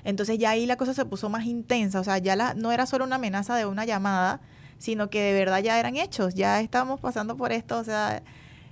Entonces 0.04 0.36
ya 0.36 0.50
ahí 0.50 0.66
la 0.66 0.76
cosa 0.76 0.92
se 0.92 1.06
puso 1.06 1.30
más 1.30 1.46
intensa, 1.46 1.98
o 1.98 2.04
sea, 2.04 2.18
ya 2.18 2.36
la, 2.36 2.52
no 2.52 2.72
era 2.72 2.84
solo 2.84 3.06
una 3.06 3.16
amenaza 3.16 3.56
de 3.56 3.64
una 3.64 3.86
llamada, 3.86 4.42
sino 4.78 5.10
que 5.10 5.22
de 5.22 5.32
verdad 5.32 5.62
ya 5.62 5.78
eran 5.78 5.96
hechos, 5.96 6.34
ya 6.34 6.60
estábamos 6.60 7.00
pasando 7.00 7.36
por 7.36 7.52
esto, 7.52 7.78
o 7.78 7.84
sea, 7.84 8.22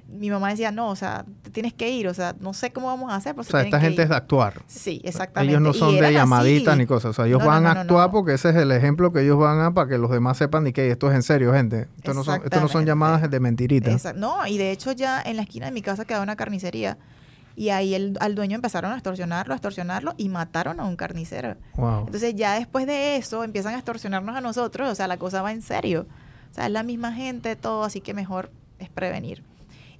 mi 0.08 0.30
mamá 0.30 0.50
decía, 0.50 0.70
no, 0.70 0.90
o 0.90 0.96
sea, 0.96 1.24
te 1.42 1.50
tienes 1.50 1.72
que 1.72 1.88
ir, 1.88 2.06
o 2.06 2.14
sea, 2.14 2.34
no 2.38 2.52
sé 2.52 2.70
cómo 2.70 2.88
vamos 2.88 3.10
a 3.10 3.16
hacer. 3.16 3.34
o 3.38 3.42
sea, 3.42 3.62
esta 3.62 3.80
gente 3.80 4.02
es 4.02 4.10
de 4.10 4.14
actuar. 4.14 4.62
Sí, 4.66 5.00
exactamente. 5.04 5.52
Ellos 5.52 5.62
no 5.62 5.72
son 5.72 5.98
de 5.98 6.12
llamaditas 6.12 6.76
ni 6.76 6.86
cosas, 6.86 7.10
o 7.10 7.12
sea, 7.14 7.26
ellos 7.26 7.44
van 7.44 7.66
a 7.66 7.72
actuar 7.72 8.10
porque 8.10 8.34
ese 8.34 8.50
es 8.50 8.56
el 8.56 8.72
ejemplo 8.72 9.12
que 9.12 9.22
ellos 9.22 9.38
van 9.38 9.60
a 9.60 9.72
para 9.72 9.88
que 9.88 9.98
los 9.98 10.10
demás 10.10 10.36
sepan 10.36 10.66
y 10.66 10.72
que 10.72 10.90
esto 10.90 11.10
es 11.10 11.14
en 11.14 11.22
serio, 11.22 11.52
gente. 11.52 11.88
Esto, 11.96 12.14
no 12.14 12.24
son, 12.24 12.42
esto 12.44 12.60
no 12.60 12.68
son 12.68 12.84
llamadas 12.84 13.28
de 13.30 13.40
mentiritas. 13.40 14.14
No, 14.14 14.46
y 14.46 14.58
de 14.58 14.70
hecho 14.70 14.92
ya 14.92 15.22
en 15.22 15.36
la 15.36 15.42
esquina 15.42 15.66
de 15.66 15.72
mi 15.72 15.82
casa 15.82 16.04
quedaba 16.04 16.22
una 16.22 16.36
carnicería 16.36 16.98
y 17.62 17.70
ahí 17.70 17.94
el, 17.94 18.16
al 18.18 18.34
dueño 18.34 18.56
empezaron 18.56 18.90
a 18.90 18.94
extorsionarlo, 18.94 19.54
a 19.54 19.56
extorsionarlo 19.56 20.14
y 20.16 20.28
mataron 20.28 20.80
a 20.80 20.84
un 20.84 20.96
carnicero. 20.96 21.54
Wow. 21.76 22.06
Entonces 22.06 22.34
ya 22.34 22.54
después 22.54 22.88
de 22.88 23.16
eso 23.16 23.44
empiezan 23.44 23.74
a 23.74 23.76
extorsionarnos 23.76 24.34
a 24.34 24.40
nosotros, 24.40 24.90
o 24.90 24.94
sea, 24.96 25.06
la 25.06 25.16
cosa 25.16 25.42
va 25.42 25.52
en 25.52 25.62
serio. 25.62 26.08
O 26.50 26.54
sea, 26.54 26.66
es 26.66 26.72
la 26.72 26.82
misma 26.82 27.12
gente, 27.12 27.54
todo, 27.54 27.84
así 27.84 28.00
que 28.00 28.14
mejor 28.14 28.50
es 28.80 28.88
prevenir. 28.88 29.44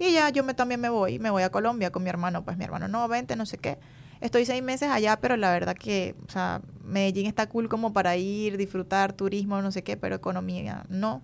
Y 0.01 0.13
ya 0.13 0.29
yo 0.31 0.43
me, 0.43 0.55
también 0.55 0.81
me 0.81 0.89
voy, 0.89 1.21
me 1.21 1.31
voy 1.31 1.45
a 1.45 1.51
Colombia 1.51 1.93
con 1.93 2.03
mi 2.03 2.09
hermano. 2.09 2.43
Pues 2.43 2.57
mi 2.57 2.65
hermano, 2.65 2.89
no, 2.89 3.07
vente, 3.07 3.37
no 3.37 3.47
sé 3.47 3.59
qué. 3.59 3.79
Estoy 4.21 4.45
seis 4.45 4.61
meses 4.61 4.89
allá, 4.89 5.21
pero 5.21 5.37
la 5.37 5.53
verdad 5.53 5.77
que, 5.77 6.17
o 6.27 6.33
sea, 6.33 6.63
Medellín 6.83 7.27
está 7.27 7.49
cool 7.49 7.69
como 7.69 7.93
para 7.93 8.17
ir, 8.17 8.57
disfrutar, 8.57 9.13
turismo, 9.13 9.63
no 9.63 9.71
sé 9.71 9.85
qué, 9.85 9.97
pero 9.97 10.17
economía 10.17 10.85
no. 10.89 11.23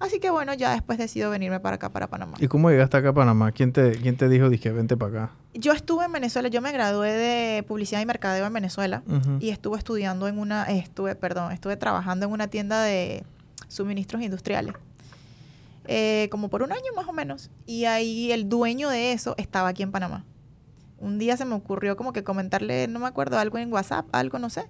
Así 0.00 0.18
que 0.18 0.30
bueno, 0.30 0.54
ya 0.54 0.72
después 0.72 0.98
decido 0.98 1.30
venirme 1.30 1.60
para 1.60 1.76
acá, 1.76 1.90
para 1.90 2.08
Panamá. 2.08 2.38
¿Y 2.40 2.48
cómo 2.48 2.70
llegaste 2.70 2.96
acá 2.96 3.10
a 3.10 3.12
Panamá? 3.12 3.52
¿Quién 3.52 3.72
te, 3.72 3.92
quién 3.92 4.16
te 4.16 4.30
dijo, 4.30 4.48
dije, 4.48 4.72
vente 4.72 4.96
para 4.96 5.24
acá? 5.24 5.32
Yo 5.52 5.72
estuve 5.72 6.06
en 6.06 6.12
Venezuela, 6.12 6.48
yo 6.48 6.62
me 6.62 6.72
gradué 6.72 7.12
de 7.12 7.62
publicidad 7.62 8.00
y 8.00 8.06
mercadeo 8.06 8.46
en 8.46 8.52
Venezuela 8.52 9.02
y 9.40 9.50
estuve 9.50 9.76
estudiando 9.76 10.26
en 10.26 10.38
una, 10.38 10.64
estuve, 10.64 11.14
perdón, 11.16 11.52
estuve 11.52 11.76
trabajando 11.76 12.24
en 12.26 12.32
una 12.32 12.48
tienda 12.48 12.82
de 12.82 13.24
suministros 13.68 14.22
industriales. 14.22 14.74
Eh, 15.86 16.28
como 16.30 16.48
por 16.48 16.62
un 16.62 16.72
año 16.72 16.92
más 16.94 17.08
o 17.08 17.12
menos. 17.12 17.50
Y 17.66 17.84
ahí 17.84 18.32
el 18.32 18.48
dueño 18.48 18.88
de 18.88 19.12
eso 19.12 19.34
estaba 19.38 19.68
aquí 19.68 19.82
en 19.82 19.90
Panamá. 19.90 20.24
Un 20.98 21.18
día 21.18 21.36
se 21.36 21.44
me 21.44 21.54
ocurrió 21.54 21.96
como 21.96 22.12
que 22.12 22.22
comentarle, 22.22 22.86
no 22.86 23.00
me 23.00 23.06
acuerdo, 23.06 23.38
algo 23.38 23.58
en 23.58 23.72
WhatsApp, 23.72 24.06
algo, 24.12 24.38
no 24.38 24.50
sé. 24.50 24.66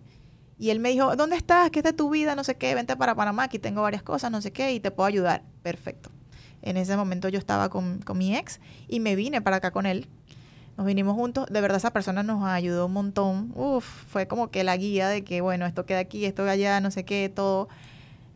Y 0.60 0.68
él 0.68 0.78
me 0.78 0.90
dijo, 0.90 1.16
¿dónde 1.16 1.36
estás? 1.36 1.70
¿Qué 1.70 1.78
es 1.78 1.82
de 1.82 1.94
tu 1.94 2.10
vida? 2.10 2.34
No 2.34 2.44
sé 2.44 2.54
qué, 2.54 2.74
vente 2.74 2.94
para 2.94 3.14
Panamá, 3.14 3.44
aquí 3.44 3.58
tengo 3.58 3.80
varias 3.80 4.02
cosas, 4.02 4.30
no 4.30 4.42
sé 4.42 4.52
qué, 4.52 4.74
y 4.74 4.78
te 4.78 4.90
puedo 4.90 5.06
ayudar. 5.06 5.42
Perfecto. 5.62 6.10
En 6.60 6.76
ese 6.76 6.98
momento 6.98 7.30
yo 7.30 7.38
estaba 7.38 7.70
con, 7.70 8.00
con 8.02 8.18
mi 8.18 8.36
ex 8.36 8.60
y 8.86 9.00
me 9.00 9.16
vine 9.16 9.40
para 9.40 9.56
acá 9.56 9.70
con 9.70 9.86
él. 9.86 10.06
Nos 10.76 10.86
vinimos 10.86 11.14
juntos. 11.14 11.46
De 11.50 11.62
verdad 11.62 11.78
esa 11.78 11.94
persona 11.94 12.22
nos 12.22 12.44
ayudó 12.44 12.86
un 12.86 12.92
montón. 12.92 13.52
Uf, 13.54 13.86
fue 13.86 14.28
como 14.28 14.50
que 14.50 14.62
la 14.62 14.76
guía 14.76 15.08
de 15.08 15.24
que, 15.24 15.40
bueno, 15.40 15.64
esto 15.64 15.86
queda 15.86 16.00
aquí, 16.00 16.26
esto 16.26 16.44
allá, 16.44 16.78
no 16.80 16.90
sé 16.90 17.06
qué, 17.06 17.32
todo. 17.34 17.70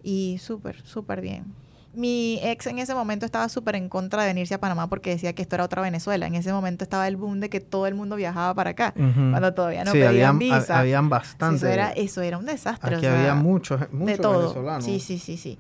Y 0.02 0.38
súper, 0.38 0.80
súper 0.82 1.20
bien 1.20 1.63
mi 1.94 2.38
ex 2.42 2.66
en 2.66 2.78
ese 2.78 2.94
momento 2.94 3.26
estaba 3.26 3.48
súper 3.48 3.76
en 3.76 3.88
contra 3.88 4.22
de 4.22 4.28
venirse 4.28 4.54
a 4.54 4.60
Panamá 4.60 4.88
porque 4.88 5.10
decía 5.10 5.32
que 5.34 5.42
esto 5.42 5.56
era 5.56 5.64
otra 5.64 5.82
Venezuela. 5.82 6.26
En 6.26 6.34
ese 6.34 6.52
momento 6.52 6.84
estaba 6.84 7.08
el 7.08 7.16
boom 7.16 7.40
de 7.40 7.48
que 7.48 7.60
todo 7.60 7.86
el 7.86 7.94
mundo 7.94 8.16
viajaba 8.16 8.54
para 8.54 8.70
acá, 8.70 8.92
cuando 8.92 9.54
todavía 9.54 9.84
no 9.84 9.92
sí, 9.92 9.98
pedían 9.98 10.38
visa. 10.38 10.78
habían 10.78 11.08
bastante. 11.08 11.56
eso, 11.56 11.66
era, 11.68 11.90
eso 11.92 12.22
era 12.22 12.38
un 12.38 12.46
desastre. 12.46 12.96
Aquí 12.96 13.06
había 13.06 13.34
muchos, 13.34 13.80
muchos 13.92 14.18
venezolanos. 14.18 14.84
Sí, 14.84 15.00
sí, 15.00 15.18
sí, 15.18 15.36
sí. 15.36 15.58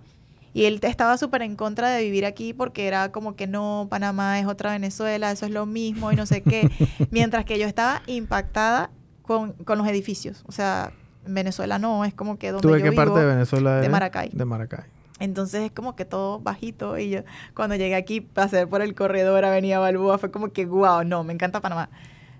Y 0.52 0.66
él 0.66 0.78
estaba 0.82 1.18
súper 1.18 1.42
en 1.42 1.56
contra 1.56 1.90
de 1.90 2.02
vivir 2.02 2.24
aquí 2.24 2.52
porque 2.52 2.86
era 2.86 3.10
como 3.10 3.34
que 3.34 3.48
no, 3.48 3.88
Panamá 3.90 4.38
es 4.38 4.46
otra 4.46 4.70
Venezuela, 4.70 5.32
eso 5.32 5.46
es 5.46 5.52
lo 5.52 5.66
mismo 5.66 6.12
y 6.12 6.16
no 6.16 6.26
sé 6.26 6.42
qué. 6.42 6.70
Mientras 7.10 7.44
que 7.44 7.58
yo 7.58 7.66
estaba 7.66 8.02
impactada 8.06 8.90
con, 9.22 9.52
con 9.52 9.78
los 9.78 9.88
edificios. 9.88 10.44
O 10.46 10.52
sea, 10.52 10.92
Venezuela 11.26 11.80
no, 11.80 12.04
es 12.04 12.14
como 12.14 12.38
que 12.38 12.52
donde 12.52 12.68
¿Tú 12.68 12.72
de 12.72 12.82
qué 12.82 12.92
parte 12.92 13.18
de 13.18 13.26
Venezuela 13.26 13.80
De 13.80 13.88
Maracay. 13.88 14.30
De 14.32 14.44
Maracay. 14.44 14.93
Entonces 15.20 15.62
es 15.62 15.72
como 15.72 15.94
que 15.94 16.04
todo 16.04 16.40
bajito 16.40 16.98
y 16.98 17.10
yo 17.10 17.20
cuando 17.54 17.76
llegué 17.76 17.94
aquí 17.94 18.20
pasé 18.20 18.66
por 18.66 18.82
el 18.82 18.94
corredor 18.94 19.44
Avenida 19.44 19.78
Balboa 19.78 20.18
fue 20.18 20.30
como 20.30 20.52
que 20.52 20.66
wow, 20.66 21.04
no, 21.04 21.22
me 21.24 21.32
encanta 21.32 21.60
Panamá. 21.60 21.88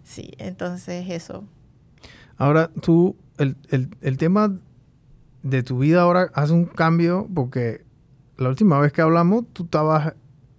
Sí, 0.03 0.33
entonces 0.39 1.09
eso. 1.09 1.45
Ahora 2.37 2.71
tú, 2.81 3.17
el, 3.39 3.57
el, 3.71 3.97
el 4.01 4.19
tema 4.19 4.53
de 5.43 5.63
tu 5.63 5.79
vida 5.79 6.03
ahora 6.03 6.31
hace 6.35 6.53
un 6.53 6.65
cambio 6.65 7.29
porque 7.33 7.85
la 8.37 8.49
última 8.49 8.81
vez 8.81 8.93
que 8.93 9.03
hablamos 9.03 9.45
tú 9.53 9.65
estabas 9.65 10.15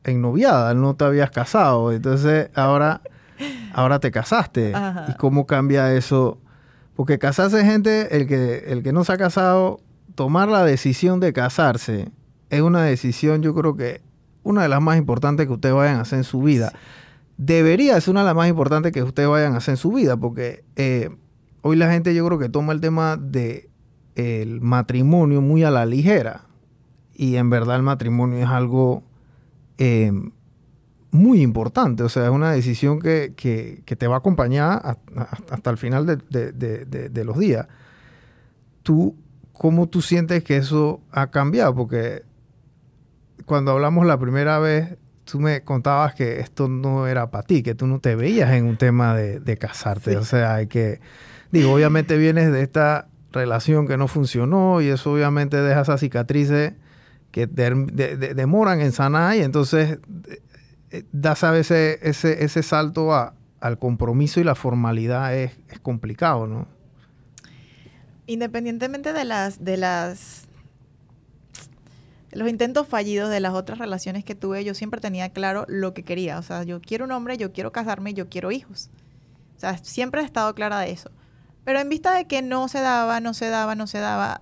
en 0.05 0.21
noviada, 0.21 0.73
no 0.73 0.95
te 0.95 1.03
habías 1.03 1.31
casado, 1.31 1.91
entonces 1.91 2.49
ahora, 2.55 3.01
ahora 3.73 3.99
te 3.99 4.11
casaste. 4.11 4.73
Ajá. 4.73 5.07
¿Y 5.09 5.13
cómo 5.15 5.45
cambia 5.45 5.93
eso? 5.93 6.39
Porque 6.95 7.19
casarse 7.19 7.65
gente, 7.65 8.15
el 8.15 8.27
que, 8.27 8.65
el 8.67 8.83
que 8.83 8.93
no 8.93 9.03
se 9.03 9.11
ha 9.13 9.17
casado, 9.17 9.81
tomar 10.15 10.49
la 10.49 10.63
decisión 10.65 11.19
de 11.19 11.33
casarse 11.33 12.09
es 12.49 12.61
una 12.61 12.83
decisión, 12.83 13.41
yo 13.41 13.53
creo 13.53 13.75
que 13.75 14.01
una 14.43 14.61
de 14.63 14.69
las 14.69 14.81
más 14.81 14.97
importantes 14.97 15.47
que 15.47 15.53
ustedes 15.53 15.75
vayan 15.75 15.97
a 15.97 16.01
hacer 16.01 16.19
en 16.19 16.23
su 16.23 16.41
vida. 16.41 16.71
Debería 17.37 17.99
ser 17.99 18.11
una 18.11 18.21
de 18.21 18.27
las 18.27 18.35
más 18.35 18.47
importantes 18.47 18.91
que 18.91 19.03
ustedes 19.03 19.27
vayan 19.27 19.53
a 19.53 19.57
hacer 19.57 19.73
en 19.73 19.77
su 19.77 19.91
vida, 19.91 20.15
porque 20.17 20.63
eh, 20.75 21.09
hoy 21.61 21.75
la 21.75 21.91
gente 21.91 22.13
yo 22.15 22.25
creo 22.25 22.39
que 22.39 22.47
toma 22.49 22.71
el 22.73 22.79
tema 22.81 23.17
de 23.17 23.69
el 24.15 24.61
matrimonio 24.61 25.41
muy 25.41 25.63
a 25.63 25.71
la 25.71 25.85
ligera. 25.85 26.45
Y 27.13 27.35
en 27.37 27.49
verdad 27.49 27.75
el 27.77 27.81
matrimonio 27.83 28.37
es 28.39 28.47
algo 28.47 29.03
eh, 29.77 30.11
muy 31.11 31.41
importante. 31.41 32.03
O 32.03 32.09
sea, 32.09 32.25
es 32.25 32.29
una 32.31 32.51
decisión 32.51 32.99
que, 32.99 33.33
que- 33.35 33.81
te 33.95 34.07
va 34.07 34.15
a 34.15 34.19
acompañar 34.19 34.97
hasta, 35.49 35.69
el 35.71 35.77
final 35.77 36.05
de, 36.05 36.17
de- 36.29 36.51
de- 36.53 36.85
de- 36.85 37.09
de 37.09 37.23
los 37.25 37.37
días. 37.39 37.67
¿Tú, 38.83 39.15
¿Cómo 39.57 39.87
tú 39.87 40.01
sientes 40.01 40.43
que 40.43 40.57
eso 40.57 41.01
ha 41.11 41.31
cambiado? 41.31 41.73
Porque 41.75 42.23
cuando 43.45 43.71
hablamos 43.71 44.05
la 44.05 44.17
primera 44.19 44.59
vez, 44.59 44.97
tú 45.23 45.39
me 45.39 45.63
contabas 45.63 46.13
que 46.15 46.39
esto 46.39 46.67
no 46.67 47.07
era 47.07 47.31
para 47.31 47.43
ti, 47.45 47.63
que 47.63 47.75
tú 47.75 47.87
no 47.87 47.99
te 47.99 48.15
veías 48.15 48.51
en 48.51 48.65
un 48.65 48.77
tema 48.77 49.15
de, 49.15 49.39
de 49.39 49.57
casarte. 49.57 50.11
Sí. 50.11 50.17
O 50.17 50.23
sea, 50.23 50.55
hay 50.55 50.67
que... 50.67 50.99
Digo, 51.51 51.73
obviamente 51.73 52.17
vienes 52.17 52.51
de 52.51 52.61
esta 52.61 53.07
relación 53.31 53.87
que 53.87 53.97
no 53.97 54.07
funcionó 54.07 54.81
y 54.81 54.87
eso 54.87 55.13
obviamente 55.13 55.57
deja 55.61 55.81
esas 55.81 55.99
cicatrices 55.99 56.73
que 57.31 57.47
der- 57.47 57.85
de- 57.91 58.17
de- 58.17 58.33
demoran 58.33 58.81
en 58.81 58.91
sanar 58.91 59.35
y 59.35 59.41
entonces 59.41 59.99
eh, 60.91 61.03
das 61.11 61.43
a 61.43 61.51
veces 61.51 61.99
ese, 62.01 62.43
ese 62.43 62.63
salto 62.63 63.13
a- 63.13 63.33
al 63.59 63.77
compromiso 63.79 64.39
y 64.39 64.43
la 64.43 64.55
formalidad 64.55 65.35
es, 65.35 65.51
es 65.69 65.79
complicado, 65.79 66.47
¿no? 66.47 66.67
Independientemente 68.27 69.13
de 69.13 69.25
las, 69.25 69.63
de 69.63 69.77
las 69.77 70.47
los 72.35 72.49
intentos 72.49 72.87
fallidos 72.87 73.29
de 73.29 73.39
las 73.39 73.53
otras 73.53 73.79
relaciones 73.79 74.25
que 74.25 74.35
tuve, 74.35 74.63
yo 74.65 74.73
siempre 74.73 74.99
tenía 74.99 75.29
claro 75.29 75.65
lo 75.69 75.93
que 75.93 76.03
quería. 76.03 76.37
O 76.37 76.41
sea, 76.41 76.63
yo 76.63 76.81
quiero 76.81 77.05
un 77.05 77.11
hombre, 77.11 77.37
yo 77.37 77.53
quiero 77.53 77.71
casarme, 77.71 78.13
yo 78.13 78.27
quiero 78.29 78.51
hijos. 78.51 78.89
O 79.55 79.59
sea, 79.59 79.77
siempre 79.77 80.21
he 80.21 80.25
estado 80.25 80.53
clara 80.53 80.79
de 80.81 80.91
eso. 80.91 81.11
Pero 81.63 81.79
en 81.79 81.87
vista 81.87 82.13
de 82.13 82.25
que 82.27 82.41
no 82.41 82.67
se 82.67 82.79
daba, 82.79 83.21
no 83.21 83.33
se 83.33 83.49
daba, 83.49 83.75
no 83.75 83.87
se 83.87 83.99
daba, 83.99 84.41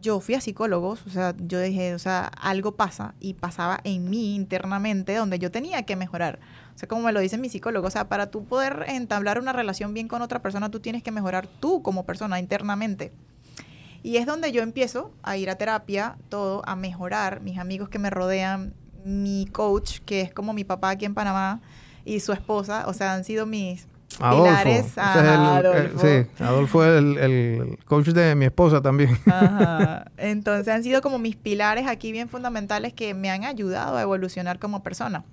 yo 0.00 0.20
fui 0.20 0.34
a 0.34 0.40
psicólogos, 0.40 1.06
o 1.06 1.10
sea, 1.10 1.34
yo 1.38 1.58
dije, 1.60 1.94
o 1.94 1.98
sea, 1.98 2.26
algo 2.26 2.72
pasa 2.72 3.14
y 3.18 3.34
pasaba 3.34 3.80
en 3.84 4.08
mí 4.08 4.34
internamente 4.34 5.14
donde 5.14 5.38
yo 5.38 5.50
tenía 5.50 5.82
que 5.82 5.96
mejorar. 5.96 6.38
Sea, 6.80 6.88
como 6.88 7.02
me 7.02 7.12
lo 7.12 7.20
dice 7.20 7.36
mi 7.36 7.50
psicólogo, 7.50 7.86
o 7.88 7.90
sea, 7.90 8.08
para 8.08 8.30
tú 8.30 8.44
poder 8.44 8.86
entablar 8.88 9.38
una 9.38 9.52
relación 9.52 9.92
bien 9.92 10.08
con 10.08 10.22
otra 10.22 10.40
persona, 10.40 10.70
tú 10.70 10.80
tienes 10.80 11.02
que 11.02 11.10
mejorar 11.10 11.46
tú 11.46 11.82
como 11.82 12.04
persona 12.06 12.38
internamente. 12.38 13.12
Y 14.02 14.16
es 14.16 14.24
donde 14.24 14.50
yo 14.50 14.62
empiezo 14.62 15.12
a 15.22 15.36
ir 15.36 15.50
a 15.50 15.56
terapia, 15.56 16.16
todo, 16.30 16.62
a 16.66 16.76
mejorar, 16.76 17.42
mis 17.42 17.58
amigos 17.58 17.90
que 17.90 17.98
me 17.98 18.08
rodean, 18.08 18.72
mi 19.04 19.46
coach, 19.52 19.98
que 20.06 20.22
es 20.22 20.32
como 20.32 20.54
mi 20.54 20.64
papá 20.64 20.88
aquí 20.90 21.04
en 21.04 21.12
Panamá, 21.14 21.60
y 22.06 22.20
su 22.20 22.32
esposa, 22.32 22.84
o 22.86 22.94
sea, 22.94 23.12
han 23.12 23.24
sido 23.24 23.44
mis 23.44 23.86
Adolfo. 24.18 24.44
pilares. 24.44 24.78
Ese 24.86 24.88
es 24.88 24.98
Ajá, 24.98 25.34
el- 25.60 25.66
Adolfo. 25.66 25.98
sí, 26.00 26.42
Adolfo 26.42 26.84
es 26.86 26.98
el, 26.98 27.18
el 27.18 27.78
coach 27.84 28.06
de 28.08 28.34
mi 28.36 28.46
esposa 28.46 28.80
también. 28.80 29.18
Ajá. 29.26 30.06
Entonces 30.16 30.72
han 30.74 30.82
sido 30.82 31.02
como 31.02 31.18
mis 31.18 31.36
pilares 31.36 31.86
aquí 31.86 32.10
bien 32.10 32.30
fundamentales 32.30 32.94
que 32.94 33.12
me 33.12 33.30
han 33.30 33.44
ayudado 33.44 33.98
a 33.98 34.02
evolucionar 34.02 34.58
como 34.58 34.82
persona. 34.82 35.24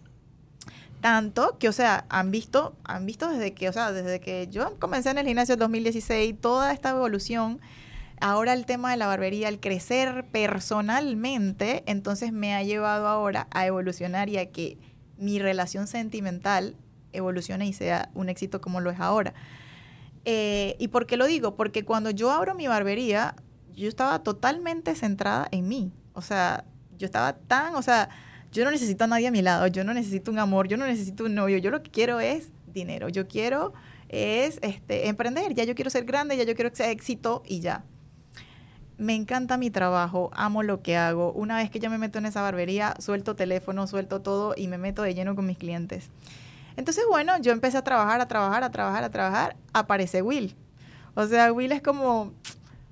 Tanto 1.08 1.58
que, 1.58 1.70
o 1.70 1.72
sea, 1.72 2.04
han 2.10 2.32
visto, 2.32 2.76
han 2.84 3.06
visto 3.06 3.30
desde 3.30 3.54
que, 3.54 3.70
o 3.70 3.72
sea, 3.72 3.94
desde 3.94 4.20
que 4.20 4.50
yo 4.52 4.78
comencé 4.78 5.10
en 5.10 5.18
el 5.18 5.26
gimnasio 5.26 5.54
en 5.54 5.60
2016, 5.60 6.36
toda 6.42 6.74
esta 6.74 6.90
evolución, 6.90 7.62
ahora 8.20 8.52
el 8.52 8.66
tema 8.66 8.92
de 8.92 8.98
la 8.98 9.08
barbería, 9.08 9.48
el 9.48 9.62
crecer 9.62 10.26
personalmente, 10.34 11.84
entonces 11.86 12.34
me 12.34 12.54
ha 12.56 12.64
llevado 12.64 13.08
ahora 13.08 13.48
a 13.52 13.66
evolucionar 13.66 14.28
y 14.28 14.38
a 14.38 14.52
que 14.52 14.78
mi 15.18 15.40
relación 15.40 15.88
sentimental 15.88 16.76
evolucione 17.14 17.66
y 17.66 17.72
sea 17.72 18.10
un 18.14 18.28
éxito 18.28 18.60
como 18.60 18.82
lo 18.82 18.92
es 18.92 19.00
ahora. 19.00 19.34
Eh, 20.26 20.76
¿Y 20.78 20.90
por 20.90 21.08
qué 21.08 21.16
lo 21.16 21.26
digo? 21.26 21.56
Porque 21.56 21.86
cuando 21.86 22.10
yo 22.10 22.32
abro 22.32 22.54
mi 22.54 22.68
barbería, 22.68 23.34
yo 23.74 23.88
estaba 23.88 24.24
totalmente 24.24 24.94
centrada 24.94 25.48
en 25.52 25.70
mí. 25.70 25.94
O 26.12 26.22
sea, 26.22 26.66
yo 26.98 27.06
estaba 27.06 27.32
tan, 27.32 27.76
o 27.76 27.82
sea, 27.82 28.10
yo 28.52 28.66
no 28.66 28.72
necesito 28.72 29.04
a 29.04 29.08
nadie 29.08 29.28
a 29.28 29.32
mi 29.32 29.42
lado, 29.42 29.68
yo 29.68 29.84
no 29.84 29.94
necesito 29.94 30.32
un 30.32 30.40
amor, 30.40 30.68
yo 30.68 30.78
no 30.78 30.86
necesito 30.86 31.26
un 31.26 31.36
novio, 31.36 31.58
yo 31.58 31.72
lo 31.72 31.84
que 31.84 31.92
quiero 31.92 32.20
es 32.20 32.50
dinero, 32.68 33.10
yo 33.10 33.28
quiero 33.28 33.74
es 34.10 34.60
este, 34.62 35.08
emprender, 35.08 35.54
ya 35.54 35.64
yo 35.64 35.76
quiero 35.76 35.90
ser 35.90 36.06
grande, 36.06 36.38
ya 36.38 36.44
yo 36.44 36.56
quiero 36.56 36.74
sea 36.74 36.92
éxito 36.92 37.44
y 37.46 37.60
ya. 37.60 37.84
Me 38.98 39.14
encanta 39.14 39.58
mi 39.58 39.70
trabajo, 39.70 40.32
amo 40.34 40.64
lo 40.64 40.82
que 40.82 40.98
hago. 40.98 41.32
Una 41.34 41.58
vez 41.58 41.70
que 41.70 41.80
yo 41.80 41.90
me 41.90 42.00
meto 42.00 42.18
en 42.18 42.26
esa 42.26 42.42
barbería, 42.42 42.96
suelto 43.00 43.36
teléfono, 43.36 43.86
suelto 43.86 44.22
todo 44.22 44.56
y 44.58 44.68
me 44.68 44.80
meto 44.80 45.04
de 45.04 45.14
lleno 45.14 45.36
con 45.36 45.46
mis 45.46 45.58
clientes. 45.58 46.10
Entonces, 46.78 47.04
bueno, 47.08 47.40
yo 47.40 47.52
empecé 47.52 47.78
a 47.78 47.84
trabajar, 47.84 48.22
a 48.22 48.28
trabajar, 48.28 48.64
a 48.64 48.72
trabajar, 48.72 49.04
a 49.04 49.10
trabajar. 49.12 49.56
Aparece 49.74 50.22
Will. 50.22 50.56
O 51.14 51.28
sea, 51.28 51.52
Will 51.54 51.72
es 51.72 51.82
como, 51.82 52.34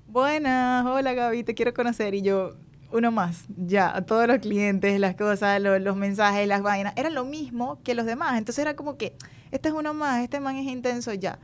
buenas, 0.06 0.86
hola 0.86 1.12
Gaby, 1.12 1.42
te 1.42 1.54
quiero 1.54 1.74
conocer. 1.74 2.14
Y 2.14 2.22
yo, 2.22 2.54
uno 2.92 3.10
más, 3.10 3.44
ya, 3.56 4.02
todos 4.06 4.26
los 4.28 4.38
clientes, 4.38 4.98
las 5.00 5.16
cosas, 5.16 5.60
lo- 5.60 5.78
los 5.78 5.96
mensajes, 5.96 6.46
las 6.46 6.62
vainas, 6.62 6.92
era 6.96 7.10
lo 7.10 7.24
mismo 7.24 7.80
que 7.82 7.94
los 7.94 8.06
demás. 8.06 8.38
Entonces 8.38 8.62
era 8.62 8.76
como 8.76 8.96
que, 8.96 9.14
este 9.50 9.68
es 9.68 9.74
uno 9.74 9.92
más, 9.94 10.22
este 10.22 10.40
man 10.40 10.56
es 10.56 10.66
intenso, 10.66 11.12
ya. 11.14 11.38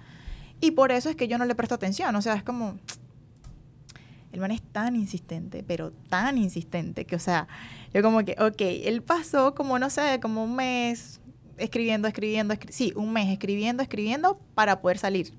Y 0.61 0.71
por 0.73 0.93
eso 0.93 1.11
es 1.11 1.17
que 1.17 1.27
yo 1.29 1.39
no 1.39 1.45
le 1.45 1.55
presto 1.55 1.75
atención. 1.75 2.15
O 2.15 2.23
sea, 2.23 2.35
es 2.35 2.43
como, 2.43 2.79
el 4.33 4.41
man 4.41 4.51
es 4.53 4.63
tan 4.63 4.97
insistente, 4.97 5.63
pero 5.67 5.93
tan 6.09 6.39
insistente 6.39 7.05
que, 7.05 7.17
o 7.17 7.19
sea, 7.19 7.49
yo 7.93 8.03
como 8.03 8.25
que, 8.25 8.37
ok, 8.39 8.61
él 8.85 9.03
pasó 9.03 9.55
como, 9.55 9.79
no 9.79 9.91
sé, 9.91 10.21
como 10.23 10.45
un 10.45 10.55
mes 10.57 11.21
escribiendo, 11.59 12.09
escribiendo, 12.09 12.55
escri- 12.55 12.71
sí, 12.71 12.93
un 12.97 13.13
mes 13.13 13.29
escribiendo, 13.29 13.83
escribiendo 13.83 14.39
para 14.55 14.81
poder 14.81 14.99
salir. 14.99 15.35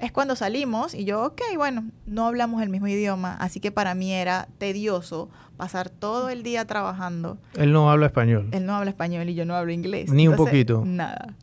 Es 0.00 0.12
cuando 0.12 0.34
salimos 0.34 0.94
y 0.94 1.04
yo, 1.04 1.22
ok, 1.22 1.40
bueno, 1.56 1.84
no 2.06 2.26
hablamos 2.26 2.62
el 2.62 2.70
mismo 2.70 2.88
idioma, 2.88 3.36
así 3.38 3.60
que 3.60 3.70
para 3.70 3.94
mí 3.94 4.12
era 4.12 4.48
tedioso 4.58 5.28
pasar 5.58 5.90
todo 5.90 6.30
el 6.30 6.42
día 6.42 6.64
trabajando. 6.64 7.38
Él 7.54 7.72
no 7.72 7.90
habla 7.90 8.06
español. 8.06 8.48
Él 8.52 8.64
no 8.64 8.74
habla 8.74 8.90
español 8.90 9.28
y 9.28 9.34
yo 9.34 9.44
no 9.44 9.54
hablo 9.54 9.72
inglés. 9.72 10.10
Ni 10.10 10.26
un 10.26 10.36
poquito. 10.36 10.82
Nada, 10.86 11.34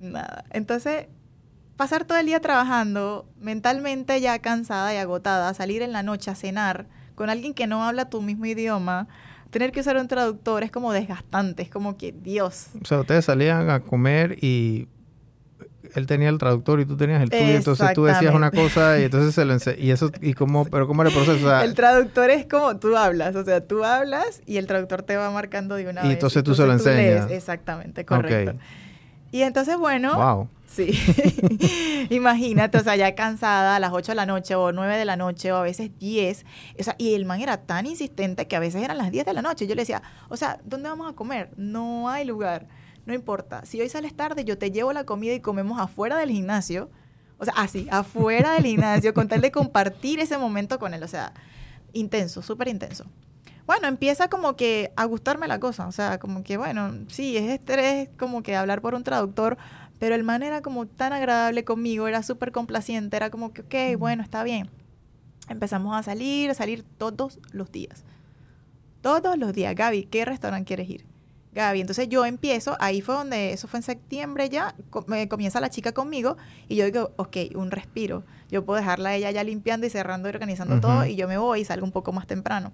nada. 0.00 0.44
Entonces, 0.50 1.06
pasar 1.76 2.04
todo 2.04 2.18
el 2.18 2.26
día 2.26 2.40
trabajando, 2.40 3.26
mentalmente 3.40 4.20
ya 4.20 4.38
cansada 4.38 4.92
y 4.92 4.98
agotada, 4.98 5.54
salir 5.54 5.80
en 5.80 5.92
la 5.92 6.02
noche 6.02 6.30
a 6.30 6.34
cenar 6.34 6.86
con 7.14 7.30
alguien 7.30 7.54
que 7.54 7.66
no 7.66 7.84
habla 7.84 8.10
tu 8.10 8.20
mismo 8.20 8.44
idioma, 8.46 9.08
tener 9.50 9.72
que 9.72 9.80
usar 9.80 9.96
un 9.96 10.08
traductor 10.08 10.62
es 10.62 10.70
como 10.70 10.92
desgastante, 10.92 11.62
es 11.62 11.70
como 11.70 11.96
que, 11.96 12.12
Dios. 12.12 12.68
O 12.82 12.84
sea, 12.84 13.00
ustedes 13.00 13.24
salían 13.24 13.70
a 13.70 13.80
comer 13.80 14.36
y 14.42 14.88
él 15.94 16.06
tenía 16.06 16.28
el 16.28 16.38
traductor 16.38 16.80
y 16.80 16.84
tú 16.86 16.96
tenías 16.96 17.22
el 17.22 17.30
tuyo, 17.30 17.44
entonces 17.44 17.92
tú 17.94 18.04
decías 18.04 18.34
una 18.34 18.50
cosa 18.50 18.98
y 18.98 19.04
entonces 19.04 19.34
se 19.34 19.44
lo 19.44 19.54
y 19.78 19.90
eso 19.90 20.10
y 20.20 20.34
cómo, 20.34 20.64
pero 20.64 20.86
cómo 20.86 21.02
era 21.02 21.10
el 21.10 21.14
proceso, 21.16 21.44
o 21.46 21.48
sea, 21.48 21.64
el 21.64 21.74
traductor 21.74 22.30
es 22.30 22.46
como 22.46 22.76
tú 22.76 22.96
hablas, 22.96 23.36
o 23.36 23.44
sea, 23.44 23.60
tú 23.66 23.84
hablas 23.84 24.42
y 24.46 24.56
el 24.56 24.66
traductor 24.66 25.02
te 25.02 25.16
va 25.16 25.30
marcando 25.30 25.74
de 25.76 25.88
una 25.88 26.00
Y 26.02 26.08
vez. 26.08 26.12
entonces 26.14 26.42
tú 26.42 26.54
se 26.54 26.66
lo 26.66 26.72
enseñas. 26.72 27.30
Exactamente, 27.30 28.04
correcto. 28.04 28.54
Y 29.30 29.42
entonces, 29.42 29.76
bueno, 29.76 30.14
wow. 30.14 30.48
Sí. 30.66 30.92
Imagínate, 32.10 32.78
o 32.78 32.82
sea, 32.82 32.96
ya 32.96 33.14
cansada 33.14 33.76
a 33.76 33.80
las 33.80 33.92
8 33.92 34.12
de 34.12 34.16
la 34.16 34.26
noche 34.26 34.54
o 34.54 34.72
9 34.72 34.96
de 34.96 35.04
la 35.04 35.16
noche 35.16 35.52
o 35.52 35.56
a 35.56 35.62
veces 35.62 35.90
10. 35.98 36.44
O 36.78 36.82
sea, 36.82 36.94
y 36.98 37.14
el 37.14 37.24
man 37.24 37.40
era 37.40 37.58
tan 37.58 37.86
insistente 37.86 38.46
que 38.46 38.56
a 38.56 38.60
veces 38.60 38.82
eran 38.82 38.98
las 38.98 39.10
10 39.10 39.26
de 39.26 39.32
la 39.32 39.42
noche. 39.42 39.66
Yo 39.66 39.74
le 39.74 39.82
decía, 39.82 40.02
o 40.28 40.36
sea, 40.36 40.58
¿dónde 40.64 40.88
vamos 40.88 41.10
a 41.10 41.14
comer? 41.14 41.50
No 41.56 42.08
hay 42.08 42.24
lugar. 42.24 42.66
No 43.06 43.14
importa. 43.14 43.64
Si 43.66 43.80
hoy 43.80 43.88
sales 43.88 44.14
tarde, 44.14 44.44
yo 44.44 44.58
te 44.58 44.70
llevo 44.70 44.92
la 44.92 45.04
comida 45.04 45.34
y 45.34 45.40
comemos 45.40 45.78
afuera 45.80 46.16
del 46.16 46.30
gimnasio. 46.30 46.90
O 47.38 47.44
sea, 47.44 47.54
así, 47.56 47.86
afuera 47.90 48.52
del 48.52 48.64
gimnasio, 48.64 49.12
con 49.12 49.28
tal 49.28 49.40
de 49.40 49.50
compartir 49.50 50.20
ese 50.20 50.38
momento 50.38 50.78
con 50.78 50.94
él. 50.94 51.02
O 51.02 51.08
sea, 51.08 51.32
intenso, 51.92 52.42
súper 52.42 52.68
intenso. 52.68 53.04
Bueno, 53.66 53.88
empieza 53.88 54.28
como 54.28 54.56
que 54.56 54.92
a 54.96 55.04
gustarme 55.04 55.48
la 55.48 55.58
cosa. 55.58 55.86
O 55.86 55.92
sea, 55.92 56.18
como 56.18 56.42
que, 56.42 56.56
bueno, 56.56 56.92
sí, 57.08 57.36
es 57.36 57.50
estrés, 57.50 58.08
como 58.18 58.42
que 58.42 58.56
hablar 58.56 58.80
por 58.80 58.94
un 58.94 59.04
traductor, 59.04 59.56
pero 59.98 60.14
el 60.14 60.22
man 60.22 60.42
era 60.42 60.62
como 60.62 60.86
tan 60.86 61.12
agradable 61.12 61.64
conmigo, 61.64 62.08
era 62.08 62.22
súper 62.22 62.52
complaciente, 62.52 63.16
era 63.16 63.30
como 63.30 63.52
que, 63.52 63.62
ok, 63.62 63.98
bueno, 63.98 64.22
está 64.22 64.42
bien. 64.42 64.70
Empezamos 65.48 65.94
a 65.96 66.02
salir, 66.02 66.50
a 66.50 66.54
salir 66.54 66.84
todos 66.98 67.38
los 67.52 67.70
días. 67.70 68.04
Todos 69.02 69.36
los 69.36 69.52
días, 69.52 69.74
Gaby, 69.74 70.04
¿qué 70.04 70.24
restaurante 70.24 70.66
quieres 70.66 70.88
ir? 70.88 71.13
Gaby, 71.54 71.80
entonces 71.80 72.08
yo 72.08 72.24
empiezo, 72.26 72.76
ahí 72.80 73.00
fue 73.00 73.14
donde, 73.14 73.52
eso 73.52 73.68
fue 73.68 73.78
en 73.78 73.84
septiembre 73.84 74.48
ya, 74.48 74.74
me 75.06 75.28
comienza 75.28 75.60
la 75.60 75.70
chica 75.70 75.92
conmigo 75.92 76.36
y 76.68 76.74
yo 76.76 76.84
digo, 76.84 77.12
ok, 77.16 77.36
un 77.54 77.70
respiro. 77.70 78.24
Yo 78.50 78.64
puedo 78.64 78.78
dejarla 78.78 79.10
a 79.10 79.14
ella 79.14 79.30
ya 79.30 79.44
limpiando 79.44 79.86
y 79.86 79.90
cerrando 79.90 80.28
y 80.28 80.30
organizando 80.30 80.80
todo 80.80 81.06
y 81.06 81.16
yo 81.16 81.28
me 81.28 81.38
voy 81.38 81.60
y 81.60 81.64
salgo 81.64 81.86
un 81.86 81.92
poco 81.92 82.12
más 82.12 82.26
temprano. 82.26 82.72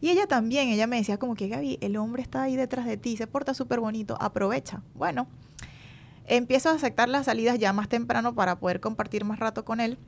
Y 0.00 0.10
ella 0.10 0.26
también, 0.26 0.68
ella 0.68 0.86
me 0.86 0.96
decía 0.96 1.18
como 1.18 1.34
que 1.34 1.48
Gaby, 1.48 1.78
el 1.80 1.96
hombre 1.96 2.22
está 2.22 2.42
ahí 2.42 2.56
detrás 2.56 2.86
de 2.86 2.96
ti, 2.96 3.16
se 3.16 3.26
porta 3.26 3.52
súper 3.52 3.80
bonito, 3.80 4.16
aprovecha. 4.20 4.82
Bueno, 4.94 5.26
empiezo 6.26 6.68
a 6.68 6.74
aceptar 6.74 7.08
las 7.08 7.26
salidas 7.26 7.58
ya 7.58 7.72
más 7.72 7.88
temprano 7.88 8.34
para 8.34 8.58
poder 8.58 8.80
compartir 8.80 9.24
más 9.24 9.38
rato 9.40 9.64
con 9.64 9.80
él. 9.80 9.98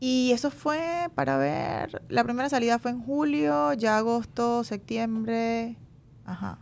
Y 0.00 0.32
eso 0.32 0.50
fue 0.50 1.08
para 1.14 1.36
ver, 1.36 2.02
la 2.08 2.24
primera 2.24 2.48
salida 2.48 2.78
fue 2.78 2.90
en 2.90 3.02
julio, 3.02 3.74
ya 3.74 3.98
agosto, 3.98 4.64
septiembre, 4.64 5.76
ajá. 6.24 6.58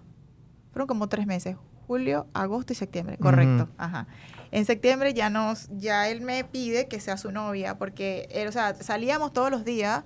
Fueron 0.78 0.86
como 0.86 1.08
tres 1.08 1.26
meses, 1.26 1.56
julio, 1.88 2.28
agosto 2.34 2.72
y 2.72 2.76
septiembre, 2.76 3.18
correcto, 3.18 3.68
ajá. 3.78 4.06
En 4.52 4.64
septiembre 4.64 5.12
ya 5.12 5.28
nos, 5.28 5.68
ya 5.72 6.08
él 6.08 6.20
me 6.20 6.44
pide 6.44 6.86
que 6.86 7.00
sea 7.00 7.16
su 7.16 7.32
novia, 7.32 7.78
porque, 7.78 8.28
él, 8.30 8.46
o 8.46 8.52
sea, 8.52 8.76
salíamos 8.76 9.32
todos 9.32 9.50
los 9.50 9.64
días, 9.64 10.04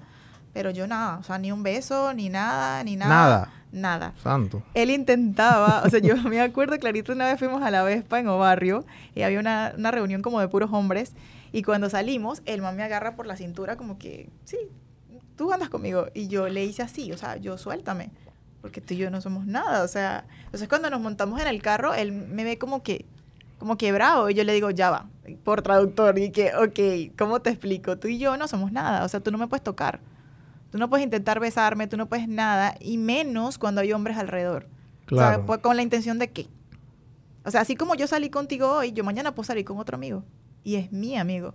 pero 0.55 0.71
yo 0.71 0.87
nada, 0.87 1.19
o 1.19 1.25
sea, 1.25 1.37
ni 1.37 1.53
un 1.53 1.63
beso, 1.63 2.15
ni 2.15 2.31
nada, 2.31 2.83
ni 2.85 2.97
nada. 2.97 3.11
Nada. 3.11 3.53
Nada. 3.71 4.15
Santo. 4.23 4.63
Él 4.73 4.89
intentaba, 4.89 5.83
o 5.85 5.91
sea, 5.91 6.01
yo 6.01 6.17
me 6.23 6.41
acuerdo 6.41 6.79
clarito, 6.79 7.13
una 7.13 7.27
vez 7.27 7.39
fuimos 7.39 7.63
a 7.63 7.71
la 7.71 7.83
Vespa 7.83 8.19
en 8.19 8.29
Obarrio 8.29 8.87
y 9.15 9.21
había 9.21 9.41
una, 9.41 9.75
una 9.77 9.91
reunión 9.91 10.23
como 10.23 10.41
de 10.41 10.49
puros 10.49 10.71
hombres 10.73 11.13
y 11.53 11.65
cuando 11.65 11.91
salimos, 11.91 12.41
el 12.47 12.63
man 12.63 12.77
me 12.77 12.83
agarra 12.83 13.15
por 13.15 13.27
la 13.27 13.37
cintura 13.37 13.77
como 13.77 13.99
que, 13.99 14.31
sí, 14.47 14.57
tú 15.37 15.53
andas 15.53 15.69
conmigo. 15.69 16.07
Y 16.15 16.29
yo 16.29 16.49
le 16.49 16.65
hice 16.65 16.83
así, 16.83 17.13
o 17.13 17.19
sea, 17.19 17.37
yo 17.37 17.59
suéltame, 17.59 18.11
porque 18.63 18.81
tú 18.81 18.95
y 18.95 18.97
yo 18.97 19.11
no 19.11 19.21
somos 19.21 19.45
nada, 19.45 19.83
o 19.85 19.89
sea, 19.89 20.25
entonces 20.47 20.69
cuando 20.69 20.89
nos 20.89 21.01
montamos 21.01 21.41
en 21.41 21.49
el 21.49 21.61
carro, 21.61 21.93
él 21.93 22.13
me 22.13 22.45
ve 22.45 22.57
como 22.57 22.83
que, 22.83 23.05
como 23.59 23.77
que 23.77 23.93
bravo, 23.93 24.31
y 24.31 24.35
yo 24.35 24.45
le 24.45 24.55
digo, 24.55 24.71
ya 24.71 24.91
va, 24.91 25.07
por 25.45 25.61
traductor, 25.61 26.19
y 26.19 26.31
que, 26.31 26.53
ok, 26.55 27.15
¿cómo 27.19 27.43
te 27.43 27.51
explico? 27.51 27.99
Tú 27.99 28.09
y 28.09 28.19
yo 28.19 28.37
no 28.39 28.49
somos 28.49 28.73
nada, 28.73 29.05
o 29.05 29.09
sea, 29.09 29.21
tú 29.21 29.31
no 29.31 29.37
me 29.37 29.49
puedes 29.49 29.63
tocar 29.63 30.01
Tú 30.73 30.79
no 30.79 30.89
puedes 30.89 31.05
intentar 31.05 31.39
besarme, 31.39 31.87
tú 31.87 31.99
no 31.99 32.09
puedes 32.09 32.27
nada, 32.27 32.77
y 32.81 32.97
menos 32.97 33.59
cuando 33.59 33.83
hay 33.83 33.93
hombres 33.93 34.17
alrededor. 34.17 34.67
Claro. 35.05 35.27
O 35.27 35.35
sea, 35.35 35.47
pues, 35.47 35.61
con 35.61 35.77
la 35.77 35.83
intención 35.83 36.19
de 36.19 36.31
qué. 36.31 36.47
O 37.45 37.51
sea, 37.51 37.61
así 37.61 37.77
como 37.77 37.95
yo 37.95 38.07
salí 38.07 38.31
contigo 38.31 38.73
hoy, 38.73 38.93
yo 38.93 39.05
mañana 39.05 39.35
puedo 39.35 39.45
salir 39.47 39.67
con 39.67 39.77
otro 39.79 39.97
amigo. 39.97 40.25
Y 40.65 40.77
es 40.77 40.91
mi 40.91 41.19
amigo. 41.19 41.53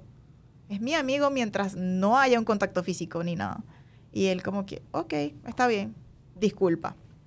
Es 0.70 0.82
mi 0.82 0.94
amigo 0.94 1.32
mientras 1.32 1.76
no 1.76 2.20
haya 2.20 2.38
un 2.38 2.46
contacto 2.46 2.84
físico 2.84 3.24
ni 3.24 3.36
nada. 3.36 3.64
Y 4.14 4.28
él 4.28 4.44
como 4.44 4.68
que, 4.68 4.84
ok, 4.92 5.14
está 5.48 5.66
bien, 5.66 5.96
disculpa. 6.40 6.96